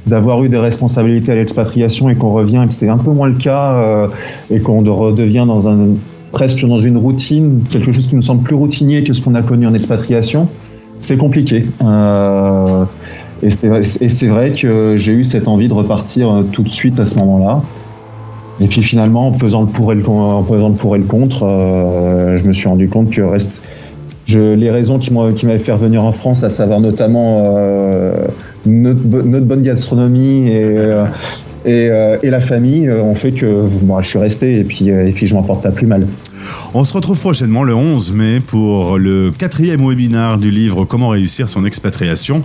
d'avoir 0.06 0.42
eu 0.44 0.48
des 0.48 0.58
responsabilités 0.58 1.32
à 1.32 1.34
l'expatriation 1.36 2.08
et 2.10 2.14
qu'on 2.14 2.32
revient, 2.32 2.64
que 2.68 2.74
c'est 2.74 2.88
un 2.88 2.98
peu 2.98 3.10
moins 3.12 3.28
le 3.28 3.36
cas, 3.36 3.74
euh, 3.74 4.06
et 4.50 4.60
qu'on 4.60 4.82
de- 4.82 4.90
redevient 4.90 5.44
dans 5.46 5.68
un, 5.68 5.78
presque 6.32 6.64
dans 6.66 6.78
une 6.78 6.96
routine, 6.96 7.60
quelque 7.70 7.92
chose 7.92 8.06
qui 8.08 8.16
nous 8.16 8.22
semble 8.22 8.42
plus 8.42 8.56
routinier 8.56 9.04
que 9.04 9.12
ce 9.12 9.22
qu'on 9.22 9.34
a 9.36 9.42
connu 9.42 9.66
en 9.66 9.74
expatriation, 9.74 10.48
c'est 10.98 11.16
compliqué. 11.16 11.64
Euh, 11.84 12.84
et 13.42 13.50
c'est 13.50 13.68
vrai- 13.68 13.82
et 14.00 14.08
c'est 14.08 14.26
vrai 14.28 14.50
que 14.52 14.96
j'ai 14.96 15.12
eu 15.12 15.24
cette 15.24 15.46
envie 15.48 15.68
de 15.68 15.74
repartir 15.74 16.28
euh, 16.30 16.42
tout 16.50 16.62
de 16.62 16.68
suite 16.68 16.98
à 16.98 17.04
ce 17.04 17.16
moment-là. 17.18 17.62
Et 18.60 18.66
puis 18.66 18.82
finalement, 18.82 19.28
en 19.28 19.32
pesant 19.32 19.62
le 19.62 19.66
pour 19.68 19.92
et 19.92 19.96
le, 19.96 20.02
contre, 21.04 21.42
euh, 21.44 22.38
je 22.38 22.44
me 22.46 22.52
suis 22.52 22.68
rendu 22.68 22.88
compte 22.88 23.10
que 23.10 23.22
reste, 23.22 23.62
les 24.54 24.70
raisons 24.70 24.98
qui 24.98 25.10
m'avaient 25.12 25.58
fait 25.58 25.72
revenir 25.72 26.04
en 26.04 26.12
France, 26.12 26.44
à 26.44 26.50
savoir 26.50 26.80
notamment 26.80 27.42
euh, 27.46 28.14
notre, 28.64 29.00
bo- 29.00 29.22
notre 29.22 29.44
bonne 29.46 29.62
gastronomie 29.62 30.48
et, 30.48 30.62
euh, 30.76 31.04
la 32.30 32.40
famille, 32.40 32.88
ont 32.90 33.14
fait 33.14 33.32
que 33.32 33.46
je 34.02 34.08
suis 34.08 34.18
resté 34.18 34.60
et 34.60 34.64
puis, 34.64 34.88
et 34.88 35.10
puis 35.12 35.26
je 35.26 35.34
m'en 35.34 35.42
porte 35.42 35.62
pas 35.62 35.70
plus 35.72 35.86
mal. 35.86 36.06
On 36.72 36.84
se 36.84 36.92
retrouve 36.92 37.18
prochainement 37.18 37.62
le 37.62 37.74
11 37.74 38.12
mai 38.12 38.40
pour 38.40 38.98
le 38.98 39.30
quatrième 39.30 39.86
webinaire 39.86 40.38
du 40.38 40.50
livre 40.50 40.84
Comment 40.84 41.08
réussir 41.08 41.48
son 41.48 41.64
expatriation. 41.64 42.42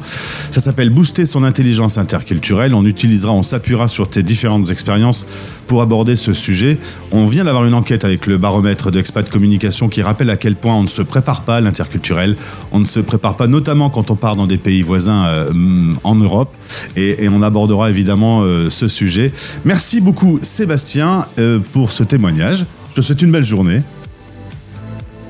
Ça 0.51 0.61
s'appelle 0.61 0.89
Booster 0.89 1.25
son 1.25 1.43
intelligence 1.43 1.97
interculturelle. 1.97 2.73
On 2.73 2.85
utilisera, 2.85 3.31
on 3.31 3.43
s'appuiera 3.43 3.87
sur 3.87 4.09
tes 4.09 4.23
différentes 4.23 4.69
expériences 4.69 5.25
pour 5.67 5.81
aborder 5.81 6.15
ce 6.15 6.33
sujet. 6.33 6.77
On 7.11 7.25
vient 7.25 7.43
d'avoir 7.43 7.65
une 7.65 7.73
enquête 7.73 8.05
avec 8.05 8.27
le 8.27 8.37
baromètre 8.37 8.91
d'Expat 8.91 9.29
Communication 9.29 9.89
qui 9.89 10.01
rappelle 10.01 10.29
à 10.29 10.37
quel 10.37 10.55
point 10.55 10.75
on 10.75 10.83
ne 10.83 10.87
se 10.87 11.01
prépare 11.01 11.41
pas 11.41 11.57
à 11.57 11.61
l'interculturel. 11.61 12.35
On 12.71 12.79
ne 12.79 12.85
se 12.85 12.99
prépare 12.99 13.37
pas, 13.37 13.47
notamment 13.47 13.89
quand 13.89 14.11
on 14.11 14.15
part 14.15 14.35
dans 14.35 14.47
des 14.47 14.57
pays 14.57 14.81
voisins 14.81 15.25
euh, 15.25 15.93
en 16.03 16.15
Europe. 16.15 16.55
Et, 16.95 17.23
et 17.23 17.29
on 17.29 17.41
abordera 17.41 17.89
évidemment 17.89 18.41
euh, 18.41 18.69
ce 18.69 18.87
sujet. 18.87 19.31
Merci 19.65 20.01
beaucoup 20.01 20.39
Sébastien 20.41 21.25
euh, 21.37 21.59
pour 21.73 21.91
ce 21.91 22.03
témoignage. 22.03 22.65
Je 22.99 23.03
te 23.03 23.07
souhaite 23.07 23.21
une 23.21 23.31
belle 23.31 23.45
journée. 23.45 23.81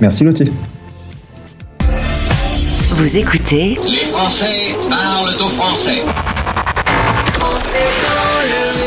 Merci 0.01 0.23
Lottie. 0.23 0.51
Vous 2.89 3.15
écoutez 3.15 3.77
Les 3.85 4.11
Français 4.11 4.75
parlent 4.89 5.35
au 5.35 5.49
français. 5.49 6.01
Français 7.25 7.85
dans 8.01 8.41
le 8.49 8.78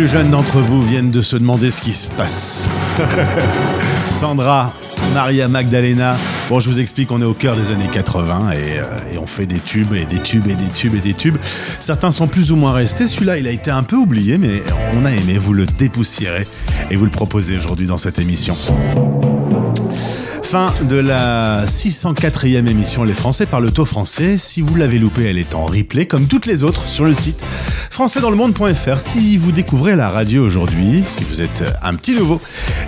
plus 0.00 0.08
jeunes 0.08 0.30
d'entre 0.30 0.60
vous 0.60 0.82
viennent 0.82 1.10
de 1.10 1.20
se 1.20 1.36
demander 1.36 1.70
ce 1.70 1.82
qui 1.82 1.92
se 1.92 2.08
passe. 2.08 2.66
Sandra, 4.10 4.72
Maria 5.12 5.46
Magdalena. 5.46 6.16
Bon, 6.48 6.58
je 6.58 6.70
vous 6.70 6.80
explique, 6.80 7.12
on 7.12 7.20
est 7.20 7.26
au 7.26 7.34
cœur 7.34 7.54
des 7.54 7.70
années 7.70 7.90
80 7.92 8.52
et, 8.52 8.56
euh, 8.78 9.12
et 9.12 9.18
on 9.18 9.26
fait 9.26 9.44
des 9.44 9.58
tubes 9.58 9.92
et 9.92 10.06
des 10.06 10.18
tubes 10.18 10.46
et 10.46 10.54
des 10.54 10.70
tubes 10.70 10.94
et 10.94 11.00
des 11.00 11.12
tubes. 11.12 11.36
Certains 11.44 12.12
sont 12.12 12.28
plus 12.28 12.50
ou 12.50 12.56
moins 12.56 12.72
restés. 12.72 13.06
Celui-là, 13.06 13.36
il 13.36 13.46
a 13.46 13.50
été 13.50 13.70
un 13.70 13.82
peu 13.82 13.96
oublié, 13.96 14.38
mais 14.38 14.62
on 14.94 15.04
a 15.04 15.12
aimé 15.12 15.36
vous 15.36 15.52
le 15.52 15.66
dépoussiérer 15.66 16.46
et 16.90 16.96
vous 16.96 17.04
le 17.04 17.10
proposer 17.10 17.58
aujourd'hui 17.58 17.86
dans 17.86 17.98
cette 17.98 18.18
émission. 18.18 18.56
Fin 20.42 20.72
de 20.88 20.96
la 20.96 21.66
604e 21.66 22.66
émission 22.66 23.04
Les 23.04 23.12
Français 23.12 23.46
par 23.46 23.60
le 23.60 23.70
taux 23.70 23.84
français. 23.84 24.36
Si 24.38 24.62
vous 24.62 24.74
l'avez 24.74 24.98
loupé, 24.98 25.24
elle 25.24 25.38
est 25.38 25.54
en 25.54 25.66
replay 25.66 26.06
comme 26.06 26.26
toutes 26.26 26.46
les 26.46 26.64
autres 26.64 26.88
sur 26.88 27.04
le 27.04 27.12
site 27.12 27.40
françaisdanslemonde.fr. 27.42 28.98
Si 28.98 29.36
vous 29.36 29.52
découvrez 29.52 29.94
la 29.94 30.08
radio 30.08 30.44
aujourd'hui, 30.44 31.04
si 31.06 31.22
vous 31.22 31.40
êtes 31.40 31.62
un 31.82 31.94
petit 31.94 32.14
nouveau, 32.14 32.40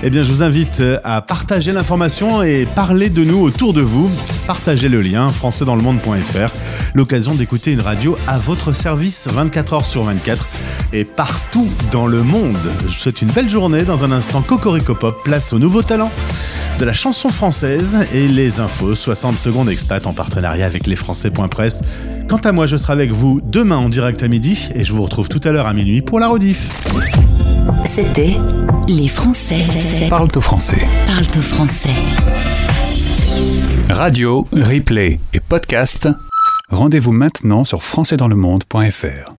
eh 0.03 0.11
bien 0.11 0.22
je 0.22 0.32
vous 0.32 0.42
invite 0.42 0.82
à 1.05 1.20
partager 1.22 1.72
l'information 1.72 2.42
et 2.42 2.66
parler 2.66 3.11
de 3.11 3.22
nous 3.22 3.40
autour 3.40 3.74
de 3.74 3.82
vous. 3.82 4.11
Partagez 4.46 4.88
le 4.88 5.03
lien 5.03 5.30
françaisdanslemonde.fr. 5.30 6.53
L'occasion 6.94 7.34
d'écouter 7.34 7.72
une 7.72 7.80
radio 7.80 8.16
à 8.26 8.38
votre 8.38 8.72
service 8.72 9.28
24 9.30 9.72
heures 9.74 9.84
sur 9.84 10.03
24 10.03 10.48
et 10.92 11.05
partout 11.05 11.68
dans 11.92 12.07
le 12.07 12.22
monde. 12.22 12.59
Je 12.80 12.86
vous 12.86 12.92
souhaite 12.92 13.22
une 13.22 13.30
belle 13.30 13.50
journée. 13.50 13.82
Dans 13.82 14.05
un 14.05 14.12
instant, 14.12 14.42
Cocorico 14.42 14.94
Pop, 14.94 15.22
place 15.22 15.53
au 15.53 15.59
nouveau 15.59 15.82
talent 15.82 16.11
de 16.78 16.84
la 16.84 16.92
chanson 16.92 17.28
française 17.28 17.41
et 17.43 18.28
les 18.28 18.61
infos 18.61 18.95
60 18.95 19.36
secondes 19.36 19.68
expat 19.68 20.07
en 20.07 20.12
partenariat 20.12 20.64
avec 20.64 20.86
lesfrançais.press. 20.86 21.82
Quant 22.28 22.36
à 22.36 22.53
moi, 22.53 22.68
je 22.68 22.76
serai 22.76 22.93
avec 22.93 23.11
vous 23.11 23.40
demain 23.43 23.78
en 23.78 23.88
direct 23.88 24.22
à 24.22 24.28
midi 24.28 24.68
et 24.76 24.84
je 24.84 24.93
vous 24.93 25.03
retrouve 25.03 25.28
tout 25.28 25.40
à 25.43 25.51
l'heure 25.51 25.66
à 25.66 25.74
minuit 25.74 26.03
pour 26.03 26.20
la 26.20 26.28
rediff. 26.28 26.70
C'était 27.84 28.36
Les 28.86 29.09
Français. 29.09 29.59
Parle 30.09 30.28
au 30.36 30.40
français. 30.40 30.86
Parle 31.09 31.24
au 31.36 31.43
français. 31.43 31.90
Radio, 33.90 34.47
replay 34.53 35.18
et 35.32 35.40
podcast. 35.40 36.09
Rendez-vous 36.70 37.12
maintenant 37.12 37.64
sur 37.64 37.82
françaisdanslemonde.fr. 37.82 39.30